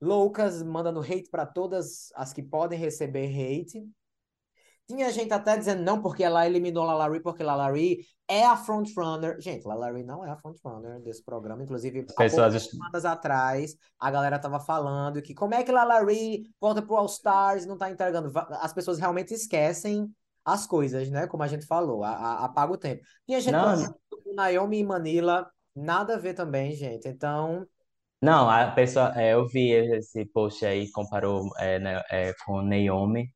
loucas, 0.00 0.62
mandando 0.62 1.00
hate 1.00 1.28
pra 1.28 1.44
todas 1.44 2.12
as 2.14 2.32
que 2.32 2.44
podem 2.44 2.78
receber 2.78 3.26
hate. 3.26 3.84
Tinha 4.88 5.10
gente 5.10 5.32
até 5.32 5.56
dizendo 5.56 5.82
não, 5.82 6.00
porque 6.00 6.22
ela 6.22 6.46
eliminou 6.46 6.84
Lala 6.84 7.08
Ree, 7.08 7.20
porque 7.20 7.42
Lala 7.42 7.70
Ree 7.72 8.06
é 8.28 8.44
a 8.44 8.56
frontrunner. 8.56 9.40
Gente, 9.40 9.66
Lala 9.66 9.90
Ree 9.90 10.04
não 10.04 10.24
é 10.24 10.30
a 10.30 10.36
frontrunner 10.36 11.00
desse 11.00 11.24
programa. 11.24 11.62
Inclusive, 11.62 12.06
há 12.08 12.14
pessoas- 12.14 12.52
poucas 12.52 12.70
semanas 12.70 13.04
atrás, 13.04 13.76
a 13.98 14.10
galera 14.10 14.38
tava 14.38 14.60
falando 14.60 15.20
que 15.20 15.34
como 15.34 15.54
é 15.54 15.64
que 15.64 15.72
Lala 15.72 16.04
Ree 16.04 16.44
volta 16.60 16.80
pro 16.82 16.96
All 16.96 17.06
Stars 17.06 17.64
e 17.64 17.68
não 17.68 17.76
tá 17.76 17.90
entregando. 17.90 18.30
As 18.60 18.72
pessoas 18.72 18.98
realmente 18.98 19.34
esquecem 19.34 20.08
as 20.44 20.66
coisas, 20.66 21.10
né? 21.10 21.26
Como 21.26 21.42
a 21.42 21.48
gente 21.48 21.66
falou, 21.66 22.04
a- 22.04 22.10
a- 22.14 22.44
apaga 22.44 22.72
o 22.72 22.78
tempo. 22.78 23.02
Tinha 23.26 23.40
gente 23.40 23.54
o 23.56 24.34
Naomi 24.34 24.78
e 24.78 24.84
Manila, 24.84 25.50
nada 25.74 26.14
a 26.14 26.18
ver 26.18 26.34
também, 26.34 26.72
gente. 26.72 27.08
Então, 27.08 27.66
Não, 28.22 28.48
a 28.48 28.70
pessoa, 28.70 29.12
é, 29.20 29.34
eu 29.34 29.46
vi 29.46 29.72
esse 29.72 30.24
post 30.26 30.64
aí, 30.64 30.90
comparou 30.92 31.50
é, 31.58 31.78
né, 31.78 32.02
é, 32.10 32.32
com 32.44 32.62
Naomi, 32.62 33.30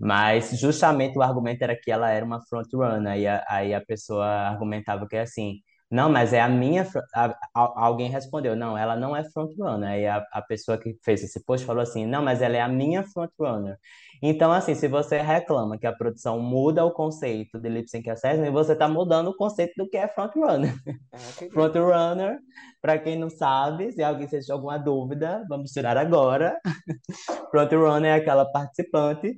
mas 0.00 0.58
justamente 0.58 1.18
o 1.18 1.22
argumento 1.22 1.62
era 1.62 1.76
que 1.76 1.90
ela 1.90 2.10
era 2.10 2.24
uma 2.24 2.40
frontrunner, 2.46 3.18
e 3.18 3.26
a- 3.26 3.44
aí 3.48 3.74
a 3.74 3.80
pessoa 3.80 4.24
argumentava 4.26 5.06
que 5.08 5.16
é 5.16 5.20
assim, 5.22 5.60
não, 5.90 6.10
mas 6.10 6.32
é 6.32 6.40
a 6.40 6.48
minha, 6.48 6.86
a- 7.14 7.26
a- 7.54 7.72
alguém 7.84 8.08
respondeu, 8.08 8.56
não, 8.56 8.76
ela 8.78 8.96
não 8.96 9.14
é 9.14 9.22
frontrunner, 9.30 9.90
aí 9.90 10.06
a, 10.06 10.24
a 10.32 10.40
pessoa 10.42 10.78
que 10.78 10.96
fez 11.04 11.22
esse 11.22 11.44
post 11.44 11.66
falou 11.66 11.82
assim, 11.82 12.06
não, 12.06 12.22
mas 12.22 12.40
ela 12.40 12.56
é 12.56 12.60
a 12.62 12.68
minha 12.68 13.04
frontrunner. 13.04 13.76
Então, 14.22 14.52
assim, 14.52 14.74
se 14.74 14.88
você 14.88 15.20
reclama 15.20 15.76
que 15.78 15.86
a 15.86 15.92
produção 15.92 16.40
muda 16.40 16.84
o 16.84 16.92
conceito 16.92 17.58
de 17.60 17.68
lip 17.68 17.88
sync 17.90 18.08
assessment, 18.08 18.50
você 18.52 18.72
está 18.72 18.88
mudando 18.88 19.28
o 19.28 19.36
conceito 19.36 19.74
do 19.76 19.88
que 19.88 19.96
é 19.96 20.08
frontrunner. 20.08 20.74
é, 21.12 21.18
querido. 21.38 21.54
Frontrunner, 21.54 22.38
para 22.80 22.98
quem 22.98 23.18
não 23.18 23.28
sabe, 23.28 23.92
se 23.92 24.02
alguém 24.02 24.28
sentir 24.28 24.52
alguma 24.52 24.78
dúvida, 24.78 25.44
vamos 25.48 25.72
tirar 25.72 25.96
agora. 25.98 26.58
Frontrunner 27.50 28.12
é 28.12 28.14
aquela 28.14 28.44
participante 28.50 29.36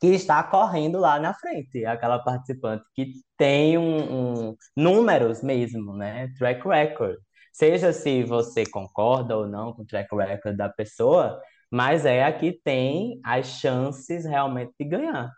que 0.00 0.08
está 0.08 0.42
correndo 0.42 0.98
lá 0.98 1.18
na 1.20 1.34
frente, 1.34 1.84
aquela 1.84 2.18
participante 2.18 2.84
que 2.94 3.12
tem 3.36 3.76
um, 3.78 4.50
um- 4.50 4.56
números 4.76 5.42
mesmo, 5.42 5.94
né? 5.96 6.28
Track 6.38 6.66
record. 6.68 7.16
Seja 7.52 7.92
se 7.92 8.22
você 8.24 8.64
concorda 8.66 9.36
ou 9.36 9.46
não 9.48 9.72
com 9.72 9.82
o 9.82 9.86
track 9.86 10.14
record 10.14 10.56
da 10.56 10.68
pessoa, 10.68 11.40
mas 11.70 12.06
é 12.06 12.24
a 12.24 12.32
que 12.32 12.52
tem 12.64 13.20
as 13.24 13.46
chances 13.60 14.24
realmente 14.24 14.72
de 14.78 14.86
ganhar. 14.86 15.30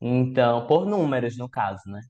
Então, 0.00 0.66
por 0.66 0.86
números, 0.86 1.36
no 1.38 1.48
caso, 1.48 1.82
né? 1.86 2.00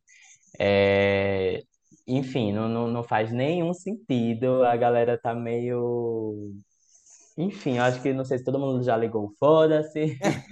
É, 0.61 1.63
Enfim, 2.07 2.53
não, 2.53 2.69
não, 2.69 2.89
não 2.89 3.05
faz 3.05 3.33
nenhum 3.33 3.75
sentido. 3.75 4.65
A 4.65 4.77
galera 4.77 5.19
tá 5.21 5.35
meio. 5.35 6.53
Enfim, 7.39 7.79
acho 7.79 8.03
que 8.03 8.13
não 8.13 8.25
sei 8.25 8.39
se 8.39 8.45
todo 8.45 8.59
mundo 8.59 8.83
já 8.85 8.97
ligou, 8.97 9.33
foda-se, 9.39 10.19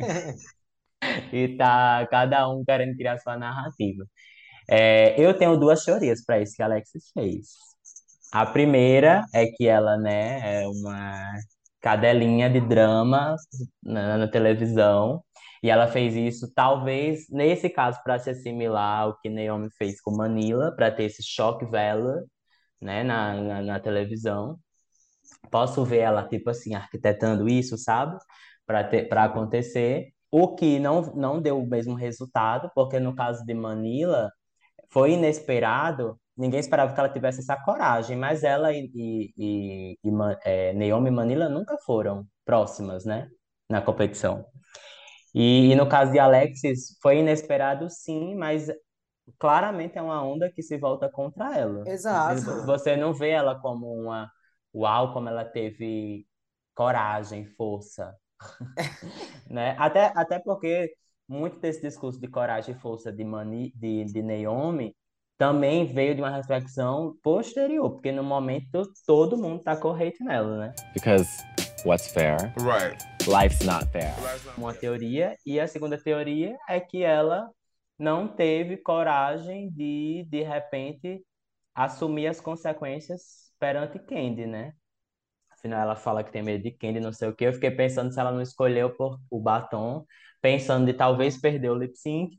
e 1.32 1.56
tá 1.56 2.06
cada 2.11 2.48
um 2.48 2.64
querendo 2.64 2.96
criar 2.96 3.18
sua 3.18 3.36
narrativa. 3.38 4.04
É, 4.68 5.20
eu 5.20 5.36
tenho 5.36 5.56
duas 5.58 5.84
teorias 5.84 6.24
para 6.24 6.40
isso 6.40 6.54
que 6.56 6.62
a 6.62 6.66
Alexis 6.66 7.11
fez. 7.14 7.48
A 8.32 8.46
primeira 8.46 9.24
é 9.34 9.46
que 9.46 9.66
ela, 9.66 9.96
né, 9.98 10.62
é 10.62 10.68
uma 10.68 11.32
cadelinha 11.80 12.48
de 12.50 12.61
drama 12.61 13.36
na, 13.82 14.18
na 14.18 14.28
televisão, 14.28 15.22
e 15.62 15.68
ela 15.70 15.88
fez 15.88 16.14
isso, 16.16 16.52
talvez, 16.54 17.28
nesse 17.30 17.68
caso, 17.68 18.00
para 18.02 18.18
se 18.18 18.30
assimilar 18.30 19.02
ao 19.02 19.18
que 19.20 19.28
Naomi 19.28 19.68
fez 19.76 20.00
com 20.00 20.16
Manila, 20.16 20.72
para 20.74 20.90
ter 20.90 21.04
esse 21.04 21.22
choque 21.22 21.66
valor, 21.66 22.24
né, 22.80 23.02
na, 23.04 23.34
na, 23.34 23.62
na 23.62 23.80
televisão. 23.80 24.58
Posso 25.50 25.84
ver 25.84 25.98
ela, 26.00 26.26
tipo 26.28 26.50
assim, 26.50 26.74
arquitetando 26.74 27.48
isso, 27.48 27.76
sabe? 27.78 28.18
Para 28.66 29.24
acontecer. 29.24 30.12
O 30.31 30.55
que 30.55 30.78
não, 30.78 31.03
não 31.14 31.41
deu 31.41 31.61
o 31.61 31.66
mesmo 31.66 31.95
resultado, 31.95 32.70
porque 32.74 33.01
no 33.01 33.14
caso 33.14 33.45
de 33.45 33.55
Manila, 33.55 34.31
foi 34.91 35.12
inesperado, 35.12 36.18
ninguém 36.37 36.61
esperava 36.61 36.93
que 36.93 37.01
ela 37.01 37.09
tivesse 37.09 37.41
essa 37.41 37.57
coragem, 37.57 38.16
mas 38.16 38.43
ela 38.43 38.72
e, 38.72 38.91
e, 38.95 39.33
e, 39.37 39.99
e 40.05 40.11
é, 40.45 40.72
Naomi 40.72 41.09
e 41.09 41.12
Manila 41.12 41.49
nunca 41.49 41.76
foram 41.85 42.26
próximas, 42.45 43.05
né, 43.05 43.28
na 43.68 43.83
competição. 43.83 44.45
E, 45.35 45.70
e 45.70 45.74
no 45.76 45.89
caso 45.89 46.12
de 46.12 46.18
Alexis, 46.18 46.97
foi 47.01 47.18
inesperado 47.18 47.89
sim, 47.89 48.35
mas 48.35 48.68
claramente 49.39 49.97
é 49.97 50.03
uma 50.03 50.22
onda 50.24 50.51
que 50.51 50.62
se 50.62 50.76
volta 50.76 51.09
contra 51.09 51.57
ela. 51.57 51.89
Exato. 51.89 52.66
Você 52.66 52.97
não 52.97 53.12
vê 53.12 53.31
ela 53.31 53.61
como 53.61 53.87
uma, 53.87 54.31
uau, 54.74 55.12
como 55.12 55.28
ela 55.28 55.45
teve 55.45 56.26
coragem, 56.74 57.47
força, 57.47 58.14
né? 59.49 59.76
Até, 59.78 60.12
até 60.14 60.38
porque 60.38 60.95
muito 61.28 61.61
desse 61.61 61.80
discurso 61.80 62.20
de 62.20 62.26
coragem 62.28 62.74
e 62.74 62.78
força 62.78 63.12
de, 63.12 63.24
Mani, 63.24 63.72
de, 63.76 64.05
de 64.05 64.22
Naomi 64.22 64.95
também 65.38 65.86
veio 65.86 66.14
de 66.14 66.20
uma 66.20 66.36
reflexão 66.36 67.16
posterior, 67.22 67.91
porque 67.93 68.12
no 68.12 68.22
momento 68.22 68.82
todo 69.07 69.38
mundo 69.38 69.62
tá 69.62 69.74
com 69.74 69.91
hate 69.91 70.22
nela, 70.22 70.59
né? 70.59 70.74
Because 70.93 71.26
what's 71.86 72.12
fair? 72.12 72.36
Right. 72.59 73.03
Life's 73.26 73.64
not 73.64 73.86
fair. 73.91 74.12
Uma 74.59 74.74
teoria, 74.74 75.34
e 75.47 75.59
a 75.59 75.66
segunda 75.66 75.97
teoria 75.97 76.59
é 76.68 76.78
que 76.78 77.03
ela 77.03 77.49
não 77.99 78.28
teve 78.28 78.76
coragem 78.76 79.70
de, 79.70 80.26
de 80.28 80.43
repente, 80.43 81.24
assumir 81.74 82.26
as 82.26 82.41
consequências 82.41 83.51
perante 83.59 83.99
Candy, 83.99 84.47
né? 84.47 84.74
Afinal, 85.61 85.82
ela 85.82 85.94
fala 85.94 86.24
que 86.24 86.32
tem 86.32 86.42
medo 86.42 86.62
de 86.64 86.70
Candy, 86.70 87.00
não 87.00 87.12
sei 87.12 87.28
o 87.28 87.34
quê. 87.36 87.44
Eu 87.44 87.52
fiquei 87.52 87.70
pensando 87.70 88.11
se 88.11 88.18
ela 88.18 88.32
não 88.32 88.40
escolheu 88.40 88.96
por, 88.96 89.20
o 89.30 89.38
batom, 89.38 90.06
pensando 90.40 90.86
de 90.86 90.94
talvez 90.94 91.38
perder 91.38 91.68
o 91.70 91.74
lip 91.74 91.94
sync 91.98 92.34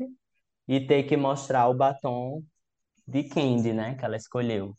e 0.67 0.87
ter 0.87 1.03
que 1.03 1.15
mostrar 1.15 1.67
o 1.67 1.73
batom 1.75 2.43
de 3.07 3.23
Candy, 3.25 3.73
né? 3.73 3.93
Que 3.93 4.03
ela 4.03 4.15
escolheu. 4.15 4.75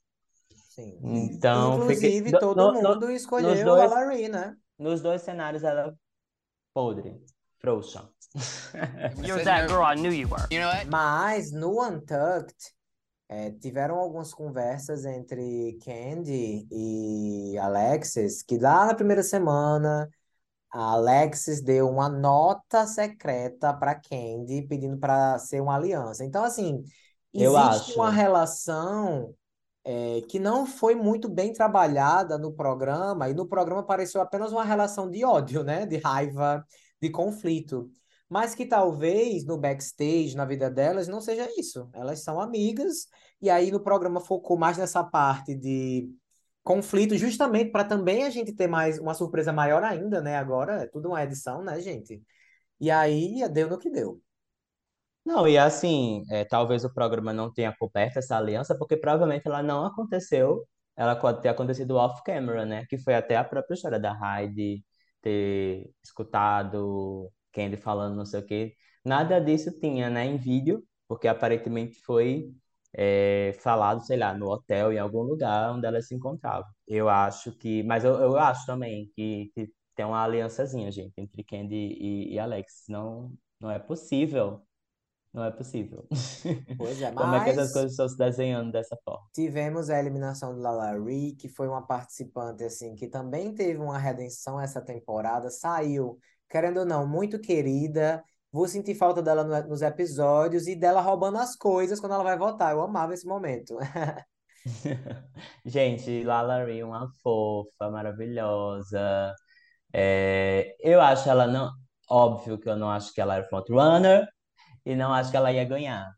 Sim. 0.71 0.99
Então, 1.05 1.87
fiquei... 1.87 2.17
Inclusive, 2.19 2.33
no- 2.33 2.41
todo 2.41 2.57
no- 2.57 2.73
no- 2.73 2.89
mundo 2.95 3.07
nos 3.07 3.15
escolheu 3.21 3.65
dois, 3.65 3.93
a 3.93 3.95
Larry, 3.95 4.29
né? 4.29 4.57
nos 4.77 5.01
dois 5.01 5.23
cenários 5.23 5.63
ela 5.63 5.95
podre, 6.75 7.23
frouxa. 7.61 8.09
You're 9.23 9.45
that 9.45 9.69
girl 9.69 9.85
I 9.85 9.95
knew 9.95 10.11
you 10.11 10.27
were. 10.27 10.49
You 10.51 10.59
know 10.61 10.69
what? 10.69 10.89
Mas 10.89 11.53
no 11.53 11.81
Untucked, 11.81 12.73
é, 13.33 13.51
tiveram 13.53 13.97
algumas 13.97 14.35
conversas 14.35 15.05
entre 15.07 15.79
Candy 15.85 16.67
e 16.71 17.57
Alexis, 17.59 18.43
que 18.43 18.59
lá 18.59 18.87
na 18.87 18.95
primeira 18.95 19.23
semana, 19.23 20.11
a 20.71 20.93
Alexis 20.93 21.63
deu 21.63 21.89
uma 21.89 22.09
nota 22.09 22.87
secreta 22.87 23.73
para 23.75 23.95
Candy, 23.95 24.63
pedindo 24.63 24.99
para 24.99 25.39
ser 25.39 25.61
uma 25.63 25.77
aliança. 25.77 26.25
Então, 26.25 26.45
assim, 26.45 26.85
Eu 27.35 27.57
existe 27.57 27.91
acho. 27.91 27.95
uma 27.97 28.11
relação 28.11 29.35
é, 29.85 30.21
que 30.29 30.39
não 30.39 30.67
foi 30.67 30.95
muito 30.95 31.29
bem 31.29 31.53
trabalhada 31.53 32.39
no 32.39 32.53
programa, 32.53 33.29
e 33.31 33.35
no 33.35 33.47
programa 33.47 33.83
pareceu 33.83 34.21
apenas 34.21 34.53
uma 34.53 34.65
relação 34.65 35.11
de 35.11 35.25
ódio, 35.25 35.65
né? 35.65 35.87
De 35.87 35.97
raiva, 35.99 36.65
de 37.01 37.11
conflito. 37.11 37.91
Mas 38.33 38.55
que 38.55 38.65
talvez 38.65 39.45
no 39.45 39.59
backstage, 39.59 40.35
na 40.35 40.47
vida 40.47 40.71
delas, 40.71 41.07
não 41.07 41.21
seja 41.21 41.47
isso. 41.55 41.91
Elas 41.93 42.25
são 42.25 42.41
amigas, 42.41 43.07
e 43.43 43.51
aí 43.51 43.71
no 43.71 43.79
programa 43.79 44.21
focou 44.21 44.57
mais 44.57 44.79
nessa 44.79 45.05
parte 45.05 45.55
de 45.55 46.09
conflito, 46.63 47.15
justamente 47.19 47.71
para 47.71 47.85
também 47.85 48.25
a 48.25 48.31
gente 48.31 48.55
ter 48.55 48.67
mais 48.67 48.99
uma 48.99 49.13
surpresa 49.13 49.53
maior 49.53 49.85
ainda, 49.85 50.23
né? 50.23 50.39
Agora 50.39 50.85
é 50.85 50.87
tudo 50.87 51.09
uma 51.11 51.23
edição, 51.23 51.63
né, 51.63 51.79
gente? 51.83 52.23
E 52.81 52.91
aí 52.91 53.47
deu 53.51 53.69
no 53.69 53.79
que 53.79 53.91
deu. 53.91 54.19
Não, 55.27 55.47
e 55.47 55.59
assim, 55.59 56.23
é, 56.31 56.43
talvez 56.47 56.87
o 56.87 56.95
programa 56.95 57.35
não 57.35 57.53
tenha 57.53 57.77
coberto 57.79 58.19
essa 58.19 58.39
aliança, 58.39 58.75
porque 58.79 58.97
provavelmente 58.97 59.47
ela 59.47 59.63
não 59.63 59.85
aconteceu, 59.85 60.67
ela 60.97 61.15
pode 61.15 61.43
ter 61.43 61.51
acontecido 61.51 61.97
off-camera, 61.97 62.65
né? 62.65 62.87
Que 62.89 62.97
foi 62.97 63.15
até 63.15 63.37
a 63.37 63.45
própria 63.45 63.75
história 63.75 64.01
da 64.01 64.15
Heidi 64.41 64.83
ter 65.21 65.91
escutado 66.03 67.31
Candy 67.53 67.77
falando 67.77 68.17
não 68.17 68.25
sei 68.25 68.41
o 68.41 68.47
quê. 68.47 68.75
Nada 69.05 69.41
disso 69.41 69.71
tinha, 69.81 70.09
né, 70.11 70.25
em 70.27 70.37
vídeo, 70.37 70.85
porque 71.09 71.29
aparentemente 71.29 72.01
foi 72.01 72.53
é, 72.95 73.53
falado, 73.61 74.05
sei 74.05 74.17
lá, 74.17 74.35
no 74.35 74.49
hotel, 74.51 74.93
em 74.93 74.99
algum 74.99 75.23
lugar 75.23 75.73
onde 75.73 75.87
elas 75.87 76.07
se 76.09 76.15
encontravam. 76.15 76.69
Eu 76.87 77.09
acho 77.09 77.53
que, 77.59 77.83
mas 77.85 78.05
eu, 78.05 78.15
eu 78.15 78.37
acho 78.37 78.65
também 78.67 79.11
que, 79.15 79.51
que 79.55 79.73
tem 79.95 80.05
uma 80.07 80.23
aliançazinha, 80.25 80.91
gente, 80.91 81.15
entre 81.19 81.43
Candy 81.45 81.75
e, 81.75 82.35
e 82.35 82.39
Alex. 82.39 82.85
Não, 82.89 83.33
não 83.61 83.71
é 83.71 83.79
possível. 83.79 84.67
Não 85.33 85.45
é 85.45 85.51
possível. 85.51 86.09
Pois 86.77 87.01
é, 87.01 87.13
Como 87.15 87.35
é 87.35 87.41
que 87.43 87.51
essas 87.51 87.71
mas 87.71 87.73
coisas 87.73 87.93
estão 87.93 88.09
se 88.09 88.17
desenhando 88.19 88.73
dessa 88.73 88.97
forma? 89.05 89.27
tivemos 89.33 89.91
a 89.91 89.99
eliminação 89.99 90.55
de 90.55 90.61
Lalari, 90.61 91.35
que 91.37 91.49
foi 91.49 91.69
uma 91.69 91.87
participante 91.87 92.65
assim 92.65 92.95
que 92.95 93.09
também 93.09 93.55
teve 93.55 93.81
uma 93.81 93.99
redenção 93.99 94.61
essa 94.61 94.81
temporada, 94.81 95.51
saiu, 95.51 96.19
querendo 96.53 96.81
ou 96.81 96.87
não, 96.87 97.09
muito 97.09 97.41
querida. 97.41 98.25
Vou 98.53 98.69
sentir 98.69 98.97
falta 98.97 99.23
dela 99.23 99.45
no- 99.45 99.69
nos 99.71 99.83
episódios 99.83 100.69
e 100.69 100.77
dela 100.77 101.03
roubando 101.03 101.39
as 101.39 101.57
coisas 101.57 102.01
quando 102.01 102.15
ela 102.15 102.25
vai 102.25 102.39
votar. 102.39 102.73
Eu 102.75 102.83
amava 102.83 103.15
esse 103.15 103.27
momento. 103.27 103.79
Gente, 105.65 106.23
Lalari, 106.25 106.83
uma 106.83 107.09
fofa, 107.23 107.91
maravilhosa. 107.91 109.35
É, 109.93 110.77
eu 110.81 111.01
acho 111.01 111.29
ela 111.29 111.47
não. 111.47 111.71
Óbvio 112.11 112.59
que 112.59 112.69
eu 112.69 112.77
não 112.77 112.91
acho 112.91 113.13
que 113.15 113.21
ela 113.21 113.37
era 113.37 113.45
frontrunner 113.49 114.27
e 114.87 114.95
não 114.97 115.13
acho 115.15 115.31
que 115.31 115.39
ela 115.39 115.53
ia 115.53 115.65
ganhar. 115.65 116.13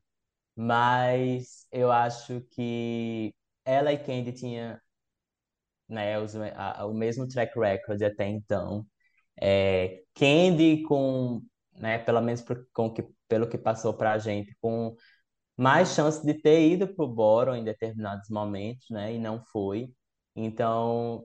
Mas 0.56 1.66
eu 1.72 1.92
acho 1.92 2.42
que 2.52 3.34
ela 3.64 3.92
e 3.92 3.98
Candy 3.98 4.32
tinham 4.32 4.78
né, 5.88 6.18
os, 6.18 6.34
a- 6.36 6.86
o 6.86 6.94
mesmo 6.94 7.26
track 7.28 7.58
record 7.58 8.02
até 8.02 8.26
então. 8.28 8.86
É, 9.42 10.03
Candy 10.14 10.82
com, 10.84 11.42
né, 11.74 11.98
pelo 11.98 12.20
menos 12.20 12.42
por- 12.42 12.66
com 12.72 12.92
que, 12.92 13.04
pelo 13.28 13.48
que 13.48 13.58
passou 13.58 13.94
pra 13.94 14.18
gente, 14.18 14.56
com 14.60 14.96
mais 15.56 15.94
chance 15.94 16.24
de 16.24 16.34
ter 16.34 16.68
ido 16.70 16.88
pro 16.94 17.06
Boro 17.08 17.54
em 17.54 17.64
determinados 17.64 18.28
momentos, 18.30 18.86
né? 18.90 19.14
E 19.14 19.18
não 19.18 19.42
foi. 19.46 19.92
Então, 20.36 21.24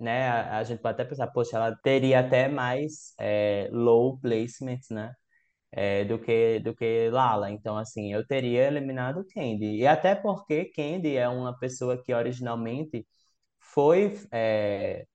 né, 0.00 0.28
a, 0.28 0.58
a 0.58 0.64
gente 0.64 0.80
pode 0.82 0.94
até 1.00 1.04
pensar, 1.10 1.28
poxa, 1.28 1.56
ela 1.56 1.76
teria 1.82 2.20
até 2.20 2.48
mais 2.48 3.14
é, 3.20 3.68
low 3.72 4.18
placement, 4.20 4.80
né? 4.90 5.14
É, 5.72 6.04
do 6.04 6.18
que 6.20 6.60
do 6.60 6.74
que 6.74 7.10
Lala. 7.10 7.50
Então, 7.50 7.76
assim, 7.78 8.12
eu 8.12 8.26
teria 8.26 8.66
eliminado 8.68 9.24
Candy. 9.34 9.78
E 9.80 9.86
até 9.86 10.14
porque 10.14 10.66
Candy 10.66 11.16
é 11.16 11.28
uma 11.28 11.58
pessoa 11.58 12.02
que 12.02 12.14
originalmente 12.14 13.06
foi, 13.60 14.14
é, 14.32 15.06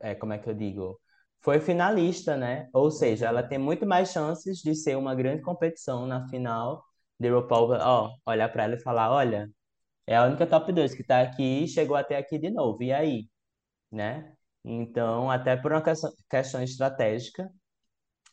é, 0.00 0.14
como 0.14 0.32
é 0.32 0.38
que 0.38 0.48
eu 0.48 0.54
digo? 0.54 1.00
Foi 1.46 1.60
finalista, 1.60 2.36
né? 2.36 2.68
Ou 2.72 2.90
seja, 2.90 3.28
ela 3.28 3.40
tem 3.40 3.56
muito 3.56 3.86
mais 3.86 4.10
chances 4.10 4.58
de 4.58 4.74
ser 4.74 4.96
uma 4.96 5.14
grande 5.14 5.42
competição 5.42 6.04
na 6.04 6.28
final 6.28 6.84
de 7.20 7.30
RuPaul, 7.30 7.70
ó, 7.80 8.10
olhar 8.26 8.48
para 8.48 8.64
ela 8.64 8.74
e 8.74 8.82
falar, 8.82 9.12
olha, 9.12 9.48
é 10.08 10.16
a 10.16 10.24
única 10.24 10.44
top 10.44 10.72
2 10.72 10.92
que 10.92 11.04
tá 11.04 11.20
aqui 11.22 11.62
e 11.62 11.68
chegou 11.68 11.96
até 11.96 12.16
aqui 12.16 12.36
de 12.36 12.50
novo. 12.50 12.82
E 12.82 12.92
aí? 12.92 13.28
Né? 13.92 14.34
Então, 14.64 15.30
até 15.30 15.56
por 15.56 15.70
uma 15.72 15.82
questão, 15.82 16.12
questão 16.28 16.62
estratégica, 16.64 17.48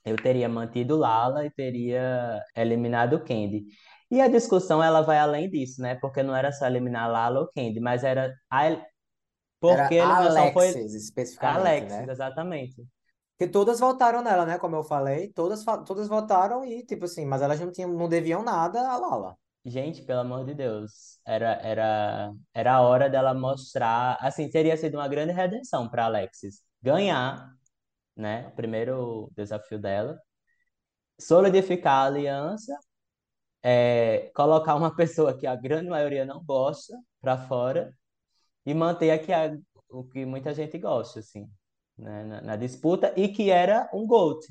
eu 0.04 0.16
teria 0.18 0.50
mantido 0.50 0.98
Lala 0.98 1.46
e 1.46 1.52
teria 1.52 2.42
eliminado 2.56 3.24
Candy. 3.24 3.66
E 4.10 4.22
a 4.22 4.28
discussão 4.28 4.84
ela 4.84 5.02
vai 5.02 5.20
além 5.20 5.48
disso, 5.52 5.84
né? 5.84 5.94
Porque 6.02 6.24
não 6.24 6.36
era 6.36 6.52
só 6.52 6.66
eliminar 6.66 7.12
Lala 7.12 7.42
ou 7.42 7.50
Candy, 7.54 7.80
mas 7.80 8.04
era 8.04 8.34
a 8.50 8.72
porque 9.60 9.96
Era 9.96 10.18
a 10.18 10.24
eliminação 10.24 10.52
foi 10.52 10.68
Alexis, 10.70 10.94
especificamente, 10.94 11.58
Alexis, 11.58 12.06
né? 12.06 12.12
exatamente. 12.12 12.88
Porque 13.38 13.52
todas 13.52 13.80
votaram 13.80 14.22
nela, 14.24 14.46
né? 14.46 14.58
Como 14.60 14.76
eu 14.76 14.84
falei, 14.84 15.30
todas, 15.34 15.64
todas 15.86 16.08
votaram 16.08 16.64
e, 16.66 16.84
tipo 16.86 17.06
assim, 17.06 17.26
mas 17.26 17.42
elas 17.42 17.60
não 17.60 17.72
tinham, 17.72 17.92
não 17.92 18.10
deviam 18.10 18.44
nada 18.44 18.90
a 18.90 18.98
Lala. 18.98 19.38
Gente, 19.66 20.02
pelo 20.04 20.20
amor 20.20 20.46
de 20.46 20.54
Deus, 20.54 21.20
era 21.26 21.54
era 21.64 22.34
era 22.54 22.74
a 22.76 22.82
hora 22.82 23.10
dela 23.10 23.34
mostrar, 23.34 24.18
assim, 24.20 24.50
teria 24.50 24.76
sido 24.76 24.96
uma 24.96 25.08
grande 25.08 25.32
redenção 25.32 25.90
para 25.90 26.06
Alexis 26.06 26.62
ganhar, 26.82 27.50
né? 28.16 28.48
O 28.50 28.52
primeiro 28.56 29.32
desafio 29.36 29.80
dela, 29.80 30.20
solidificar 31.20 32.04
a 32.04 32.08
aliança, 32.08 32.74
é, 33.64 34.32
colocar 34.36 34.76
uma 34.76 34.96
pessoa 34.96 35.38
que 35.38 35.48
a 35.48 35.56
grande 35.56 35.90
maioria 35.90 36.26
não 36.26 36.44
gosta 36.44 36.98
para 37.22 37.38
fora 37.48 37.94
e 38.66 38.74
manter 38.74 39.12
aqui 39.12 39.34
a- 39.34 39.58
o 39.90 40.04
que 40.06 40.26
muita 40.26 40.54
gente 40.54 40.78
gosta, 40.80 41.20
assim, 41.22 41.50
né? 42.04 42.24
Na, 42.26 42.42
na 42.42 42.56
disputa 42.56 43.14
e 43.18 43.30
que 43.30 43.50
era 43.50 43.90
um 43.94 44.06
GOAT. 44.06 44.46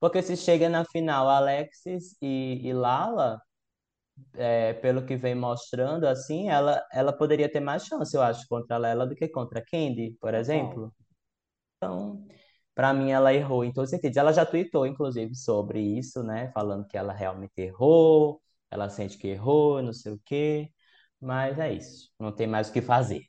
Porque 0.00 0.22
se 0.22 0.36
chega 0.36 0.68
na 0.68 0.84
final 0.84 1.28
Alexis 1.28 2.16
e, 2.22 2.60
e 2.64 2.72
Lala, 2.72 3.40
é, 4.34 4.74
pelo 4.74 5.04
que 5.04 5.16
vem 5.16 5.34
mostrando, 5.34 6.06
assim, 6.06 6.48
ela, 6.48 6.84
ela 6.92 7.12
poderia 7.12 7.50
ter 7.50 7.60
mais 7.60 7.84
chance, 7.84 8.14
eu 8.16 8.22
acho, 8.22 8.46
contra 8.48 8.76
Lela 8.76 9.06
do 9.06 9.14
que 9.14 9.28
contra 9.28 9.64
Candy, 9.64 10.16
por 10.20 10.34
exemplo. 10.34 10.94
Então, 11.76 12.26
para 12.74 12.92
mim, 12.94 13.10
ela 13.10 13.34
errou 13.34 13.64
em 13.64 13.72
todos 13.72 13.90
os 13.90 13.96
sentidos. 13.96 14.16
Ela 14.16 14.32
já 14.32 14.46
tweetou, 14.46 14.86
inclusive, 14.86 15.34
sobre 15.34 15.80
isso, 15.80 16.22
né? 16.22 16.50
Falando 16.52 16.86
que 16.86 16.96
ela 16.96 17.12
realmente 17.12 17.60
errou, 17.60 18.40
ela 18.70 18.88
sente 18.88 19.18
que 19.18 19.28
errou, 19.28 19.82
não 19.82 19.92
sei 19.92 20.12
o 20.12 20.20
quê. 20.24 20.70
Mas 21.20 21.58
é 21.58 21.72
isso, 21.72 22.10
não 22.18 22.32
tem 22.32 22.46
mais 22.46 22.68
o 22.70 22.72
que 22.72 22.80
fazer. 22.82 23.22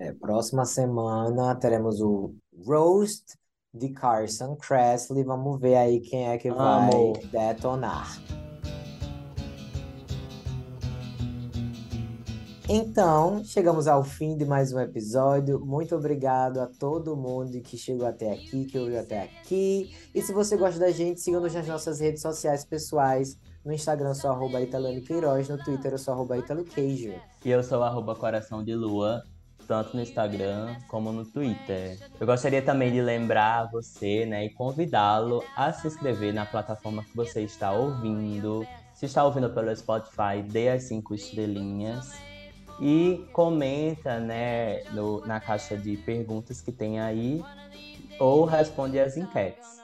É, 0.00 0.12
próxima 0.12 0.64
semana 0.64 1.54
teremos 1.54 2.00
o 2.00 2.34
Roast 2.66 3.36
de 3.72 3.90
Carson 3.90 4.56
Kressley. 4.56 5.24
Vamos 5.24 5.60
ver 5.60 5.76
aí 5.76 6.00
quem 6.00 6.28
é 6.28 6.38
que 6.38 6.50
vai 6.50 7.12
detonar. 7.30 8.20
Então, 12.68 13.44
chegamos 13.44 13.86
ao 13.86 14.02
fim 14.02 14.36
de 14.36 14.46
mais 14.46 14.72
um 14.72 14.80
episódio. 14.80 15.60
Muito 15.60 15.94
obrigado 15.94 16.58
a 16.58 16.66
todo 16.66 17.16
mundo 17.16 17.60
que 17.60 17.76
chegou 17.76 18.06
até 18.06 18.32
aqui, 18.32 18.64
que 18.64 18.78
ouviu 18.78 18.98
até 18.98 19.24
aqui. 19.24 19.94
E 20.14 20.22
se 20.22 20.32
você 20.32 20.56
gosta 20.56 20.80
da 20.80 20.90
gente, 20.90 21.20
siga-nos 21.20 21.52
nas 21.52 21.66
nossas 21.66 22.00
redes 22.00 22.22
sociais 22.22 22.64
pessoais. 22.64 23.36
No 23.64 23.72
Instagram, 23.72 24.14
sou 24.14 24.30
arroba 24.30 24.60
Italane 24.60 25.02
Queiroz. 25.02 25.48
No 25.48 25.62
Twitter, 25.62 25.92
eu 25.92 25.98
sou 25.98 26.14
arroba 26.14 26.38
Italo 26.38 26.64
Queijo. 26.64 27.12
E 27.44 27.50
eu 27.50 27.62
sou 27.62 27.82
arroba 27.82 28.14
coração 28.16 28.64
de 28.64 28.74
lua, 28.74 29.22
tanto 29.66 29.96
no 29.96 30.02
Instagram 30.02 30.76
como 30.88 31.12
no 31.12 31.24
Twitter. 31.24 31.98
Eu 32.20 32.26
gostaria 32.26 32.62
também 32.62 32.92
de 32.92 33.00
lembrar 33.00 33.70
você, 33.70 34.26
né, 34.26 34.44
e 34.46 34.50
convidá-lo 34.50 35.42
a 35.56 35.72
se 35.72 35.86
inscrever 35.86 36.32
na 36.34 36.44
plataforma 36.46 37.02
que 37.04 37.14
você 37.16 37.42
está 37.42 37.72
ouvindo. 37.72 38.66
Se 38.94 39.06
está 39.06 39.24
ouvindo 39.24 39.50
pelo 39.50 39.74
Spotify, 39.74 40.42
dê 40.44 40.68
as 40.68 40.84
cinco 40.84 41.14
estrelinhas 41.14 42.12
e 42.80 43.24
comenta, 43.32 44.18
né, 44.20 44.84
no- 44.92 45.24
na 45.26 45.40
caixa 45.40 45.76
de 45.76 45.96
perguntas 45.96 46.60
que 46.60 46.72
tem 46.72 47.00
aí 47.00 47.42
ou 48.18 48.44
responde 48.44 48.98
as 49.00 49.16
enquetes. 49.16 49.80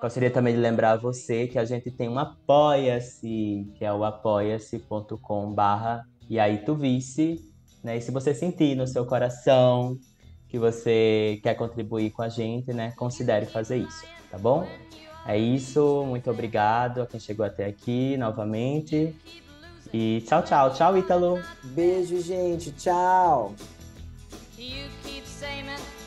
Gostaria 0.00 0.30
também 0.30 0.54
de 0.54 0.60
lembrar 0.60 0.96
você 0.96 1.46
que 1.46 1.58
a 1.58 1.64
gente 1.64 1.90
tem 1.90 2.08
um 2.08 2.18
Apoia-se, 2.18 3.70
que 3.76 3.84
é 3.84 3.92
o 3.92 4.02
apoia-se.com 4.02 5.54
e 6.28 6.38
aí 6.38 6.58
tu 6.58 6.74
vice, 6.74 7.49
né? 7.82 7.96
E 7.96 8.00
se 8.00 8.10
você 8.10 8.34
sentir 8.34 8.76
no 8.76 8.86
seu 8.86 9.04
coração 9.04 9.98
que 10.48 10.58
você 10.58 11.38
quer 11.42 11.54
contribuir 11.54 12.10
com 12.10 12.22
a 12.22 12.28
gente, 12.28 12.72
né? 12.72 12.92
Considere 12.96 13.46
fazer 13.46 13.78
isso, 13.78 14.04
tá 14.30 14.38
bom? 14.38 14.66
É 15.26 15.38
isso, 15.38 16.04
muito 16.06 16.30
obrigado 16.30 17.02
a 17.02 17.06
quem 17.06 17.20
chegou 17.20 17.44
até 17.44 17.66
aqui 17.66 18.16
novamente. 18.16 19.14
E 19.92 20.22
tchau, 20.26 20.42
tchau. 20.42 20.72
Tchau, 20.72 20.96
Ítalo. 20.96 21.42
Beijo, 21.62 22.20
gente. 22.20 22.70
Tchau. 22.72 23.54
You 24.56 24.88
keep 25.04 25.26
saying 25.26 25.66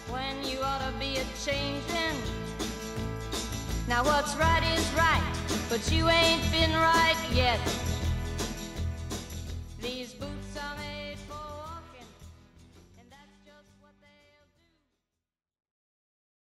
when 0.10 0.36
you 0.50 0.60
ought 0.62 0.84
to 0.86 0.92
be 1.00 1.18
a 1.18 1.26
changing. 1.44 2.18
Now 3.88 4.04
what's 4.04 4.36
right 4.36 4.64
is 4.76 4.90
right, 4.96 5.24
but 5.70 5.92
you 5.92 6.08
ain't 6.08 6.42
been 6.52 6.72
right 6.72 7.18
yet. 7.34 7.60